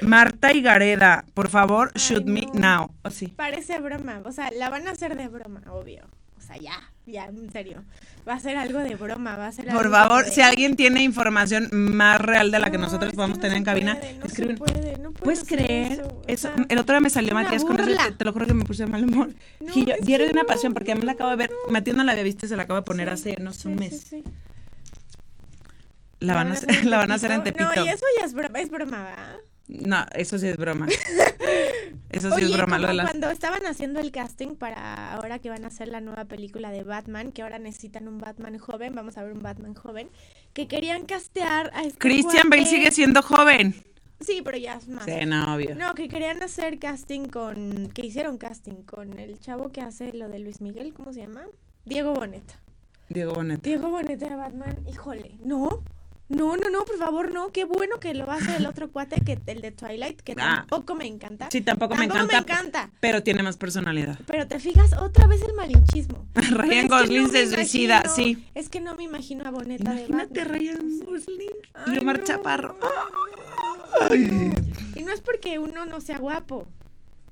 Marta 0.00 0.52
Gareda, 0.52 1.24
por 1.34 1.48
favor, 1.48 1.92
shoot 1.94 2.24
me 2.24 2.46
now. 2.52 2.90
¿O 3.02 3.10
sí? 3.10 3.28
Parece 3.28 3.78
broma, 3.78 4.20
o 4.24 4.32
sea, 4.32 4.50
la 4.50 4.68
van 4.70 4.86
a 4.86 4.90
hacer 4.90 5.16
de 5.16 5.28
broma, 5.28 5.62
obvio. 5.70 6.04
O 6.36 6.40
sea, 6.40 6.56
ya, 6.58 6.92
ya, 7.06 7.26
en 7.26 7.50
serio. 7.50 7.82
Va 8.28 8.34
a 8.34 8.40
ser 8.40 8.56
algo 8.56 8.80
de 8.80 8.94
broma, 8.96 9.36
va 9.36 9.46
a 9.46 9.52
ser 9.52 9.66
Por 9.66 9.90
favor, 9.90 10.24
si 10.26 10.42
alguien 10.42 10.76
tiene 10.76 11.02
información 11.02 11.68
más 11.72 12.20
real 12.20 12.50
de 12.50 12.58
la 12.58 12.70
que 12.70 12.78
nosotros 12.78 13.14
podemos 13.14 13.38
tener 13.40 13.56
en 13.56 13.64
cabina, 13.64 13.98
no 14.20 14.56
puede, 14.56 14.98
no 14.98 15.12
¿Puedes 15.12 15.44
creer? 15.44 16.04
Eso, 16.26 16.50
el 16.68 16.78
otro 16.78 16.94
día 16.94 17.00
me 17.00 17.10
salió 17.10 17.34
Matías 17.34 17.64
con 17.64 17.78
eso, 17.80 18.14
te, 18.16 18.24
lo 18.24 18.32
juro 18.32 18.46
que 18.46 18.54
me 18.54 18.64
puse 18.64 18.84
de 18.84 18.90
mal 18.90 19.04
humor. 19.04 19.30
y 19.74 19.86
yo, 19.86 19.94
diario 20.02 20.26
de 20.26 20.32
una 20.32 20.44
pasión, 20.44 20.74
porque 20.74 20.92
a 20.92 20.94
mí 20.94 21.02
la 21.02 21.12
acabo 21.12 21.30
de 21.30 21.36
ver, 21.36 21.50
Matías 21.70 21.96
no 21.96 22.04
la 22.04 22.12
había 22.12 22.24
visto, 22.24 22.46
se 22.46 22.56
la 22.56 22.64
acabo 22.64 22.80
de 22.80 22.84
poner 22.84 23.08
hace, 23.08 23.36
no 23.40 23.52
sé, 23.52 23.68
un 23.68 23.76
mes. 23.76 24.14
La 26.20 26.34
van, 26.34 26.48
a, 26.48 26.52
hacer, 26.52 26.84
la 26.86 26.98
van 26.98 27.10
a 27.10 27.14
hacer 27.14 27.30
en 27.30 27.42
Tepito. 27.42 27.64
No, 27.74 27.84
y 27.84 27.88
eso 27.88 28.04
ya 28.18 28.26
es 28.26 28.32
broma, 28.32 28.60
es 28.60 28.70
broma, 28.70 29.02
¿verdad? 29.04 29.36
No, 29.68 30.06
eso 30.14 30.38
sí 30.38 30.46
es 30.48 30.56
broma. 30.56 30.86
Eso 32.10 32.30
sí 32.36 32.44
es 32.44 32.56
broma. 32.56 32.78
Cuando 32.78 33.30
estaban 33.30 33.66
haciendo 33.66 34.00
el 34.00 34.12
casting 34.12 34.54
para 34.54 35.12
ahora 35.12 35.38
que 35.40 35.50
van 35.50 35.64
a 35.64 35.68
hacer 35.68 35.88
la 35.88 36.00
nueva 36.00 36.24
película 36.24 36.70
de 36.70 36.82
Batman, 36.84 37.32
que 37.32 37.42
ahora 37.42 37.58
necesitan 37.58 38.06
un 38.06 38.18
Batman 38.18 38.58
joven, 38.58 38.94
vamos 38.94 39.18
a 39.18 39.24
ver 39.24 39.32
un 39.32 39.42
Batman 39.42 39.74
joven, 39.74 40.08
que 40.52 40.68
querían 40.68 41.04
castear 41.04 41.70
a 41.74 41.82
este 41.82 41.98
Christian 41.98 42.48
Bale 42.48 42.64
sigue 42.64 42.90
siendo 42.92 43.22
joven. 43.22 43.74
Sí, 44.20 44.40
pero 44.42 44.56
ya 44.56 44.76
es 44.76 44.88
más. 44.88 45.04
Sí, 45.04 45.26
no, 45.26 45.54
obvio. 45.54 45.74
No, 45.74 45.94
que 45.94 46.08
querían 46.08 46.42
hacer 46.42 46.78
casting 46.78 47.26
con. 47.26 47.88
que 47.92 48.06
hicieron 48.06 48.38
casting 48.38 48.82
con 48.82 49.18
el 49.18 49.38
chavo 49.40 49.70
que 49.70 49.82
hace 49.82 50.12
lo 50.12 50.28
de 50.28 50.38
Luis 50.38 50.60
Miguel, 50.60 50.94
¿cómo 50.94 51.12
se 51.12 51.20
llama? 51.20 51.44
Diego 51.84 52.14
Boneta. 52.14 52.54
Diego 53.08 53.34
Boneta. 53.34 53.62
Diego 53.62 53.90
Boneta 53.90 54.28
de 54.28 54.36
Batman, 54.36 54.78
híjole, 54.88 55.36
no, 55.44 55.82
no, 56.28 56.56
no, 56.56 56.70
no, 56.70 56.84
por 56.84 56.98
favor, 56.98 57.32
no. 57.32 57.52
Qué 57.52 57.64
bueno 57.64 58.00
que 58.00 58.12
lo 58.14 58.30
hace 58.30 58.56
el 58.56 58.66
otro 58.66 58.90
cuate 58.90 59.20
que 59.20 59.38
el 59.46 59.60
de 59.60 59.70
Twilight, 59.70 60.20
que 60.22 60.32
ah. 60.38 60.66
tampoco 60.68 60.96
me 60.96 61.06
encanta. 61.06 61.48
Sí, 61.50 61.60
tampoco, 61.60 61.94
me 61.94 62.06
encanta. 62.06 62.32
me 62.32 62.38
encanta. 62.38 62.90
Pero 63.00 63.22
tiene 63.22 63.42
más 63.42 63.56
personalidad. 63.56 64.18
Pero 64.26 64.48
te 64.48 64.58
fijas 64.58 64.92
otra 64.94 65.26
vez 65.28 65.42
el 65.42 65.54
malinchismo. 65.54 66.26
Ryan 66.34 66.88
Gosling 66.88 67.30
se 67.30 67.46
suicida, 67.46 68.08
sí. 68.08 68.44
Es 68.54 68.68
que 68.68 68.80
no 68.80 68.96
me 68.96 69.04
imagino 69.04 69.46
a 69.46 69.50
Boneta 69.50 69.92
Imagínate 69.92 70.40
de 70.40 70.44
Ryan 70.44 71.00
Gosling 71.04 71.94
y 71.94 71.98
Omar 71.98 72.24
Chaparro. 72.24 72.78
Y 74.94 75.02
no 75.02 75.12
es 75.12 75.20
porque 75.20 75.58
uno 75.58 75.86
no 75.86 76.00
sea 76.00 76.18
guapo. 76.18 76.66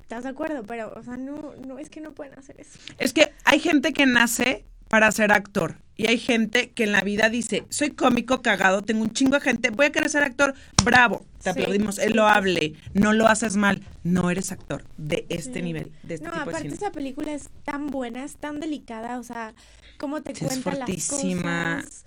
¿Estás 0.00 0.24
de 0.24 0.30
acuerdo? 0.30 0.64
Pero, 0.64 0.92
o 0.94 1.02
sea, 1.02 1.16
no, 1.16 1.54
no, 1.66 1.78
es 1.78 1.90
que 1.90 2.00
no 2.00 2.12
pueden 2.12 2.38
hacer 2.38 2.60
eso. 2.60 2.78
Es 2.98 3.12
que 3.12 3.32
hay 3.44 3.58
gente 3.58 3.92
que 3.92 4.06
nace 4.06 4.64
para 4.94 5.10
ser 5.10 5.32
actor. 5.32 5.74
Y 5.96 6.06
hay 6.06 6.18
gente 6.18 6.70
que 6.70 6.84
en 6.84 6.92
la 6.92 7.00
vida 7.00 7.28
dice, 7.28 7.64
soy 7.68 7.90
cómico, 7.90 8.42
cagado, 8.42 8.82
tengo 8.82 9.02
un 9.02 9.10
chingo 9.10 9.34
de 9.34 9.40
gente, 9.40 9.70
voy 9.70 9.86
a 9.86 9.90
querer 9.90 10.08
ser 10.08 10.22
actor, 10.22 10.54
bravo, 10.84 11.26
te 11.42 11.50
aplaudimos, 11.50 11.98
él 11.98 12.12
lo 12.12 12.28
hable, 12.28 12.74
no 12.92 13.12
lo 13.12 13.26
haces 13.26 13.56
mal, 13.56 13.82
no 14.04 14.30
eres 14.30 14.52
actor 14.52 14.84
de 14.96 15.26
este 15.30 15.62
nivel, 15.62 15.90
de 16.04 16.14
este 16.14 16.28
no, 16.28 16.32
tipo 16.32 16.50
de 16.50 16.58
cine. 16.58 16.74
esa 16.74 16.92
película 16.92 17.32
es 17.32 17.50
tan 17.64 17.88
buena, 17.88 18.22
es 18.22 18.36
tan 18.36 18.60
delicada, 18.60 19.18
o 19.18 19.24
sea, 19.24 19.52
cómo 19.98 20.22
te 20.22 20.32
cuenta 20.32 20.76
las 20.76 20.88
cosas. 21.08 22.04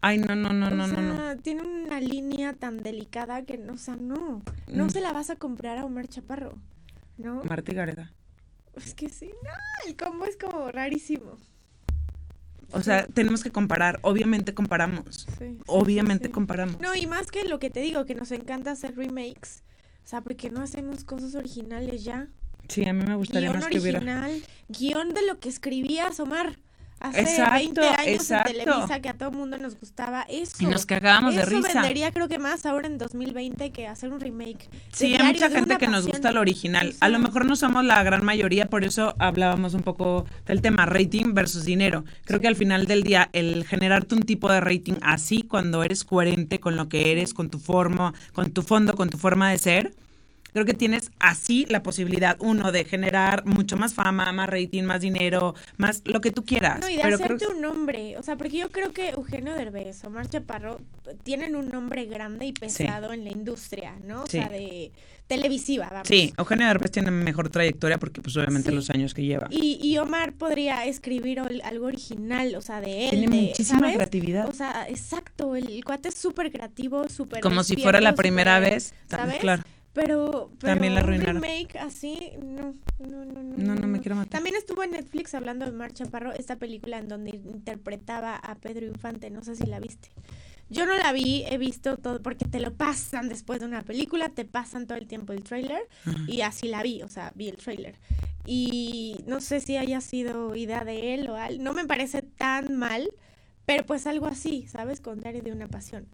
Ay, 0.00 0.18
no, 0.18 0.36
no, 0.36 0.52
no, 0.52 0.70
no, 0.70 0.86
no, 0.86 1.02
no. 1.02 1.36
Tiene 1.38 1.62
una 1.62 1.98
línea 1.98 2.52
tan 2.52 2.84
delicada 2.84 3.42
que, 3.42 3.60
o 3.68 3.76
sea, 3.78 3.96
no, 3.96 4.42
no 4.68 4.84
mm. 4.84 4.90
se 4.90 5.00
la 5.00 5.12
vas 5.12 5.30
a 5.30 5.34
comprar 5.34 5.78
a 5.78 5.84
Omar 5.84 6.06
Chaparro, 6.06 6.56
¿no? 7.16 7.42
Marta 7.42 7.72
Gareda. 7.72 8.12
Es 8.76 8.94
que 8.94 9.08
sí, 9.08 9.28
no, 9.42 9.88
el 9.88 9.96
combo 9.96 10.24
es 10.24 10.36
como 10.36 10.70
rarísimo. 10.70 11.36
O 12.72 12.82
sea, 12.82 13.06
tenemos 13.06 13.42
que 13.42 13.50
comparar. 13.50 13.98
Obviamente 14.02 14.54
comparamos. 14.54 15.26
Obviamente 15.66 16.30
comparamos. 16.30 16.80
No, 16.80 16.94
y 16.94 17.06
más 17.06 17.30
que 17.30 17.44
lo 17.44 17.58
que 17.58 17.70
te 17.70 17.80
digo, 17.80 18.04
que 18.04 18.14
nos 18.14 18.30
encanta 18.32 18.72
hacer 18.72 18.96
remakes. 18.96 19.62
O 20.04 20.08
sea, 20.08 20.20
porque 20.20 20.50
no 20.50 20.60
hacemos 20.62 21.04
cosas 21.04 21.34
originales 21.34 22.04
ya. 22.04 22.28
Sí, 22.68 22.86
a 22.86 22.92
mí 22.92 23.04
me 23.04 23.14
gustaría 23.14 23.52
más 23.52 23.66
que 23.66 23.78
hubiera. 23.78 24.00
Guión 24.68 25.14
de 25.14 25.26
lo 25.26 25.38
que 25.40 25.48
escribías, 25.48 26.20
Omar 26.20 26.58
hace 27.00 27.20
exacto, 27.20 27.80
20 27.80 27.80
años 27.88 28.30
en 28.30 28.42
Televisa 28.42 29.00
que 29.00 29.08
a 29.08 29.14
todo 29.14 29.30
mundo 29.30 29.58
nos 29.58 29.78
gustaba 29.78 30.22
eso. 30.22 30.56
Y 30.60 30.66
nos 30.66 30.86
cagábamos 30.86 31.34
de 31.34 31.44
risa. 31.44 31.68
Eso 31.68 31.78
vendería 31.80 32.12
creo 32.12 32.28
que 32.28 32.38
más 32.38 32.66
ahora 32.66 32.86
en 32.86 32.98
2020 32.98 33.70
que 33.70 33.86
hacer 33.86 34.12
un 34.12 34.20
remake. 34.20 34.68
Sí, 34.92 35.14
hay 35.14 35.32
mucha 35.32 35.50
gente 35.50 35.78
que 35.78 35.88
nos 35.88 36.06
gusta 36.06 36.32
lo 36.32 36.40
original. 36.40 36.94
A 37.00 37.08
lo 37.08 37.18
mejor 37.18 37.44
no 37.44 37.56
somos 37.56 37.84
la 37.84 38.02
gran 38.02 38.24
mayoría, 38.24 38.66
por 38.66 38.84
eso 38.84 39.14
hablábamos 39.18 39.74
un 39.74 39.82
poco 39.82 40.26
del 40.46 40.62
tema 40.62 40.86
rating 40.86 41.34
versus 41.34 41.64
dinero. 41.64 42.04
Creo 42.24 42.40
que 42.40 42.48
al 42.48 42.56
final 42.56 42.86
del 42.86 43.02
día 43.02 43.28
el 43.32 43.64
generarte 43.64 44.14
un 44.14 44.22
tipo 44.22 44.50
de 44.50 44.60
rating 44.60 44.94
así 45.02 45.42
cuando 45.42 45.82
eres 45.82 46.04
coherente 46.04 46.60
con 46.60 46.76
lo 46.76 46.88
que 46.88 47.12
eres, 47.12 47.34
con 47.34 47.50
tu 47.50 47.58
forma, 47.58 48.14
con 48.32 48.50
tu 48.50 48.62
fondo, 48.62 48.94
con 48.94 49.10
tu 49.10 49.18
forma 49.18 49.50
de 49.50 49.58
ser, 49.58 49.94
Creo 50.58 50.66
que 50.66 50.74
tienes 50.74 51.12
así 51.20 51.66
la 51.68 51.84
posibilidad, 51.84 52.36
uno, 52.40 52.72
de 52.72 52.84
generar 52.84 53.46
mucho 53.46 53.76
más 53.76 53.94
fama, 53.94 54.32
más 54.32 54.50
rating, 54.50 54.82
más 54.82 55.00
dinero, 55.00 55.54
más 55.76 56.02
lo 56.04 56.20
que 56.20 56.32
tú 56.32 56.44
quieras. 56.44 56.80
No, 56.80 56.88
y 56.88 56.96
de 56.96 57.02
hacerte 57.04 57.46
un 57.46 57.60
nombre. 57.60 58.18
O 58.18 58.24
sea, 58.24 58.34
porque 58.34 58.58
yo 58.58 58.72
creo 58.72 58.90
que 58.92 59.10
Eugenio 59.10 59.54
Derbez, 59.54 60.02
Omar 60.02 60.28
Chaparro, 60.28 60.80
tienen 61.22 61.54
un 61.54 61.68
nombre 61.68 62.06
grande 62.06 62.46
y 62.46 62.52
pesado 62.52 63.12
en 63.12 63.22
la 63.22 63.30
industria, 63.30 63.94
¿no? 64.04 64.24
O 64.24 64.26
sea, 64.26 64.48
de 64.48 64.90
televisiva, 65.28 65.90
vamos. 65.92 66.08
Sí, 66.08 66.34
Eugenio 66.36 66.66
Derbez 66.66 66.90
tiene 66.90 67.12
mejor 67.12 67.50
trayectoria 67.50 67.98
porque 67.98 68.20
pues 68.20 68.36
obviamente 68.36 68.72
los 68.72 68.90
años 68.90 69.14
que 69.14 69.22
lleva. 69.22 69.46
Y, 69.50 69.78
y 69.80 69.96
Omar 69.98 70.32
podría 70.32 70.86
escribir 70.86 71.38
algo 71.38 71.86
original, 71.86 72.52
o 72.56 72.62
sea, 72.62 72.80
de 72.80 73.04
él. 73.04 73.10
Tiene 73.10 73.28
muchísima 73.28 73.92
creatividad. 73.92 74.48
O 74.48 74.52
sea, 74.52 74.88
exacto, 74.88 75.54
el, 75.54 75.84
cuate 75.84 76.08
es 76.08 76.16
súper 76.16 76.50
creativo, 76.50 77.08
súper 77.08 77.42
Como 77.42 77.62
si 77.62 77.76
fuera 77.76 78.00
la 78.00 78.16
primera 78.16 78.58
vez, 78.58 78.92
¿sabes? 79.08 79.36
Claro. 79.36 79.62
Pero, 79.98 80.52
también 80.58 80.94
la 80.94 81.00
arruinaron. 81.00 81.42
remake 81.42 81.76
así, 81.76 82.30
no, 82.40 82.76
no, 83.00 83.24
no, 83.24 83.42
no. 83.42 83.56
No, 83.56 83.74
no 83.74 83.88
me 83.88 84.00
quiero 84.00 84.14
matar. 84.14 84.30
También 84.30 84.54
estuvo 84.54 84.84
en 84.84 84.92
Netflix 84.92 85.34
hablando 85.34 85.64
de 85.66 85.72
Mar 85.72 85.92
Chaparro, 85.92 86.32
esta 86.32 86.54
película 86.56 86.98
en 86.98 87.08
donde 87.08 87.30
interpretaba 87.30 88.36
a 88.36 88.54
Pedro 88.54 88.86
Infante, 88.86 89.28
no 89.30 89.42
sé 89.42 89.56
si 89.56 89.66
la 89.66 89.80
viste. 89.80 90.10
Yo 90.70 90.86
no 90.86 90.96
la 90.96 91.12
vi, 91.12 91.44
he 91.48 91.58
visto 91.58 91.96
todo, 91.96 92.22
porque 92.22 92.44
te 92.44 92.60
lo 92.60 92.74
pasan 92.74 93.28
después 93.28 93.58
de 93.58 93.66
una 93.66 93.82
película, 93.82 94.28
te 94.28 94.44
pasan 94.44 94.86
todo 94.86 94.98
el 94.98 95.08
tiempo 95.08 95.32
el 95.32 95.42
trailer, 95.42 95.80
y 96.28 96.42
así 96.42 96.68
la 96.68 96.82
vi, 96.82 97.02
o 97.02 97.08
sea, 97.08 97.32
vi 97.34 97.48
el 97.48 97.56
trailer. 97.56 97.96
Y 98.46 99.16
no 99.26 99.40
sé 99.40 99.58
si 99.60 99.76
haya 99.78 100.00
sido 100.00 100.54
idea 100.54 100.84
de 100.84 101.14
él 101.14 101.28
o 101.28 101.34
algo, 101.34 101.60
no 101.60 101.72
me 101.72 101.86
parece 101.86 102.22
tan 102.22 102.76
mal, 102.76 103.08
pero 103.66 103.84
pues 103.84 104.06
algo 104.06 104.26
así, 104.26 104.66
¿sabes? 104.68 105.00
Contrario 105.00 105.42
de 105.42 105.50
una 105.50 105.66
pasión. 105.66 106.06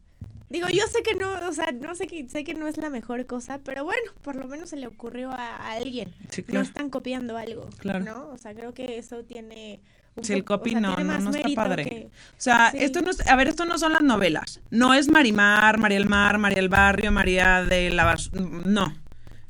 Digo, 0.50 0.68
yo 0.68 0.86
sé 0.86 1.02
que 1.02 1.14
no, 1.14 1.32
o 1.48 1.52
sea, 1.52 1.72
no 1.72 1.94
sé 1.94 2.06
que 2.06 2.28
sé 2.28 2.44
que 2.44 2.54
no 2.54 2.68
es 2.68 2.76
la 2.76 2.90
mejor 2.90 3.26
cosa, 3.26 3.58
pero 3.64 3.84
bueno, 3.84 4.12
por 4.22 4.36
lo 4.36 4.46
menos 4.46 4.70
se 4.70 4.76
le 4.76 4.86
ocurrió 4.86 5.30
a, 5.30 5.72
alguien. 5.72 6.14
No 6.48 6.60
están 6.60 6.90
copiando 6.90 7.36
algo, 7.36 7.68
claro. 7.78 8.04
¿no? 8.04 8.28
O 8.28 8.38
sea, 8.38 8.54
creo 8.54 8.72
que 8.72 8.98
eso 8.98 9.24
tiene 9.24 9.80
si 10.22 10.32
el 10.32 10.44
copy 10.44 10.74
no, 10.74 10.96
no, 10.96 11.18
no 11.18 11.30
está 11.30 11.48
padre. 11.54 12.08
O 12.08 12.40
sea, 12.40 12.68
esto 12.68 13.00
no 13.00 13.10
a 13.26 13.36
ver, 13.36 13.48
esto 13.48 13.64
no 13.64 13.78
son 13.78 13.92
las 13.94 14.02
novelas. 14.02 14.60
No 14.70 14.94
es 14.94 15.10
Marimar, 15.10 15.78
María 15.78 15.98
el 15.98 16.08
Mar, 16.08 16.38
María 16.38 16.60
el 16.60 16.68
Barrio, 16.68 17.10
María 17.10 17.64
de 17.64 17.90
la 17.90 18.16
No. 18.64 18.94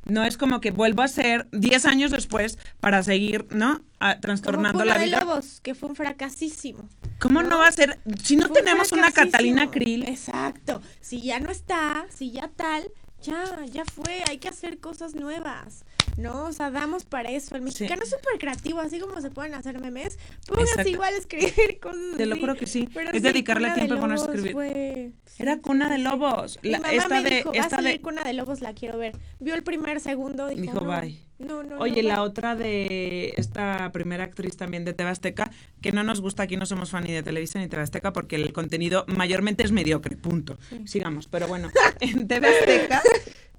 No 0.06 0.24
es 0.24 0.36
como 0.36 0.60
que 0.60 0.70
vuelvo 0.70 1.02
a 1.02 1.08
ser 1.08 1.48
10 1.52 1.86
años 1.86 2.10
después 2.10 2.58
para 2.80 3.02
seguir, 3.02 3.46
¿no? 3.50 3.80
trastornando 4.20 4.84
la 4.84 4.98
vida. 4.98 5.20
de 5.20 5.24
Lobos, 5.24 5.60
que 5.62 5.74
fue 5.74 5.88
un 5.88 5.96
fracasísimo. 5.96 6.88
¿Cómo 7.18 7.42
no, 7.42 7.58
va 7.58 7.68
a 7.68 7.72
ser? 7.72 7.98
Si 8.22 8.36
no 8.36 8.50
tenemos 8.50 8.92
una 8.92 9.10
Catalina 9.12 9.70
Krill. 9.70 10.06
Exacto. 10.06 10.82
Si 11.00 11.22
ya 11.22 11.40
no 11.40 11.50
está, 11.50 12.06
si 12.10 12.32
ya 12.32 12.48
tal, 12.54 12.90
ya, 13.22 13.64
ya 13.64 13.84
fue. 13.86 14.22
Hay 14.28 14.38
que 14.38 14.48
hacer 14.48 14.78
cosas 14.78 15.14
nuevas. 15.14 15.86
¿No? 16.16 16.46
O 16.46 16.52
sea, 16.52 16.70
damos 16.70 17.04
para 17.04 17.30
eso. 17.30 17.54
El 17.56 17.62
mexicano 17.62 18.02
es 18.02 18.10
súper 18.10 18.38
creativo, 18.38 18.80
así 18.80 18.98
como 18.98 19.20
se 19.20 19.30
pueden 19.30 19.54
hacer 19.54 19.80
memes. 19.80 20.18
Pónganse 20.46 20.88
igual 20.90 21.14
a 21.14 21.18
escribir 21.18 21.78
cosas. 21.82 22.16
Te 22.16 22.26
lo 22.26 22.36
juro 22.36 22.54
que 22.54 22.66
sí. 22.66 22.88
es 23.12 23.22
dedicarle 23.22 23.70
tiempo 23.72 23.94
a 23.94 24.00
ponerse 24.00 24.30
a 24.30 24.34
escribir. 24.34 25.12
Era 25.38 25.58
Cuna 25.58 25.88
de 25.88 25.98
Lobos. 25.98 26.58
La, 26.62 26.78
mamá 26.78 26.92
esta 26.92 27.20
me 27.20 27.30
dijo, 27.30 27.50
de, 27.50 27.58
esta 27.58 27.82
de... 27.82 28.00
Cuna 28.00 28.22
de 28.22 28.32
Lobos, 28.34 28.60
la 28.60 28.72
quiero 28.72 28.98
ver. 28.98 29.16
Vio 29.40 29.54
el 29.54 29.62
primer 29.62 30.00
segundo, 30.00 30.48
dijo, 30.48 30.60
dijo 30.60 30.80
bye. 30.84 31.18
No, 31.38 31.64
no, 31.64 31.78
Oye, 31.78 32.04
la 32.04 32.22
otra 32.22 32.54
de 32.54 33.34
esta 33.36 33.90
primera 33.92 34.22
actriz 34.22 34.56
también 34.56 34.84
de 34.84 34.92
Tebasteca, 34.92 35.50
que 35.80 35.90
no 35.90 36.04
nos 36.04 36.20
gusta, 36.20 36.44
aquí 36.44 36.56
no 36.56 36.64
somos 36.64 36.90
fan 36.90 37.04
ni 37.04 37.12
de 37.12 37.24
Televisa 37.24 37.58
ni 37.58 37.66
Tebasteca 37.66 38.12
porque 38.12 38.36
el 38.36 38.52
contenido 38.52 39.04
mayormente 39.08 39.64
es 39.64 39.72
mediocre, 39.72 40.16
punto. 40.16 40.56
Sigamos, 40.84 41.26
pero 41.26 41.48
bueno, 41.48 41.70
en 42.00 42.28
Tebasteca, 42.28 43.02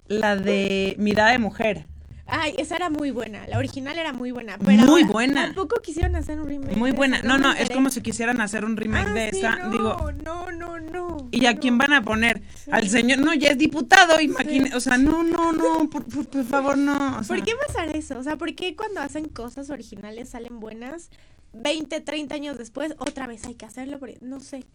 la 0.07 0.37
de 0.37 0.95
Mirada 0.97 1.31
de 1.31 1.39
Mujer. 1.39 1.85
Ay, 2.27 2.55
esa 2.57 2.75
era 2.75 2.89
muy 2.89 3.11
buena. 3.11 3.45
La 3.47 3.59
original 3.59 3.97
era 3.97 4.11
muy 4.11 4.31
buena. 4.31 4.57
muy 4.57 5.03
buena. 5.03 5.45
Tampoco 5.45 5.79
quisieron 5.81 6.15
hacer 6.15 6.39
un 6.39 6.47
remake. 6.47 6.75
Muy 6.75 6.91
buena. 6.91 7.21
No, 7.21 7.37
no, 7.37 7.53
es 7.53 7.69
como 7.69 7.89
si 7.89 8.01
quisieran 8.01 8.41
hacer 8.41 8.65
un 8.65 8.77
remake 8.77 9.09
ah, 9.09 9.13
de 9.13 9.29
esa. 9.29 9.55
No, 9.57 9.69
Digo. 9.69 10.11
No, 10.23 10.51
no, 10.51 10.79
no. 10.79 11.29
¿Y 11.31 11.45
a 11.45 11.55
quién 11.57 11.77
van 11.77 11.93
a 11.93 12.01
poner? 12.01 12.41
Al 12.71 12.89
señor. 12.89 13.19
No, 13.19 13.33
ya 13.33 13.49
es 13.49 13.57
diputado, 13.57 14.19
imagínate. 14.19 14.75
O 14.75 14.79
sea, 14.79 14.97
no, 14.97 15.23
no, 15.23 15.53
no. 15.53 15.89
Por, 15.89 16.03
favor, 16.45 16.77
no. 16.77 17.21
¿Por 17.27 17.43
qué 17.43 17.53
pasar 17.67 17.95
eso? 17.95 18.17
O 18.17 18.23
sea, 18.23 18.37
¿por 18.37 18.55
qué 18.55 18.75
cuando 18.75 19.01
hacen 19.01 19.25
cosas 19.29 19.69
originales 19.69 20.29
salen 20.29 20.59
buenas? 20.59 21.11
20, 21.53 22.01
30 22.01 22.35
años 22.35 22.57
después, 22.57 22.95
otra 22.97 23.27
vez 23.27 23.45
hay 23.45 23.55
que 23.55 23.65
hacerlo. 23.65 23.99
No 24.21 24.39
sé. 24.39 24.65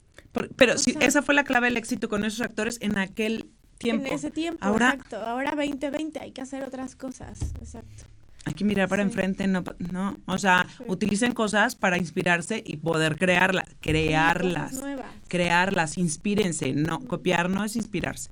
pero 0.56 0.78
si 0.78 0.96
esa 1.00 1.20
fue 1.20 1.34
la 1.34 1.44
clave 1.44 1.66
del 1.66 1.76
éxito 1.76 2.08
con 2.08 2.24
esos 2.24 2.40
actores 2.40 2.78
en 2.80 2.96
aquel 2.96 3.50
en 3.88 4.06
ese 4.06 4.30
tiempo, 4.30 4.64
Ahora, 4.64 4.90
exacto. 4.90 5.16
Ahora 5.16 5.52
2020 5.56 6.20
hay 6.20 6.32
que 6.32 6.42
hacer 6.42 6.62
otras 6.62 6.96
cosas, 6.96 7.40
exacto. 7.60 8.04
Hay 8.44 8.54
que 8.54 8.64
mirar 8.64 8.88
para 8.88 9.02
enfrente, 9.02 9.46
no, 9.46 9.62
no, 9.92 10.16
o 10.26 10.38
sea, 10.38 10.66
utilicen 10.86 11.32
cosas 11.32 11.76
para 11.76 11.98
inspirarse 11.98 12.62
y 12.66 12.78
poder 12.78 13.18
crearlas, 13.18 13.66
crearlas, 13.80 14.82
crearlas, 15.28 15.98
inspírense, 15.98 16.72
no, 16.72 17.00
copiar 17.00 17.50
no 17.50 17.64
es 17.64 17.76
inspirarse, 17.76 18.30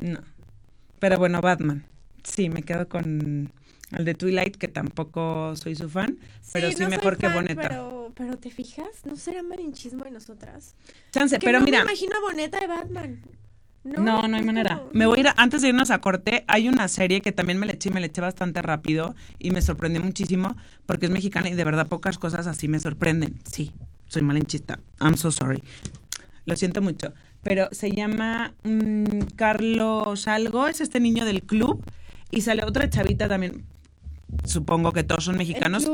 no. 0.00 0.20
Pero 1.00 1.18
bueno, 1.18 1.40
Batman, 1.40 1.84
sí, 2.22 2.48
me 2.48 2.62
quedo 2.62 2.88
con 2.88 3.50
el 3.90 4.04
de 4.04 4.14
Twilight, 4.14 4.56
que 4.56 4.68
tampoco 4.68 5.56
soy 5.56 5.74
su 5.74 5.88
fan, 5.88 6.18
pero 6.52 6.70
sí, 6.70 6.86
mejor 6.86 7.18
que 7.18 7.28
Boneta. 7.28 7.68
Pero, 7.68 8.12
pero 8.14 8.38
te 8.38 8.50
fijas, 8.50 9.04
¿no 9.04 9.16
será 9.16 9.42
marinchismo 9.42 10.04
de 10.04 10.12
nosotras? 10.12 10.76
Chance, 11.10 11.38
pero 11.40 11.60
mira. 11.60 11.78
me 11.78 11.90
imagino 11.90 12.16
a 12.16 12.20
Boneta 12.20 12.60
de 12.60 12.66
Batman. 12.68 13.22
No, 13.84 14.28
no, 14.28 14.36
hay 14.36 14.44
manera. 14.44 14.82
Me 14.92 15.06
voy 15.06 15.18
a 15.18 15.20
ir, 15.20 15.28
antes 15.36 15.62
de 15.62 15.68
irnos 15.68 15.90
a 15.90 16.00
corte, 16.00 16.44
hay 16.46 16.68
una 16.68 16.86
serie 16.86 17.20
que 17.20 17.32
también 17.32 17.58
me 17.58 17.66
le 17.66 17.72
eché, 17.72 17.90
me 17.90 18.00
le 18.00 18.06
eché 18.06 18.20
bastante 18.20 18.62
rápido 18.62 19.14
y 19.38 19.50
me 19.50 19.60
sorprendió 19.60 20.00
muchísimo 20.00 20.56
porque 20.86 21.06
es 21.06 21.12
mexicana 21.12 21.48
y 21.48 21.54
de 21.54 21.64
verdad 21.64 21.88
pocas 21.88 22.18
cosas 22.18 22.46
así 22.46 22.68
me 22.68 22.78
sorprenden. 22.78 23.40
Sí, 23.44 23.72
soy 24.06 24.22
malinchista. 24.22 24.78
I'm 25.00 25.16
so 25.16 25.32
sorry. 25.32 25.62
Lo 26.44 26.54
siento 26.56 26.80
mucho. 26.80 27.12
Pero 27.42 27.68
se 27.72 27.90
llama 27.90 28.54
mm, 28.62 29.22
Carlos 29.34 30.28
Algo, 30.28 30.68
es 30.68 30.80
este 30.80 31.00
niño 31.00 31.24
del 31.24 31.42
club 31.42 31.84
y 32.30 32.42
sale 32.42 32.64
otra 32.64 32.88
chavita 32.88 33.28
también. 33.28 33.64
Supongo 34.44 34.92
que 34.92 35.02
todos 35.02 35.24
son 35.24 35.36
mexicanos. 35.36 35.88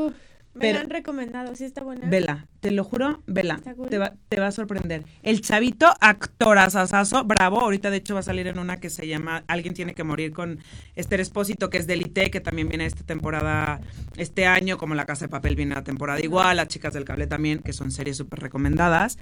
Me 0.53 0.71
han 0.71 0.89
recomendado, 0.89 1.55
sí 1.55 1.63
está 1.63 1.83
buena. 1.83 2.09
Vela, 2.09 2.47
te 2.59 2.71
lo 2.71 2.83
juro, 2.83 3.23
vela, 3.27 3.59
te 3.89 3.97
va, 3.97 4.13
te 4.27 4.39
va 4.39 4.47
a 4.47 4.51
sorprender. 4.51 5.03
El 5.23 5.41
chavito, 5.41 5.87
actorazazazo, 6.01 7.23
bravo, 7.23 7.61
ahorita 7.61 7.89
de 7.91 7.97
hecho 7.97 8.15
va 8.15 8.21
a 8.21 8.23
salir 8.23 8.47
en 8.47 8.59
una 8.59 8.79
que 8.79 8.89
se 8.89 9.07
llama 9.07 9.43
Alguien 9.47 9.73
tiene 9.73 9.93
que 9.93 10.03
morir 10.03 10.33
con 10.33 10.59
Esther 10.95 11.21
Espósito, 11.21 11.69
que 11.69 11.77
es 11.77 11.87
del 11.87 12.01
IT, 12.01 12.31
que 12.31 12.41
también 12.41 12.67
viene 12.67 12.85
esta 12.85 13.03
temporada, 13.03 13.79
este 14.17 14.47
año, 14.47 14.77
como 14.77 14.95
La 14.95 15.05
Casa 15.05 15.25
de 15.25 15.29
Papel 15.29 15.55
viene 15.55 15.75
la 15.75 15.83
temporada 15.83 16.19
igual, 16.19 16.57
Las 16.57 16.67
Chicas 16.67 16.93
del 16.93 17.05
Cable 17.05 17.27
también, 17.27 17.59
que 17.59 17.73
son 17.73 17.91
series 17.91 18.17
súper 18.17 18.39
recomendadas. 18.39 19.17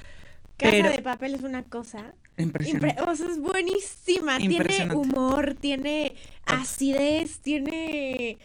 Casa 0.58 0.90
de 0.90 1.02
Papel 1.04 1.36
es 1.36 1.44
una 1.44 1.64
cosa. 1.64 2.16
Impresionante. 2.38 3.02
o 3.02 3.16
sea, 3.16 3.28
es 3.28 3.40
buenísima. 3.40 4.38
Tiene 4.38 4.96
humor, 4.96 5.56
tiene 5.60 6.16
acidez, 6.46 7.40
tiene 7.42 8.38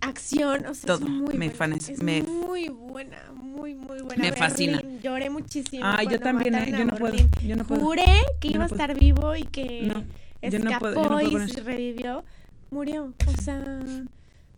acción, 0.00 0.66
o 0.66 0.74
sea, 0.74 0.94
es 0.94 1.00
muy 1.00 1.36
me 1.36 1.48
buena. 1.48 1.76
Es 1.76 2.02
muy 2.02 2.68
buena, 2.68 3.18
muy, 3.34 3.74
muy 3.74 4.00
buena. 4.00 4.22
Me 4.22 4.32
fascina. 4.32 4.82
lloré 5.02 5.30
muchísimo. 5.30 5.84
Ah, 5.84 6.02
yo 6.02 6.18
también, 6.18 6.54
eh, 6.54 6.74
yo 6.76 6.84
no, 6.84 6.96
puedo, 6.96 7.16
yo 7.42 7.56
no 7.56 7.64
puedo. 7.64 7.80
Juré 7.80 8.22
que 8.40 8.48
iba 8.48 8.64
a 8.64 8.66
estar 8.66 8.98
vivo 8.98 9.36
y 9.36 9.44
que 9.44 9.92
escapó 10.40 11.20
y 11.20 11.36
revivió. 11.60 12.24
Murió, 12.70 13.12
o 13.26 13.42
sea... 13.42 13.62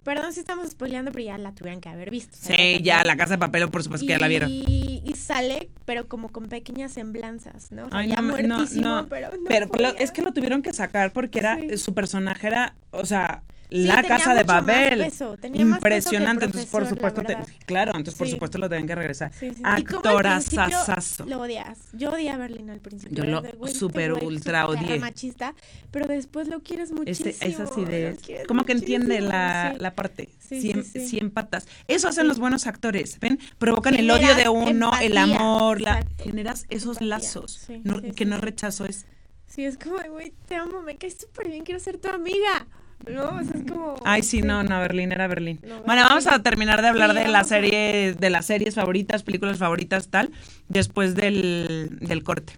Perdón 0.05 0.35
si 0.35 0.41
estamos 0.41 0.71
spoileando, 0.71 1.13
pero 1.13 1.25
ya 1.25 1.39
la 1.39 1.53
tuvieron 1.53 1.81
que 1.81 1.89
haber 1.89 2.11
visto. 2.11 2.37
Sí, 2.39 2.81
ya, 2.83 3.03
la 3.05 3.17
casa 3.17 3.35
de 3.35 3.39
papel, 3.39 3.71
por 3.71 3.83
supuesto 3.83 4.07
que 4.07 4.13
ya 4.13 4.19
la 4.19 4.29
vieron. 4.29 4.51
Y, 4.51 5.15
sale, 5.17 5.71
pero 5.87 6.07
como 6.07 6.29
con 6.29 6.49
pequeñas 6.49 6.93
semblanzas, 6.93 7.73
¿no? 7.73 7.89
Ay, 7.91 8.11
ya 8.11 8.21
muertísimo, 8.21 9.07
pero 9.09 9.31
Pero 9.49 9.69
es 9.99 10.11
que 10.13 10.21
lo 10.21 10.33
tuvieron 10.35 10.61
que 10.61 10.75
sacar 10.75 11.13
porque 11.13 11.39
era 11.39 11.59
su 11.79 11.95
personaje 11.95 12.47
era, 12.47 12.75
o 12.91 13.07
sea, 13.07 13.43
la 13.75 14.03
casa 14.03 14.35
de 14.35 14.45
Babel. 14.45 15.13
Impresionante. 15.53 16.47
Entonces, 16.47 16.71
por 16.71 16.87
supuesto, 16.87 17.23
claro, 17.67 17.93
entonces 17.95 18.15
por 18.15 18.29
supuesto 18.29 18.59
lo 18.59 18.69
deben 18.69 18.87
que 18.87 18.95
regresar. 18.95 19.33
Actorazazazo. 19.63 21.27
Lo 21.27 21.41
odias. 21.41 21.79
Yo 21.93 22.11
odié 22.11 22.31
a 22.31 22.37
Berlín 22.37 22.71
al 22.71 22.81
principio. 22.81 23.25
Yo 23.25 23.25
lo 23.25 23.67
super 23.69 24.13
ultra 24.13 24.67
odié. 24.67 24.99
machista, 24.99 25.55
pero 25.91 26.07
después 26.07 26.49
lo 26.49 26.61
quieres 26.61 26.93
muchísimo. 26.93 27.31
es 27.41 27.61
así 27.61 27.85
de. 27.85 28.17
Como 28.47 28.65
que 28.65 28.73
entiende 28.73 29.21
la, 29.21 29.75
la 29.79 29.95
parte. 29.95 30.29
Sí, 30.39 31.19
empatas. 31.19 31.67
Eso 31.89 32.09
hacen 32.09 32.29
los 32.29 32.39
buenos 32.39 32.67
actores. 32.67 33.19
¿Ven? 33.21 33.39
Provocan 33.59 33.95
el 33.95 34.11
odio 34.11 34.35
de 34.35 34.49
uno, 34.49 34.93
el 35.01 35.17
amor, 35.17 35.81
la, 35.81 36.05
generas 36.23 36.67
esos 36.71 37.01
lazos. 37.01 37.67
que 38.15 38.25
no 38.25 38.39
rechazo 38.39 38.85
es. 38.85 39.07
Sí, 39.47 39.65
es 39.65 39.79
como, 39.79 39.97
güey, 40.11 40.33
te 40.47 40.57
amo, 40.57 40.83
me 40.83 40.97
caes 40.97 41.17
súper 41.21 41.49
bien, 41.49 41.65
quiero 41.65 41.79
ser 41.79 41.99
tu 41.99 42.09
amiga. 42.09 42.67
No, 43.11 43.41
es 43.41 43.49
como. 43.71 43.97
Ay, 44.05 44.23
sí, 44.23 44.43
no, 44.43 44.63
no, 44.63 44.79
Berlín 44.81 45.13
era 45.13 45.27
Berlín. 45.27 45.61
bueno, 45.87 46.03
vamos 46.09 46.27
a 46.27 46.39
terminar 46.43 46.83
de 46.83 46.89
hablar 46.89 47.15
de 47.15 47.29
la 47.29 47.45
serie, 47.45 48.15
de 48.19 48.31
las 48.31 48.47
series 48.47 48.75
favoritas, 48.75 49.23
películas 49.23 49.59
favoritas, 49.59 50.09
tal, 50.09 50.31
después 50.69 51.15
del, 51.15 51.99
del 52.01 52.23
corte. 52.23 52.55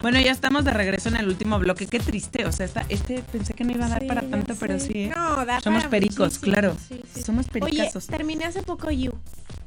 Bueno, 0.00 0.20
ya 0.20 0.30
estamos 0.30 0.64
de 0.64 0.70
regreso 0.70 1.08
en 1.08 1.16
el 1.16 1.26
último 1.26 1.58
bloque. 1.58 1.86
Qué 1.86 1.98
triste, 1.98 2.46
o 2.46 2.52
sea, 2.52 2.66
esta, 2.66 2.84
este 2.88 3.22
pensé 3.32 3.52
que 3.52 3.64
no 3.64 3.72
iba 3.72 3.86
a 3.86 3.88
dar 3.88 4.06
para 4.06 4.22
tanto, 4.22 4.54
pero 4.58 4.78
sí. 4.78 5.10
No, 5.14 5.44
da 5.44 5.60
Somos 5.60 5.86
pericos, 5.86 6.38
claro. 6.38 6.76
Somos 7.24 7.46
pericazos. 7.48 8.08
Oye, 8.08 8.16
terminé 8.16 8.44
hace 8.44 8.62
poco 8.62 8.90
You. 8.92 9.12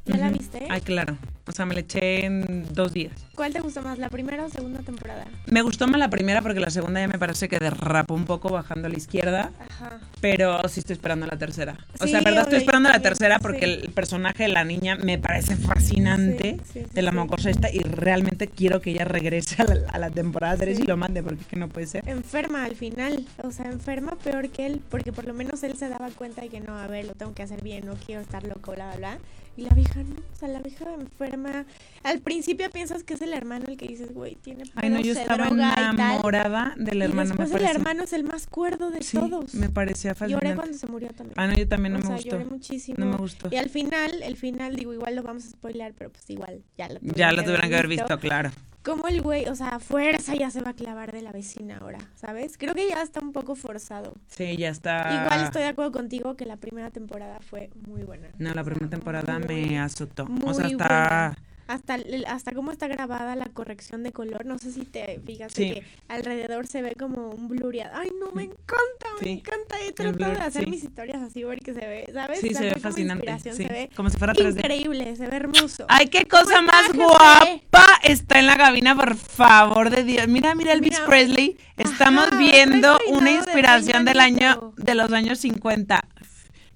¿Ya 0.05 0.17
la 0.17 0.29
viste? 0.29 0.67
Ay, 0.69 0.81
claro. 0.81 1.17
O 1.47 1.51
sea, 1.51 1.65
me 1.65 1.73
la 1.73 1.81
eché 1.81 2.25
en 2.25 2.65
dos 2.73 2.93
días. 2.93 3.13
¿Cuál 3.35 3.51
te 3.51 3.59
gustó 3.59 3.81
más, 3.81 3.97
la 3.97 4.09
primera 4.09 4.45
o 4.45 4.49
segunda 4.49 4.81
temporada? 4.81 5.25
Me 5.47 5.61
gustó 5.63 5.87
más 5.87 5.99
la 5.99 6.09
primera 6.09 6.41
porque 6.41 6.59
la 6.59 6.69
segunda 6.69 7.01
ya 7.01 7.07
me 7.07 7.17
parece 7.17 7.49
que 7.49 7.59
derrapó 7.59 8.13
un 8.13 8.25
poco 8.25 8.49
bajando 8.49 8.87
a 8.87 8.89
la 8.89 8.97
izquierda. 8.97 9.51
Ajá. 9.59 9.99
Pero 10.21 10.67
sí 10.69 10.79
estoy 10.79 10.93
esperando 10.93 11.25
la 11.25 11.37
tercera. 11.37 11.77
O 11.99 12.07
sea, 12.07 12.19
en 12.19 12.23
verdad 12.23 12.43
estoy 12.43 12.59
esperando 12.59 12.89
la 12.89 13.01
tercera 13.01 13.39
porque 13.39 13.65
el 13.65 13.91
personaje 13.91 14.43
de 14.43 14.49
la 14.49 14.63
niña 14.63 14.95
me 14.95 15.17
parece 15.17 15.55
fascinante 15.55 16.59
de 16.93 17.01
la 17.01 17.11
mocosa 17.11 17.49
esta 17.49 17.71
y 17.71 17.79
realmente 17.79 18.47
quiero 18.47 18.81
que 18.81 18.91
ella 18.91 19.05
regrese 19.05 19.61
a 19.61 19.97
la, 19.97 20.09
temporada 20.11 20.57
3 20.57 20.79
y 20.79 20.83
lo 20.83 20.97
mande 20.97 21.23
porque 21.23 21.41
es 21.41 21.47
que 21.47 21.55
no 21.55 21.69
puede 21.69 21.87
ser. 21.87 22.07
Enferma 22.07 22.65
al 22.65 22.75
final. 22.75 23.25
O 23.43 23.51
sea, 23.51 23.65
enferma 23.65 24.15
peor 24.23 24.49
que 24.49 24.67
él 24.67 24.81
porque 24.89 25.11
por 25.11 25.25
lo 25.25 25.33
menos 25.33 25.63
él 25.63 25.75
se 25.75 25.89
daba 25.89 26.09
cuenta 26.11 26.41
de 26.41 26.49
que 26.49 26.59
no, 26.59 26.77
a 26.77 26.87
ver, 26.87 27.05
lo 27.05 27.13
tengo 27.13 27.33
que 27.33 27.43
hacer 27.43 27.63
bien, 27.63 27.85
no 27.85 27.95
quiero 28.05 28.21
estar 28.21 28.43
loco, 28.43 28.71
bla, 28.73 28.87
bla, 28.95 28.97
bla. 28.97 29.17
Y 29.61 29.65
la 29.65 29.75
vieja 29.75 30.01
no, 30.01 30.15
o 30.15 30.35
sea, 30.39 30.47
la 30.47 30.59
vieja 30.59 30.91
enferma. 30.91 31.65
Al 32.01 32.19
principio 32.21 32.67
piensas 32.71 33.03
que 33.03 33.13
es 33.13 33.21
el 33.21 33.31
hermano 33.31 33.65
el 33.67 33.77
que 33.77 33.87
dices, 33.87 34.11
güey, 34.11 34.33
tiene 34.33 34.63
Ay, 34.73 34.89
no, 34.89 34.99
yo 34.99 35.13
estaba 35.13 35.49
enamorada 35.49 36.73
del 36.77 37.03
hermano. 37.03 37.35
Y 37.35 37.37
después 37.37 37.61
el 37.61 37.67
hermano 37.67 38.01
es 38.01 38.13
el 38.13 38.23
más 38.23 38.47
cuerdo 38.47 38.89
de 38.89 39.03
sí, 39.03 39.19
todos. 39.19 39.53
me 39.53 39.69
parecía 39.69 40.15
fascinante. 40.15 40.47
Lloré 40.47 40.55
cuando 40.55 40.75
se 40.75 40.87
murió 40.87 41.09
también. 41.09 41.35
Ah, 41.37 41.45
no, 41.45 41.53
yo 41.53 41.67
también 41.67 41.93
no 41.93 41.99
o 41.99 42.01
me 42.01 42.07
sea, 42.07 42.15
gustó. 42.15 42.31
Lloré 42.31 42.45
muchísimo. 42.45 42.97
No 42.97 43.05
me 43.05 43.17
gustó. 43.17 43.49
Y 43.51 43.57
al 43.57 43.69
final, 43.69 44.23
el 44.23 44.35
final, 44.35 44.75
digo, 44.75 44.95
igual 44.95 45.15
lo 45.15 45.21
vamos 45.21 45.45
a 45.45 45.49
spoiler, 45.51 45.93
pero 45.95 46.09
pues 46.09 46.27
igual, 46.31 46.63
ya 46.75 46.89
lo 46.89 46.99
Ya 47.01 47.31
lo 47.31 47.43
tuvieran 47.43 47.69
que 47.69 47.75
haber 47.75 47.87
visto, 47.87 48.19
claro. 48.19 48.49
Como 48.83 49.07
el 49.07 49.21
güey, 49.21 49.47
o 49.47 49.55
sea, 49.55 49.79
fuerza 49.79 50.35
ya 50.35 50.49
se 50.49 50.61
va 50.61 50.71
a 50.71 50.73
clavar 50.73 51.11
de 51.11 51.21
la 51.21 51.31
vecina 51.31 51.77
ahora, 51.77 51.99
¿sabes? 52.15 52.57
Creo 52.57 52.73
que 52.73 52.89
ya 52.89 53.01
está 53.01 53.19
un 53.19 53.31
poco 53.31 53.55
forzado. 53.55 54.13
Sí, 54.27 54.57
ya 54.57 54.69
está. 54.69 55.23
Igual 55.23 55.43
estoy 55.45 55.61
de 55.63 55.67
acuerdo 55.69 55.91
contigo 55.91 56.35
que 56.35 56.45
la 56.45 56.57
primera 56.57 56.89
temporada 56.89 57.39
fue 57.41 57.69
muy 57.87 58.03
buena. 58.03 58.29
No, 58.39 58.53
la 58.53 58.63
primera 58.63 58.89
temporada 58.89 59.39
me 59.39 59.79
azotó. 59.79 60.25
Muy 60.25 60.49
o 60.49 60.53
sea, 60.53 60.67
está... 60.67 60.87
buena. 60.87 61.50
Hasta, 61.71 61.97
hasta 62.27 62.51
cómo 62.53 62.71
está 62.71 62.87
grabada 62.87 63.35
la 63.35 63.45
corrección 63.47 64.03
de 64.03 64.11
color, 64.11 64.45
no 64.45 64.57
sé 64.59 64.71
si 64.71 64.85
te 64.85 65.19
fijas 65.25 65.51
Sí. 65.53 65.71
que 65.73 65.83
alrededor 66.09 66.67
se 66.67 66.81
ve 66.81 66.95
como 66.99 67.29
un 67.29 67.47
blureado. 67.47 67.91
Ay, 67.97 68.09
no, 68.19 68.31
me 68.33 68.43
encanta, 68.43 69.07
me 69.21 69.31
encanta. 69.31 69.75
He 69.81 69.91
tratado 69.93 70.25
blur, 70.31 70.37
de 70.39 70.43
hacer 70.45 70.65
sí. 70.65 70.69
mis 70.69 70.83
historias 70.83 71.21
así 71.21 71.43
porque 71.43 71.73
se 71.73 71.79
ve, 71.79 72.09
¿sabes? 72.13 72.39
Sí, 72.41 72.53
se 72.53 72.63
ve 72.63 72.79
fascinante. 72.79 73.39
Se 73.39 73.67
ve 73.67 73.89
Como 73.95 74.09
si 74.09 74.17
fuera 74.17 74.33
3D. 74.33 74.57
increíble, 74.59 75.15
se 75.15 75.27
ve 75.27 75.35
hermoso. 75.37 75.85
Ay, 75.87 76.07
qué 76.07 76.25
cosa 76.25 76.61
más 76.61 76.87
Relájate. 76.89 76.97
guapa 76.97 77.85
está 78.03 78.39
en 78.39 78.47
la 78.47 78.57
cabina, 78.57 78.95
por 78.95 79.15
favor 79.15 79.89
de 79.89 80.03
Dios. 80.03 80.27
Mira, 80.27 80.53
mira 80.55 80.73
Elvis 80.73 80.91
Mira. 80.93 81.05
Presley. 81.05 81.57
Estamos 81.77 82.27
Ajá, 82.27 82.37
viendo 82.37 82.97
una 83.07 83.29
de 83.31 83.37
inspiración 83.37 84.05
del 84.05 84.19
año 84.19 84.73
de 84.77 84.93
los 84.95 85.11
años 85.13 85.39
50. 85.39 86.03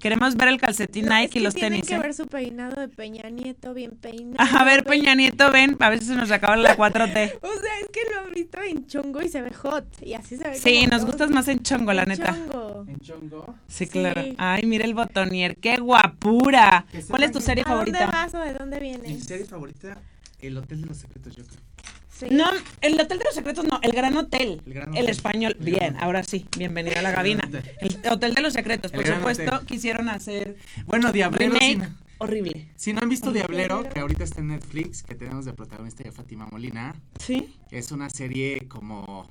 Queremos 0.05 0.35
ver 0.35 0.49
el 0.49 0.61
calcetín 0.61 1.05
No, 1.07 1.15
es 1.15 1.21
Nike 1.21 1.33
que 1.33 1.39
y 1.39 1.41
los 1.41 1.55
tienen 1.55 1.71
tenis. 1.81 1.87
que 1.87 1.95
¿eh? 1.95 1.99
ver 1.99 2.13
su 2.13 2.27
peinado 2.27 2.79
de 2.79 2.89
Peña 2.89 3.27
Nieto, 3.31 3.73
bien 3.73 3.89
peinado. 3.99 4.55
A 4.59 4.63
ver. 4.63 4.83
Peña 4.83 5.15
Nieto, 5.15 5.49
ven, 5.51 5.75
a 5.79 5.89
ver 5.89 5.97
si 5.97 6.05
se 6.05 6.13
nos 6.15 6.29
acaba 6.29 6.55
la 6.57 6.77
4T. 6.77 7.39
O 7.41 7.47
sea, 7.47 7.79
es 7.81 7.87
que 7.91 8.01
lo 8.13 8.19
han 8.21 8.31
visto 8.31 8.61
en 8.61 8.85
chongo 8.85 9.19
y 9.23 9.29
se 9.29 9.41
ve 9.41 9.51
hot. 9.51 9.83
Y 10.03 10.13
así 10.13 10.37
se 10.37 10.43
ve 10.47 10.53
Sí, 10.59 10.75
como 10.81 10.89
nos 10.91 11.05
gustas 11.05 11.31
más 11.31 11.47
en 11.47 11.63
chongo, 11.63 11.91
la 11.91 12.03
en 12.03 12.09
neta. 12.09 12.35
chongo. 12.35 12.85
En 12.87 12.99
Chongo. 12.99 13.55
Sí, 13.67 13.85
Sí. 13.85 13.91
claro. 13.91 14.21
Ay, 14.37 14.61
mira 14.67 14.85
el 14.85 14.93
botonier, 14.93 15.57
qué 15.57 15.77
guapura. 15.77 16.85
¿Cuál 17.09 17.23
es 17.23 17.31
tu 17.31 17.41
serie 17.41 17.63
¿A 17.65 17.73
dónde 17.73 17.91
favorita? 17.93 18.05
vas 18.15 18.33
o 18.35 18.39
de 18.41 18.53
dónde 18.53 18.79
Mi 18.79 18.89
vienes? 18.89 19.23
serie 19.23 19.45
favorita, 19.45 19.97
El 20.39 20.55
Hotel 20.55 20.81
de 20.81 20.87
los 20.87 20.97
Secretos, 20.97 21.35
yo 21.35 21.43
creo. 21.45 21.64
Sí. 22.17 22.27
No, 22.31 22.45
el 22.81 22.93
Hotel 22.99 23.19
de 23.19 23.25
los 23.25 23.33
Secretos 23.35 23.65
no, 23.65 23.77
el 23.81 23.91
Gran 23.91 24.15
Hotel. 24.15 24.61
El 24.65 24.73
Gran 24.73 24.89
El 24.89 25.03
Hotel. 25.03 25.09
español. 25.09 25.55
El 25.59 25.65
Bien, 25.65 25.77
Gran 25.77 25.89
Hotel. 25.95 26.03
ahora 26.03 26.23
sí, 26.23 26.45
bienvenida 26.57 26.99
a 26.99 27.01
la 27.01 27.13
cabina. 27.13 27.49
El 27.81 27.99
Hotel 28.09 28.33
de 28.33 28.41
los 28.41 28.53
Secretos, 28.53 28.93
El 28.93 29.01
por 29.03 29.15
supuesto, 29.15 29.43
Hotel. 29.55 29.67
quisieron 29.67 30.07
hacer 30.07 30.55
Bueno, 30.85 31.11
Diablero. 31.11 31.55
Si 31.55 31.59
remake 31.59 31.77
no, 31.89 31.95
horrible. 32.19 32.69
si 32.77 32.93
no 32.93 33.01
han 33.01 33.09
visto 33.09 33.33
Diablero, 33.33 33.75
Diablero. 33.75 33.93
que 33.93 33.99
ahorita 33.99 34.23
está 34.23 34.39
en 34.39 34.47
Netflix, 34.47 35.03
que 35.03 35.15
tenemos 35.15 35.43
de 35.43 35.51
protagonista 35.53 36.07
a 36.07 36.11
Fátima 36.13 36.45
Molina, 36.49 36.95
¿Sí? 37.19 37.53
es 37.71 37.91
una 37.91 38.09
serie 38.09 38.65
como 38.69 39.29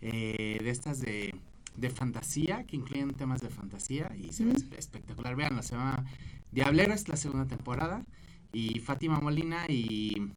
eh, 0.00 0.58
de 0.62 0.70
estas 0.70 1.00
de, 1.02 1.34
de 1.76 1.90
fantasía, 1.90 2.64
que 2.64 2.76
incluyen 2.76 3.12
temas 3.12 3.42
de 3.42 3.50
fantasía 3.50 4.10
y 4.18 4.32
se 4.32 4.46
ve 4.46 4.54
espectacular. 4.78 5.36
Vean, 5.36 5.62
se 5.62 5.74
llama 5.74 6.06
Diablero, 6.50 6.94
es 6.94 7.08
la 7.08 7.16
segunda 7.16 7.44
temporada, 7.46 8.02
y 8.54 8.80
Fátima 8.80 9.20
Molina 9.20 9.66
y... 9.68 10.30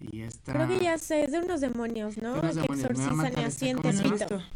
Y 0.00 0.22
esta... 0.22 0.52
Creo 0.52 0.66
que 0.68 0.80
ya 0.82 0.98
sé, 0.98 1.24
es 1.24 1.32
de 1.32 1.38
unos 1.40 1.60
demonios, 1.60 2.16
¿no? 2.18 2.34
de 2.34 2.40
unos 2.40 2.54
que 2.56 2.60
demonios, 2.62 2.80
exorcizan 2.90 3.12
y 3.12 3.16
matar 3.16 3.44
así 3.44 3.68
en. 3.68 3.78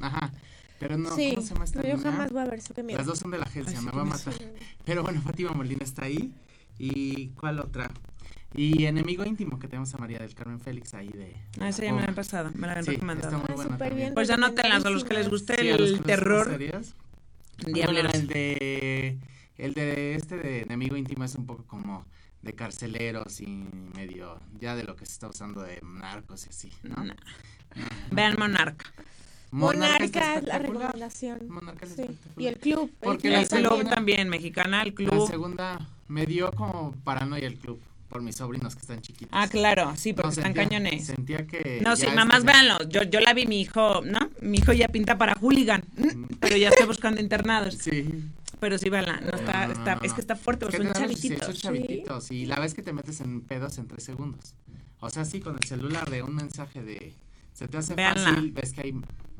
Ajá. 0.01 0.32
Pero 0.80 0.99
no, 0.99 1.14
sí, 1.14 1.32
¿cómo 1.34 1.47
se 1.47 1.55
llama 1.55 1.64
esta 1.64 1.80
pero 1.80 1.95
yo 1.95 1.99
niña? 1.99 2.12
jamás 2.12 2.32
voy 2.32 2.42
a 2.42 2.45
ver 2.47 2.59
eso 2.59 2.74
que 2.74 2.82
miedo. 2.82 2.99
Las 2.99 3.07
dos 3.07 3.18
son 3.18 3.30
de 3.30 3.38
la 3.38 3.45
agencia, 3.45 3.78
Ay, 3.78 3.84
me 3.84 3.92
va 3.92 4.03
a 4.03 4.05
matar. 4.05 4.34
Pero 4.84 5.03
bueno, 5.03 5.20
Fátima 5.22 5.53
Molina 5.53 5.84
está 5.84 6.05
ahí. 6.07 6.32
¿Y 6.78 7.28
cuál 7.30 7.61
otra? 7.61 7.90
Y 8.57 8.84
Enemigo 8.84 9.24
Íntimo, 9.24 9.59
que 9.59 9.68
tenemos 9.68 9.95
a 9.95 9.99
María 9.99 10.18
del 10.18 10.34
Carmen 10.34 10.61
Félix 10.61 10.95
ahí 10.95 11.09
de... 11.09 11.34
Ah, 11.61 11.68
esa 11.68 11.84
ya 11.84 11.92
me 11.92 12.01
la 12.03 12.09
han 12.09 12.14
pasado, 12.14 12.51
me 12.55 12.66
la 12.66 12.72
habían 12.72 12.84
Sí, 12.84 12.90
recomendado. 12.92 13.36
está 13.36 13.38
muy 13.55 13.64
Ah, 13.64 13.76
buena 13.76 13.95
bien. 13.95 14.14
Pues 14.14 14.30
anótenlas 14.30 14.84
a 14.84 14.90
los 14.90 15.05
que 15.05 15.14
les 15.14 15.28
guste 15.28 15.57
Sí, 15.61 15.68
el 15.68 16.01
terror. 16.03 16.57
Bueno, 17.70 18.11
el 18.12 18.26
de... 18.28 19.18
El 19.57 19.74
de 19.74 20.14
este 20.16 20.36
de 20.36 20.62
Enemigo 20.62 20.97
Íntimo 20.97 21.24
es 21.24 21.34
un 21.36 21.47
poco 21.47 21.64
como 21.66 22.05
de 22.45 22.53
carceleros 22.53 23.40
y 23.40 23.47
medio 23.97 24.38
ya 24.61 24.76
de 24.76 24.84
lo 24.84 24.95
que 24.97 25.07
se 25.07 25.12
está 25.12 25.28
usando 25.28 25.62
de 25.62 25.80
narcos 25.82 26.47
y 26.47 26.51
así, 26.51 26.70
¿no? 26.82 27.03
No. 27.03 27.14
Vean 28.12 28.36
Monarca. 28.38 28.86
Monarca 29.51 30.36
es 30.36 30.45
la 30.45 30.59
recomendación. 30.59 31.49
Monarca 31.49 31.86
es 31.86 31.95
Sí. 31.95 32.07
Y 32.36 32.47
el 32.47 32.59
club. 32.59 32.90
Porque 33.01 33.28
el 33.28 33.34
la 33.34 33.40
El 33.42 33.49
club 33.49 33.62
segunda- 33.68 33.90
también, 33.90 34.28
mexicana, 34.28 34.82
el 34.82 34.88
La 34.88 34.95
club. 34.95 35.28
segunda 35.28 35.88
me 36.09 36.26
dio 36.26 36.51
como 36.53 36.92
paranoia 37.05 37.47
el 37.47 37.57
club 37.57 37.80
por 38.09 38.20
mis 38.22 38.36
sobrinos 38.36 38.74
que 38.74 38.80
están 38.82 39.01
chiquitos. 39.01 39.30
Ah, 39.32 39.49
claro, 39.49 39.92
sí, 39.97 40.12
porque 40.12 40.26
No, 40.26 40.30
están 40.32 40.45
sentía- 40.55 40.62
cañones. 40.68 41.07
Sentía 41.07 41.47
que. 41.47 41.80
No, 41.82 41.97
sí, 41.97 42.07
mamás, 42.14 42.40
que 42.40 42.47
véanlo. 42.49 42.88
Yo, 42.88 43.03
yo 43.05 43.20
la 43.20 43.32
vi, 43.32 43.47
mi 43.47 43.61
hijo, 43.61 44.03
¿no? 44.03 44.28
Mi 44.40 44.59
hijo 44.59 44.72
ya 44.72 44.88
pinta 44.88 45.18
para 45.18 45.34
hooligan, 45.34 45.82
mm, 45.97 46.24
pero 46.40 46.57
ya 46.57 46.68
está 46.68 46.84
buscando 46.86 47.20
internados. 47.20 47.74
Sí. 47.74 48.24
Pero 48.65 48.79
sí, 48.79 48.89
véanla, 48.89 49.21
no 49.21 49.37
está, 49.37 49.67
No, 49.69 49.75
no, 49.75 49.79
está, 49.79 50.01
es 50.03 50.15
que 50.15 50.23
está 50.23 50.37
fuerte, 50.37 50.65
Que 50.65 50.79
son 50.79 50.87
te 50.87 50.93
dan 50.95 51.03
los 51.03 51.21
chavititos. 51.21 51.49
18 51.49 51.61
chavititos 51.61 52.31
y 52.31 52.47
la 52.47 52.59
vez 52.59 52.73
que 52.73 52.81
te 52.81 52.95
metes 52.95 53.21
en 53.21 53.43
pedos 53.43 53.77
en 53.77 53.89
tres 53.89 54.05
segundos. 54.05 54.55
O 55.01 55.11
sea, 55.11 55.27
sí, 55.27 55.43
con 55.43 55.57
el 55.57 55.69
celular 55.69 56.09
de 56.09 56.23
un 56.23 56.35
mensaje 56.35 56.83
de. 56.83 57.15
Se 57.53 57.69
te 57.69 57.77
hace 57.77 57.95
fácil, 57.95 58.53
ves 58.53 58.73
que 58.73 58.81
hay. 58.81 58.95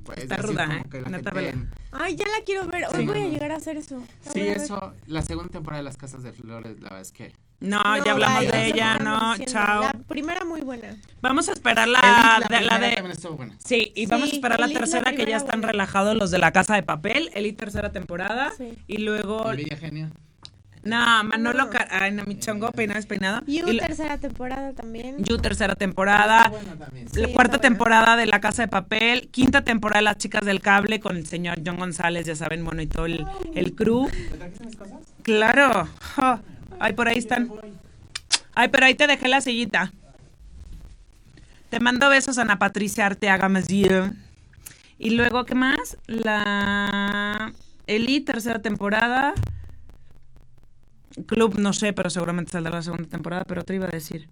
Pues, 0.05 0.19
Está 0.19 0.37
ruda, 0.37 0.67
como 0.67 0.79
¿eh? 0.79 0.85
que 0.91 1.01
la 1.01 1.11
gente 1.11 1.69
Ay, 1.93 2.17
ya 2.17 2.27
la 2.27 2.45
quiero 2.45 2.67
ver. 2.67 2.85
Hoy 2.93 3.01
Sí. 3.01 3.07
voy 3.07 3.23
a 3.23 3.29
llegar 3.29 3.53
a 3.53 3.57
hacer 3.57 3.77
eso. 3.77 4.03
La 4.27 4.33
Sí, 4.33 4.41
eso. 4.41 4.93
La 5.07 5.23
segunda 5.23 5.51
temporada 5.51 5.79
de 5.83 5.85
Las 5.85 5.97
Casas 5.97 6.23
de 6.23 6.33
Flores, 6.33 6.77
la 6.81 6.85
verdad 6.91 7.01
es 7.01 7.13
que. 7.13 7.33
No, 7.61 7.83
No, 7.83 8.05
ya 8.05 8.13
hablamos 8.13 8.39
vaya, 8.45 8.51
de 8.51 8.67
ella, 8.67 8.99
no, 8.99 9.37
chao. 9.47 9.83
La 9.83 9.93
primera 10.07 10.45
muy 10.45 10.61
buena. 10.61 10.97
Vamos 11.23 11.49
a 11.49 11.53
esperar 11.53 11.89
la, 11.89 11.99
Elite, 12.39 12.55
de, 12.55 12.61
la 12.61 12.69
primera 12.75 12.89
de... 12.91 12.95
también 12.97 13.13
estuvo 13.17 13.37
buena. 13.37 13.57
Sí, 13.65 13.93
y 13.95 14.07
vamos 14.07 14.31
a 14.31 14.33
esperar 14.35 14.59
la 14.61 14.67
Elite, 14.67 14.81
la 14.81 14.87
tercera, 14.87 15.13
que 15.15 15.25
ya 15.25 15.37
están 15.39 15.61
buena. 15.61 15.73
relajados 15.73 16.15
los 16.17 16.31
de 16.31 16.39
la 16.39 16.53
Casa 16.53 16.75
de 16.75 16.83
Papel, 16.83 17.31
Elite 17.33 17.57
tercera 17.57 17.91
temporada, 17.93 18.53
Sí. 18.59 18.77
y 18.87 18.99
luego... 18.99 19.51
Genio. 19.81 20.11
No, 20.85 21.25
Manolo, 21.25 21.65
No. 21.65 21.71
Car- 21.71 21.89
ay, 21.91 22.13
no, 22.13 22.25
mi 22.25 22.39
chongo, 22.39 22.71
peinado 22.73 22.99
despeinado. 22.99 23.41
You, 23.47 23.69
Y 23.69 23.79
tercera 23.79 24.19
temporada 24.19 24.73
también. 24.73 25.17
You, 25.25 25.39
tercera 25.39 25.75
temporada. 25.75 26.51
También. 26.79 27.09
Sí, 27.11 27.23
la 27.23 27.29
cuarta 27.29 27.57
buena. 27.59 27.63
temporada 27.63 28.17
de 28.17 28.27
La 28.27 28.41
Casa 28.41 28.63
de 28.63 28.69
Papel, 28.69 29.29
quinta 29.31 29.63
temporada 29.63 29.99
de 30.01 30.05
Las 30.05 30.19
Chicas 30.19 30.45
del 30.45 30.61
Cable 30.61 31.01
con 31.01 31.17
el 31.17 31.27
señor 31.27 31.61
John 31.65 31.77
González, 31.79 32.27
ya 32.27 32.37
saben, 32.37 32.65
bueno, 32.65 32.83
y 32.83 32.87
todo 32.87 33.07
el, 33.07 33.27
el 33.55 33.75
crew. 33.75 34.09
¿Te 34.11 34.37
trajiste 34.37 34.65
mis 34.67 34.77
cosas? 34.77 34.99
Claro. 35.23 35.89
Ja. 36.17 36.41
Ay, 36.81 36.93
por 36.93 37.09
ahí 37.09 37.19
están. 37.19 37.51
Ay, 38.55 38.69
pero 38.69 38.87
ahí 38.87 38.95
te 38.95 39.07
dejé 39.07 39.29
la 39.29 39.41
sillita. 39.41 39.93
Te 41.71 41.81
mando 41.81 42.09
besos, 42.09 42.39
Ana 42.39 42.59
Patricia 42.59 43.07
Arteaga 43.07 43.49
Messier. 43.49 44.13
Y 44.99 45.11
luego, 45.11 45.45
¿qué 45.45 45.55
más? 45.55 45.97
La 46.07 47.53
Eli, 47.87 48.21
tercera 48.21 48.61
temporada. 48.63 49.35
Club, 51.27 51.59
no 51.59 51.73
sé, 51.73 51.93
pero 51.93 52.11
seguramente 52.11 52.53
saldrá 52.53 52.73
la 52.73 52.83
segunda 52.83 53.09
temporada, 53.09 53.45
pero 53.45 53.63
te 53.65 53.75
iba 53.75 53.87
a 53.87 53.91
decir. 53.91 54.29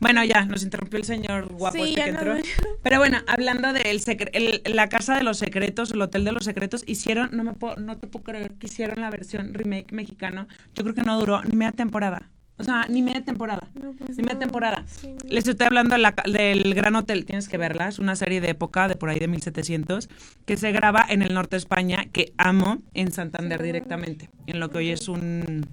Bueno, 0.00 0.24
ya, 0.24 0.44
nos 0.46 0.62
interrumpió 0.64 0.98
el 0.98 1.04
señor 1.04 1.46
guapo 1.52 1.76
Sí, 1.76 1.90
este 1.90 2.02
que 2.02 2.08
entró. 2.08 2.34
Pero 2.82 2.98
bueno, 2.98 3.18
hablando 3.28 3.72
de 3.72 3.82
el 3.90 4.00
secre- 4.00 4.30
el- 4.32 4.62
la 4.74 4.88
casa 4.88 5.14
de 5.16 5.22
los 5.22 5.38
secretos, 5.38 5.92
el 5.92 6.00
hotel 6.02 6.24
de 6.24 6.32
los 6.32 6.44
secretos, 6.44 6.82
hicieron, 6.86 7.30
no 7.32 7.44
me 7.44 7.52
puedo, 7.52 7.76
no 7.76 7.96
te 7.98 8.06
puedo 8.06 8.24
creer 8.24 8.52
que 8.54 8.66
hicieron 8.66 9.00
la 9.00 9.10
versión 9.10 9.54
remake 9.54 9.92
mexicano. 9.92 10.48
Yo 10.74 10.82
creo 10.82 10.94
que 10.94 11.02
no 11.02 11.18
duró 11.20 11.42
ni 11.44 11.54
media 11.54 11.72
temporada. 11.72 12.30
O 12.56 12.64
sea, 12.64 12.86
ni 12.88 13.02
media 13.02 13.22
temporada. 13.24 13.68
No, 13.74 13.92
pues 13.92 14.10
ni 14.16 14.22
media 14.22 14.34
no. 14.34 14.38
temporada. 14.40 14.84
Sí. 14.86 15.14
Les 15.28 15.46
estoy 15.46 15.66
hablando 15.66 15.94
de 15.94 16.00
la 16.00 16.14
del 16.24 16.74
Gran 16.74 16.96
Hotel, 16.96 17.24
tienes 17.26 17.48
que 17.48 17.58
verla, 17.58 17.88
es 17.88 17.98
una 17.98 18.16
serie 18.16 18.40
de 18.40 18.50
época 18.50 18.88
de 18.88 18.96
por 18.96 19.10
ahí 19.10 19.18
de 19.18 19.28
1700 19.28 20.08
que 20.46 20.56
se 20.56 20.72
graba 20.72 21.04
en 21.08 21.22
el 21.22 21.34
norte 21.34 21.56
de 21.56 21.58
España, 21.58 22.04
que 22.12 22.32
amo 22.38 22.78
en 22.94 23.12
Santander 23.12 23.62
directamente, 23.62 24.30
en 24.46 24.60
lo 24.60 24.70
que 24.70 24.78
hoy 24.78 24.90
es 24.90 25.08
un, 25.08 25.66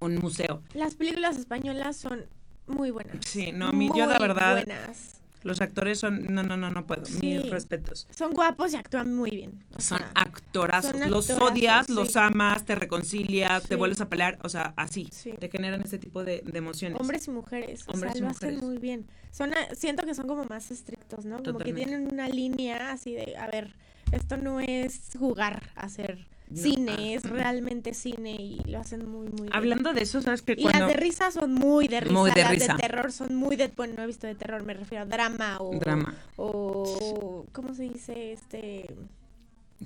un 0.00 0.16
museo. 0.16 0.62
Las 0.74 0.94
películas 0.94 1.36
españolas 1.36 1.96
son 1.96 2.24
muy 2.66 2.90
buenas. 2.90 3.16
Sí, 3.26 3.52
no, 3.52 3.68
a 3.68 3.72
mí 3.72 3.90
yo 3.94 4.06
la 4.06 4.18
verdad, 4.18 4.52
buenas. 4.54 5.20
los 5.42 5.60
actores 5.60 5.98
son, 5.98 6.32
no, 6.34 6.42
no, 6.42 6.56
no, 6.56 6.70
no 6.70 6.86
puedo, 6.86 7.04
Sí. 7.04 7.18
mis 7.38 7.50
respetos. 7.50 8.06
Son 8.10 8.32
guapos 8.32 8.72
y 8.72 8.76
actúan 8.76 9.14
muy 9.14 9.30
bien. 9.30 9.62
O 9.76 9.80
Son 9.80 9.98
sea, 9.98 10.10
actorazos. 10.14 10.92
son 10.92 11.10
los 11.10 11.28
odias, 11.30 11.86
sí. 11.86 11.92
los 11.94 12.16
amas, 12.16 12.64
te 12.64 12.74
reconcilias, 12.74 13.62
te 13.64 13.76
vuelves 13.76 14.00
a 14.00 14.08
pelear. 14.08 14.38
O 14.42 14.48
sea, 14.48 14.72
así. 14.76 15.08
Sí. 15.12 15.32
Te 15.38 15.50
generan 15.50 15.82
ese 15.82 15.98
tipo 15.98 16.24
de, 16.24 16.40
de 16.44 16.58
emociones. 16.58 16.98
hombres 17.00 17.26
y 17.28 17.30
mujeres. 17.30 17.84
Hombres 17.88 18.12
o 18.12 18.14
sea, 18.14 18.18
y 18.18 18.20
lo 18.22 18.28
mujeres. 18.28 18.56
hacen 18.58 18.68
muy 18.68 18.78
bien. 18.78 19.06
Son 19.30 19.50
siento 19.76 20.04
que 20.06 20.14
son 20.14 20.26
como 20.26 20.44
más 20.44 20.70
estrictos, 20.70 21.24
¿no? 21.26 21.36
Como 21.36 21.58
Totalmente. 21.58 21.80
que 21.80 21.86
tienen 21.86 22.10
una 22.12 22.28
línea 22.28 22.92
así 22.92 23.12
de, 23.12 23.36
a 23.36 23.46
ver, 23.48 23.74
esto 24.12 24.36
no 24.38 24.60
es 24.60 25.10
jugar 25.18 25.70
a 25.76 25.82
hacer 25.86 26.26
No, 26.50 26.62
cine, 26.62 26.94
ah, 26.98 27.12
es 27.14 27.22
realmente 27.22 27.94
cine 27.94 28.32
y 28.32 28.60
lo 28.66 28.78
hacen 28.78 29.08
muy, 29.08 29.28
muy 29.28 29.42
bien. 29.42 29.54
Hablando 29.54 29.92
de 29.92 30.02
eso, 30.02 30.20
¿sabes 30.20 30.42
que 30.42 30.52
Y 30.52 30.62
cuando... 30.62 30.80
las 30.80 30.88
de 30.88 30.94
risa 30.94 31.30
son 31.30 31.54
muy 31.54 31.88
de 31.88 32.00
risa. 32.00 32.12
Muy 32.12 32.30
de 32.30 32.42
las 32.42 32.50
risa. 32.50 32.74
de 32.74 32.82
terror 32.82 33.12
son 33.12 33.34
muy 33.34 33.56
de. 33.56 33.68
Bueno, 33.68 33.94
no 33.96 34.02
he 34.02 34.06
visto 34.06 34.26
de 34.26 34.34
terror, 34.34 34.62
me 34.62 34.74
refiero 34.74 35.04
a 35.04 35.06
drama 35.06 35.56
o. 35.58 35.78
Drama. 35.78 36.14
O. 36.36 37.46
¿Cómo 37.52 37.74
se 37.74 37.84
dice? 37.84 38.32
Este. 38.32 38.94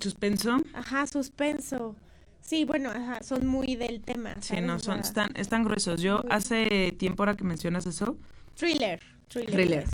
Suspenso. 0.01 0.59
Ajá, 0.75 1.07
suspenso. 1.07 1.95
Sí, 2.41 2.65
bueno, 2.65 2.91
ajá, 2.91 3.23
son 3.23 3.47
muy 3.47 3.77
del 3.77 4.01
tema. 4.01 4.35
Sí, 4.41 4.49
¿sabes? 4.49 4.65
no, 4.65 4.77
O 4.77 4.79
son, 4.79 5.01
están, 5.01 5.31
están 5.37 5.65
gruesos. 5.65 6.01
Yo 6.01 6.25
hace 6.31 6.93
tiempo 6.99 7.23
ahora 7.23 7.37
que 7.37 7.45
mencionas 7.45 7.87
eso, 7.87 8.17
Thriller. 8.57 9.01
Thriller. 9.29 9.55
Thriller. 9.55 9.85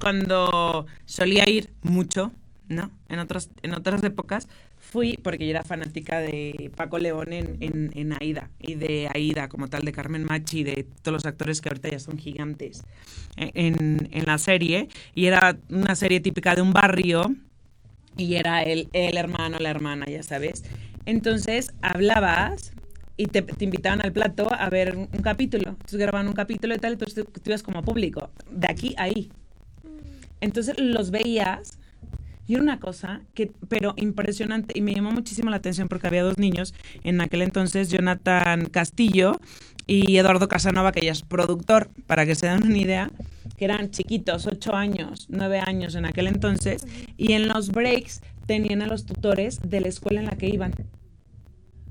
cuando 0.00 0.86
solía 1.06 1.48
ir 1.48 1.70
mucho, 1.82 2.30
¿no? 2.68 2.90
En 3.08 3.18
otras, 3.18 3.50
en 3.62 3.74
otras 3.74 4.04
épocas, 4.04 4.48
fui 4.92 5.18
porque 5.22 5.46
yo 5.46 5.50
era 5.50 5.64
fanática 5.64 6.20
de 6.20 6.70
Paco 6.76 6.98
León 6.98 7.32
en, 7.32 7.56
en, 7.60 8.12
Aida 8.20 8.50
y 8.60 8.74
de 8.74 9.08
Aida 9.12 9.48
como 9.48 9.68
tal, 9.68 9.82
de 9.82 9.92
Carmen 9.92 10.24
Machi, 10.24 10.64
de 10.64 10.86
todos 11.00 11.14
los 11.14 11.24
actores 11.24 11.62
que 11.62 11.70
ahorita 11.70 11.88
ya 11.88 11.98
son 11.98 12.18
gigantes 12.18 12.84
en, 13.36 14.10
en 14.12 14.26
la 14.26 14.36
serie. 14.36 14.88
Y 15.14 15.26
era 15.26 15.56
una 15.70 15.94
serie 15.94 16.20
típica 16.20 16.54
de 16.54 16.60
un 16.60 16.74
barrio 16.74 17.34
y 18.18 18.34
era 18.34 18.62
el, 18.62 18.90
el 18.92 19.16
hermano, 19.16 19.58
la 19.58 19.70
hermana, 19.70 20.04
ya 20.06 20.22
sabes. 20.22 20.62
Entonces 21.06 21.72
hablabas 21.80 22.72
y 23.16 23.26
te, 23.26 23.40
te, 23.40 23.64
invitaban 23.64 24.04
al 24.04 24.12
plato 24.12 24.52
a 24.52 24.68
ver 24.68 24.94
un, 24.94 25.06
capítulo. 25.22 25.70
Entonces 25.70 25.98
grababan 25.98 26.28
un 26.28 26.34
capítulo 26.34 26.74
y 26.74 26.78
tal, 26.78 26.92
entonces 26.92 27.24
tú, 27.24 27.24
tú 27.24 27.40
ibas 27.46 27.62
como 27.62 27.82
público, 27.82 28.30
de 28.50 28.66
aquí 28.70 28.94
a 28.98 29.04
ahí. 29.04 29.30
Entonces 30.42 30.78
los 30.78 31.10
veías 31.10 31.78
y 32.46 32.56
una 32.56 32.80
cosa 32.80 33.22
que, 33.34 33.52
pero 33.68 33.94
impresionante, 33.96 34.76
y 34.76 34.82
me 34.82 34.94
llamó 34.94 35.12
muchísimo 35.12 35.50
la 35.50 35.56
atención 35.56 35.88
porque 35.88 36.06
había 36.06 36.22
dos 36.22 36.38
niños 36.38 36.74
en 37.04 37.20
aquel 37.20 37.42
entonces, 37.42 37.90
Jonathan 37.90 38.66
Castillo 38.66 39.40
y 39.86 40.16
Eduardo 40.16 40.48
Casanova, 40.48 40.92
que 40.92 41.04
ya 41.04 41.12
es 41.12 41.22
productor, 41.22 41.90
para 42.06 42.26
que 42.26 42.34
se 42.34 42.46
den 42.46 42.64
una 42.64 42.78
idea, 42.78 43.10
que 43.56 43.64
eran 43.64 43.90
chiquitos, 43.90 44.46
ocho 44.46 44.74
años, 44.74 45.26
nueve 45.28 45.60
años 45.64 45.94
en 45.94 46.04
aquel 46.04 46.26
entonces, 46.26 46.86
y 47.16 47.32
en 47.32 47.48
los 47.48 47.70
breaks 47.70 48.22
tenían 48.46 48.82
a 48.82 48.86
los 48.86 49.06
tutores 49.06 49.60
de 49.62 49.80
la 49.80 49.88
escuela 49.88 50.20
en 50.20 50.26
la 50.26 50.36
que 50.36 50.48
iban. 50.48 50.72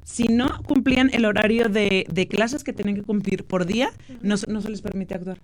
Si 0.03 0.25
no 0.25 0.61
cumplían 0.63 1.09
el 1.13 1.25
horario 1.25 1.69
de, 1.69 2.05
de 2.11 2.27
clases 2.27 2.63
que 2.63 2.73
tenían 2.73 2.97
que 2.97 3.03
cumplir 3.03 3.45
por 3.45 3.65
día, 3.65 3.91
no, 4.21 4.35
no 4.47 4.61
se 4.61 4.69
les 4.69 4.81
permite 4.81 5.13
actuar. 5.13 5.39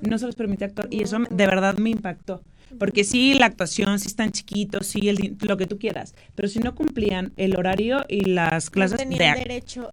No 0.00 0.18
se 0.18 0.26
les 0.26 0.34
permite 0.34 0.64
actuar. 0.64 0.88
Y 0.90 1.02
eso 1.02 1.18
de 1.30 1.46
verdad 1.46 1.76
me 1.76 1.90
impactó. 1.90 2.42
Porque 2.78 3.04
sí, 3.04 3.34
la 3.34 3.46
actuación, 3.46 3.98
sí 3.98 4.08
están 4.08 4.32
chiquitos, 4.32 4.86
sí, 4.86 5.08
el, 5.08 5.36
lo 5.40 5.56
que 5.56 5.66
tú 5.66 5.78
quieras. 5.78 6.14
Pero 6.34 6.48
si 6.48 6.58
no 6.58 6.74
cumplían 6.74 7.32
el 7.36 7.56
horario 7.56 8.04
y 8.08 8.24
las 8.24 8.70
clases 8.70 8.98
no 8.98 9.10
tenían 9.10 9.38
derecho 9.38 9.90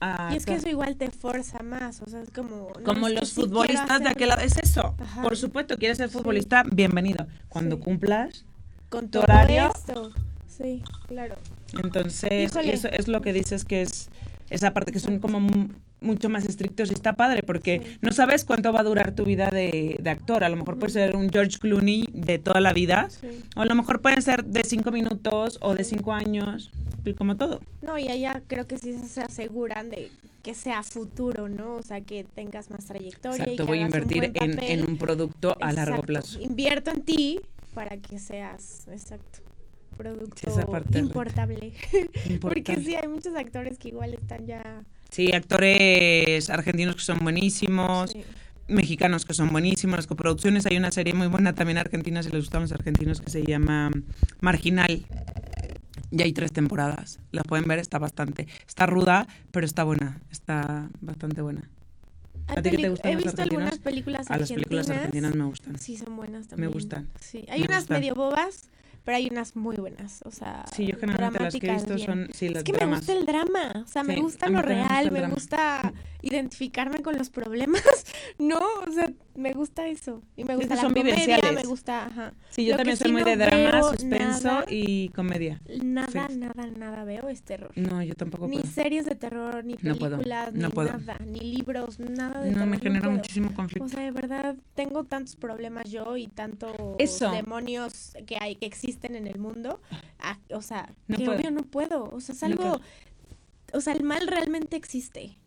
a... 0.00 0.30
y 0.32 0.36
es 0.36 0.46
que 0.46 0.54
eso 0.54 0.68
igual 0.68 0.96
te 0.96 1.10
forza 1.10 1.62
más, 1.62 2.00
o 2.02 2.06
sea, 2.06 2.22
es 2.22 2.30
como... 2.30 2.72
Como 2.84 3.08
los 3.08 3.32
futbolistas 3.32 4.00
de 4.00 4.08
aquel 4.08 4.28
lado, 4.28 4.42
es 4.42 4.56
eso. 4.58 4.94
Por 5.22 5.36
supuesto, 5.36 5.76
quieres 5.76 5.98
ser 5.98 6.08
futbolista, 6.08 6.64
bienvenido. 6.70 7.26
Cuando 7.48 7.80
cumplas 7.80 8.44
con 8.88 9.10
tu 9.10 9.20
horario... 9.20 9.72
Sí, 10.46 10.82
claro. 11.08 11.36
Entonces, 11.82 12.54
eso 12.54 12.88
es 12.88 13.08
lo 13.08 13.22
que 13.22 13.32
dices 13.32 13.64
que 13.64 13.80
es 13.80 14.10
esa 14.50 14.74
parte 14.74 14.92
que 14.92 15.00
son 15.00 15.18
como 15.18 15.40
mucho 16.00 16.28
más 16.28 16.44
estrictos 16.44 16.90
y 16.90 16.94
está 16.94 17.14
padre 17.14 17.42
porque 17.42 17.96
no 18.00 18.12
sabes 18.12 18.44
cuánto 18.44 18.72
va 18.72 18.80
a 18.80 18.84
durar 18.84 19.12
tu 19.14 19.24
vida 19.24 19.50
de, 19.50 20.00
actor. 20.06 20.44
A 20.44 20.48
lo 20.48 20.56
mejor 20.56 20.78
puede 20.78 20.92
ser 20.92 21.14
un 21.14 21.30
George 21.30 21.58
Clooney 21.58 22.08
de 22.12 22.38
toda 22.38 22.60
la 22.60 22.72
vida 22.72 23.08
o 23.56 23.60
a 23.60 23.64
lo 23.64 23.74
mejor 23.74 24.00
pueden 24.00 24.22
ser 24.22 24.44
de 24.44 24.64
cinco 24.64 24.90
minutos 24.90 25.58
o 25.60 25.74
de 25.74 25.84
cinco 25.84 26.12
años, 26.12 26.70
como 27.16 27.36
todo. 27.36 27.60
No, 27.82 27.98
y 27.98 28.08
allá 28.08 28.42
creo 28.46 28.66
que 28.66 28.78
sí 28.78 28.92
se 28.98 29.22
aseguran 29.22 29.90
de 29.90 30.10
que 30.42 30.54
sea 30.54 30.82
futuro, 30.82 31.48
¿no? 31.48 31.74
O 31.74 31.82
sea, 31.82 32.00
que 32.00 32.24
tengas 32.24 32.70
más 32.70 32.86
trayectoria. 32.86 33.44
Exacto, 33.44 33.66
voy 33.66 33.78
a 33.78 33.82
invertir 33.82 34.32
en, 34.34 34.88
un 34.88 34.96
producto 34.96 35.56
a 35.60 35.72
largo 35.72 36.02
plazo. 36.02 36.40
Invierto 36.40 36.90
en 36.90 37.02
ti 37.02 37.40
para 37.74 37.96
que 37.98 38.18
seas, 38.18 38.86
exacto 38.90 39.40
producto 39.96 40.50
importable. 40.98 41.74
Porque 42.40 42.76
sí, 42.76 42.94
hay 42.94 43.06
muchos 43.06 43.34
actores 43.34 43.76
que 43.78 43.88
igual 43.88 44.14
están 44.14 44.46
ya 44.46 44.82
Sí, 45.10 45.32
actores 45.32 46.50
argentinos 46.50 46.96
que 46.96 47.02
son 47.02 47.18
buenísimos. 47.18 48.12
mexicanos 48.68 49.24
que 49.24 49.34
son 49.34 49.50
buenísimos, 49.50 49.96
las 49.98 50.06
coproducciones. 50.06 50.64
Hay 50.66 50.76
una 50.76 50.92
serie 50.92 51.12
muy 51.12 51.26
buena 51.26 51.54
también 51.54 51.78
argentina, 51.78 52.22
si 52.22 52.30
les 52.30 52.42
gustan 52.42 52.62
los 52.62 52.72
argentinos, 52.72 53.20
que 53.20 53.30
se 53.30 53.42
llama 53.42 53.90
Marginal. 54.40 55.04
Ya 56.12 56.24
hay 56.24 56.32
tres 56.32 56.52
temporadas. 56.52 57.18
La 57.32 57.42
pueden 57.42 57.66
ver, 57.66 57.78
está 57.80 57.98
bastante. 57.98 58.46
Está 58.66 58.86
ruda, 58.86 59.26
pero 59.50 59.66
está 59.66 59.84
buena. 59.84 60.20
Está 60.30 60.88
bastante 61.00 61.40
buena. 61.42 61.68
¿A 62.46 62.62
ti 62.62 62.70
qué 62.70 62.78
te 62.78 62.88
gustan 62.88 63.12
He 63.12 63.16
visto 63.16 63.42
algunas 63.42 63.78
películas 63.78 64.30
argentinas. 64.30 64.36
A 64.36 64.38
las 64.38 64.52
películas 64.52 64.90
argentinas 64.90 65.34
me 65.34 65.44
gustan. 65.44 65.78
Sí, 65.78 65.96
son 65.96 66.16
buenas 66.16 66.48
también. 66.48 66.68
Me 66.68 66.72
gustan. 66.72 67.08
Sí, 67.20 67.44
hay 67.48 67.62
unas 67.62 67.88
medio 67.90 68.14
bobas, 68.14 68.70
pero 69.10 69.16
hay 69.16 69.28
unas 69.28 69.56
muy 69.56 69.74
buenas, 69.74 70.22
o 70.24 70.30
sea, 70.30 70.64
Sí, 70.72 70.86
yo 70.86 70.96
generalmente 70.96 71.42
las 71.42 71.56
que 71.56 71.66
he 71.66 71.72
visto 71.72 71.98
son 71.98 72.28
sí, 72.32 72.46
Es 72.46 72.62
que 72.62 72.72
me 72.72 72.86
gusta 72.86 73.12
el 73.12 73.26
drama, 73.26 73.82
o 73.84 73.88
sea, 73.88 74.04
me 74.04 74.20
gusta 74.20 74.48
lo 74.48 74.62
real, 74.62 75.10
me 75.10 75.26
gusta 75.26 75.92
identificarme 76.22 77.02
con 77.02 77.18
los 77.18 77.28
problemas, 77.28 77.82
no, 78.38 78.60
o 78.86 78.92
sea, 78.92 79.10
me 79.40 79.52
gusta 79.52 79.88
eso. 79.88 80.22
Y 80.36 80.44
me 80.44 80.54
gusta 80.54 80.76
la 80.76 80.82
son 80.82 80.94
comedia, 80.94 81.38
me 81.52 81.64
gusta, 81.64 82.06
ajá. 82.06 82.34
Sí, 82.50 82.64
yo 82.64 82.76
también 82.76 82.96
soy 82.96 83.12
muy 83.12 83.22
de 83.22 83.36
drama, 83.36 83.82
suspenso 83.82 84.64
y 84.68 85.08
comedia. 85.10 85.60
Nada, 85.82 86.28
nada, 86.28 86.66
nada 86.76 87.04
veo 87.04 87.28
es 87.28 87.42
terror. 87.42 87.72
No, 87.76 88.02
yo 88.02 88.14
tampoco 88.14 88.46
Ni 88.46 88.62
series 88.62 89.06
de 89.06 89.14
terror, 89.14 89.64
ni 89.64 89.76
películas, 89.76 90.52
ni 90.52 90.60
nada, 90.60 91.18
ni 91.26 91.40
libros, 91.40 91.98
nada 91.98 92.40
de 92.40 92.50
no, 92.50 92.58
terror. 92.58 92.68
me 92.68 92.78
genera 92.78 93.08
muchísimo 93.08 93.52
conflicto. 93.54 93.84
O 93.84 93.88
sea, 93.88 94.00
de 94.00 94.10
verdad, 94.10 94.56
tengo 94.74 95.04
tantos 95.04 95.36
problemas 95.36 95.90
yo 95.90 96.16
y 96.16 96.26
tantos 96.28 96.72
demonios 97.32 98.12
que 98.26 98.36
hay, 98.40 98.56
que 98.56 98.66
existen 98.66 99.16
en 99.16 99.26
el 99.26 99.38
mundo. 99.38 99.80
o 100.52 100.62
sea, 100.62 100.92
que 101.08 101.28
obvio 101.28 101.50
no 101.50 101.62
puedo. 101.62 102.10
O 102.10 102.20
sea, 102.20 102.34
es 102.34 102.42
algo... 102.42 102.80
o 103.72 103.80
sea, 103.80 103.94
el 103.94 104.04
mal 104.04 104.26
realmente 104.26 104.76
existe. 104.76 105.38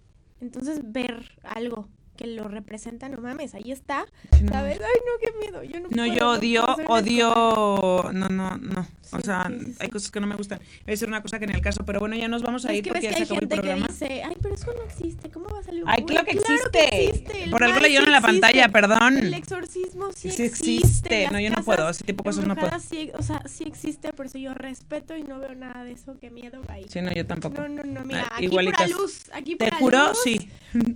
Entonces, 0.42 0.82
ver 0.84 1.40
algo 1.44 1.88
que 2.16 2.28
lo 2.28 2.48
representa, 2.48 3.10
no 3.10 3.20
mames, 3.22 3.56
ahí 3.56 3.72
está, 3.72 4.06
¿sabes? 4.50 4.80
Ay, 4.80 5.00
no, 5.06 5.20
qué 5.20 5.32
miedo, 5.40 5.64
yo 5.64 5.80
no 5.80 5.90
No, 5.90 6.06
yo 6.06 6.32
odio, 6.32 6.66
odio, 6.88 8.10
no, 8.14 8.30
no, 8.30 8.58
no, 8.58 8.88
o 9.12 9.22
sea, 9.22 9.52
hay 9.80 9.90
cosas 9.90 10.12
que 10.12 10.20
no 10.20 10.28
me 10.28 10.36
gustan. 10.36 10.60
Voy 10.60 10.88
a 10.88 10.92
decir 10.92 11.08
una 11.08 11.22
cosa 11.22 11.40
que 11.40 11.46
en 11.46 11.56
el 11.56 11.62
caso, 11.62 11.86
pero 11.86 12.00
bueno, 12.00 12.16
ya 12.16 12.28
nos 12.28 12.42
vamos 12.42 12.66
a 12.66 12.74
ir 12.74 12.88
porque 12.88 13.02
ya 13.02 13.14
se 13.14 13.24
acabó 13.24 13.42
el 13.42 13.48
programa. 13.48 13.88
Que 13.88 13.94
dice, 13.94 14.24
ay, 14.24 14.36
pero 14.42 14.56
eso 14.56 14.74
no 14.74 14.84
existe, 14.84 15.30
¿cómo 15.30 15.48
va 15.50 15.60
a 15.60 15.64
salir 15.64 15.84
un 15.84 15.90
Ay, 15.90 16.04
claro 16.04 16.26
que 16.26 16.32
existe. 16.32 17.50
Por 17.50 17.64
algo 17.64 17.80
leyeron 17.80 18.08
en 18.08 18.14
la 18.14 18.22
pantalla, 18.22 18.70
perdón. 18.70 19.18
El 19.18 19.34
exorcismo 19.34 20.12
sí, 20.16 20.32
sí 20.32 20.44
existe. 20.44 21.30
No, 21.32 21.40
yo 21.40 21.50
no 21.50 21.64
puedo, 21.64 21.90
ese 21.90 22.04
tipo 22.04 22.24
de 22.24 22.30
cosas 22.30 22.46
no 22.48 22.56
puedo. 22.56 22.76
o 22.76 23.24
sea, 23.24 23.44
sí 23.48 23.64
existe, 23.66 24.14
por 24.14 24.26
eso 24.26 24.38
yo 24.38 24.54
respeto 24.54 25.16
y 25.16 25.24
no 25.24 25.40
veo 25.40 25.56
nada 25.56 25.84
de 25.84 25.94
eso, 25.94 26.18
qué 26.20 26.30
miedo 26.30 26.62
ahí. 26.68 26.86
Sí, 26.90 27.02
no, 27.02 27.12
yo 27.12 27.26
tampoco. 27.26 27.62
No, 27.62 27.68
no, 27.68 27.84
no, 27.84 28.06
mira, 28.06 28.28
aquí 28.32 28.50
pura 28.50 28.88
luz, 28.88 29.30
aquí 29.34 29.56
pura 29.56 29.70
Te 29.70 29.76
juro, 29.78 30.16
sí. 30.16 30.50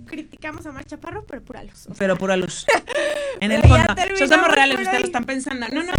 Criticamos 0.06 0.66
a 0.66 0.72
Marcha 0.72 0.96
Pero 1.26 1.42
pura 1.44 1.62
luz. 1.64 1.88
Pero 1.98 2.16
pura 2.16 2.36
luz. 2.36 2.66
en 3.40 3.52
el 3.52 3.62
fondo. 3.62 3.94
Somos 4.28 4.48
reales, 4.54 4.80
ustedes 4.80 5.00
lo 5.00 5.06
están 5.06 5.24
pensando. 5.24 5.66
No, 5.68 5.82
no 5.82 5.92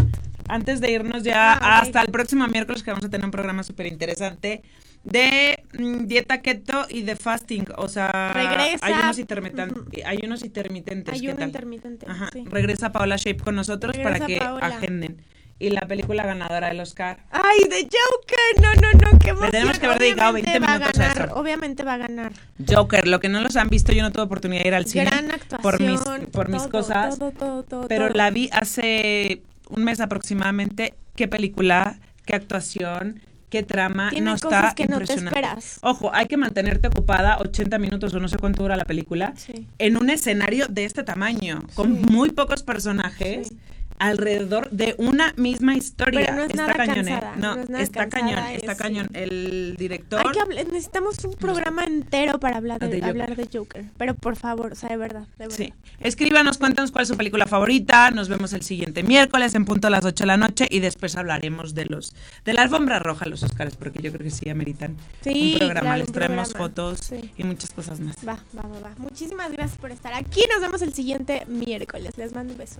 antes 0.49 0.81
de 0.81 0.91
irnos 0.91 1.23
ya 1.23 1.53
ah, 1.53 1.79
hasta 1.79 2.01
el 2.01 2.09
próximo 2.09 2.45
miércoles 2.47 2.83
que 2.83 2.91
vamos 2.91 3.05
a 3.05 3.09
tener 3.09 3.23
un 3.23 3.31
programa 3.31 3.63
súper 3.63 3.85
interesante 3.85 4.63
de 5.03 5.63
mm, 5.77 6.05
dieta 6.07 6.41
keto 6.41 6.85
y 6.89 7.03
de 7.03 7.15
fasting, 7.15 7.65
o 7.77 7.87
sea, 7.87 8.33
regresa. 8.33 8.85
hay 8.85 8.93
unos 8.93 9.19
intermitentes, 9.19 10.05
hay 10.05 10.19
unos 10.23 10.43
intermitentes, 10.43 11.13
hay 11.13 11.29
un 11.29 11.41
intermitente, 11.41 12.05
Ajá. 12.09 12.29
Regresa 12.45 12.91
Paola 12.91 13.15
Shape 13.15 13.41
con 13.41 13.55
nosotros 13.55 13.97
para 13.97 14.19
que 14.25 14.39
agenden. 14.39 15.23
Y 15.61 15.71
la 15.71 15.81
película 15.81 16.25
ganadora 16.25 16.69
del 16.69 16.79
Oscar. 16.79 17.19
¡Ay, 17.31 17.59
de 17.69 17.83
Joker! 17.83 18.61
No, 18.61 18.73
no, 18.75 19.11
no, 19.11 19.19
qué 19.19 19.31
emoción. 19.31 19.47
Le 19.47 19.51
tenemos 19.51 19.79
que 19.79 19.85
haber 19.85 19.99
dedicado 19.99 20.33
20 20.33 20.59
minutos 20.59 20.99
a, 20.99 21.07
eso. 21.07 21.35
Obviamente 21.35 21.83
va 21.83 21.95
a 21.95 21.97
ganar. 21.97 22.31
Joker, 22.65 23.07
lo 23.07 23.19
que 23.19 23.27
no 23.27 23.41
los 23.41 23.57
han 23.57 23.67
visto, 23.67 23.91
yo 23.91 24.01
no 24.01 24.11
tuve 24.11 24.23
oportunidad 24.23 24.63
de 24.63 24.67
ir 24.69 24.73
al 24.73 24.85
cine. 24.85 25.05
Gran 25.05 25.31
actuación. 25.31 25.61
Por 25.61 25.81
mis, 25.81 26.29
por 26.29 26.49
mis 26.49 26.63
cosas. 26.63 27.19
Todo, 27.19 27.31
todo, 27.31 27.63
todo, 27.63 27.87
pero 27.89 28.07
la 28.09 28.31
vi 28.31 28.49
hace 28.53 29.41
un 29.69 29.83
mes 29.83 29.99
aproximadamente, 29.99 30.95
qué 31.15 31.27
película, 31.27 31.99
qué 32.25 32.35
actuación, 32.35 33.21
qué 33.49 33.63
trama, 33.63 34.11
no 34.21 34.35
está 34.35 34.73
que 34.75 34.83
impresionante. 34.83 35.41
No 35.41 35.55
te 35.57 35.61
Ojo, 35.81 36.11
hay 36.13 36.27
que 36.27 36.37
mantenerte 36.37 36.87
ocupada 36.87 37.37
80 37.39 37.77
minutos 37.79 38.13
o 38.13 38.19
no 38.19 38.27
sé 38.27 38.37
cuánto 38.37 38.63
dura 38.63 38.75
la 38.75 38.85
película 38.85 39.33
en 39.77 39.97
un 39.97 40.09
escenario 40.09 40.67
de 40.67 40.85
este 40.85 41.03
tamaño, 41.03 41.63
con 41.75 42.01
muy 42.01 42.31
pocos 42.31 42.63
personajes 42.63 43.53
alrededor 43.99 44.69
de 44.71 44.95
una 44.97 45.33
misma 45.35 45.75
historia. 45.75 46.21
Pero 46.21 46.35
no 46.35 46.43
es 46.43 46.49
está 46.49 46.67
nada 46.67 46.73
cañón, 46.73 47.07
¿eh? 47.07 47.21
No, 47.37 47.77
está 47.77 48.09
cañón, 48.09 48.39
está 48.39 48.75
cañón. 48.75 49.09
El 49.13 49.75
director. 49.77 50.21
Hay 50.25 50.31
que 50.31 50.63
necesitamos 50.65 51.23
un 51.25 51.33
programa 51.33 51.83
entero 51.83 52.39
para 52.39 52.57
hablar 52.57 52.79
de, 52.79 53.03
hablar 53.03 53.35
de 53.35 53.47
Joker. 53.51 53.85
Pero 53.97 54.15
por 54.15 54.35
favor, 54.35 54.71
o 54.71 54.75
sea, 54.75 54.89
de 54.89 54.97
verdad, 54.97 55.27
de 55.37 55.47
verdad. 55.47 55.55
Sí. 55.55 55.73
Escríbanos, 55.99 56.57
cuéntanos 56.57 56.91
cuál 56.91 57.03
es 57.03 57.09
su 57.09 57.17
película 57.17 57.45
favorita. 57.45 58.09
Nos 58.11 58.29
vemos 58.29 58.53
el 58.53 58.63
siguiente 58.63 59.03
miércoles 59.03 59.53
en 59.53 59.65
punto 59.65 59.87
a 59.87 59.89
las 59.89 60.05
8 60.05 60.23
de 60.23 60.27
la 60.27 60.37
noche 60.37 60.67
y 60.69 60.79
después 60.79 61.15
hablaremos 61.15 61.75
de 61.75 61.85
los 61.85 62.15
de 62.45 62.53
la 62.53 62.61
alfombra 62.61 62.99
roja, 62.99 63.25
los 63.25 63.43
Oscars, 63.43 63.75
porque 63.75 64.01
yo 64.01 64.11
creo 64.11 64.23
que 64.23 64.31
sí 64.31 64.49
ameritan 64.49 64.95
sí, 65.21 65.53
un 65.53 65.59
programa. 65.59 65.97
Les 65.97 66.11
traemos 66.11 66.53
fotos 66.53 67.11
y 67.37 67.43
muchas 67.43 67.71
cosas 67.71 67.99
más. 67.99 68.15
Va, 68.25 68.39
va, 68.57 68.63
va, 68.63 68.79
va. 68.79 68.91
Muchísimas 68.97 69.51
gracias 69.51 69.77
por 69.77 69.91
estar 69.91 70.13
aquí. 70.13 70.41
Nos 70.53 70.61
vemos 70.61 70.81
el 70.81 70.93
siguiente 70.93 71.45
miércoles. 71.47 72.17
Les 72.17 72.33
mando 72.33 72.53
un 72.53 72.59
beso. 72.59 72.79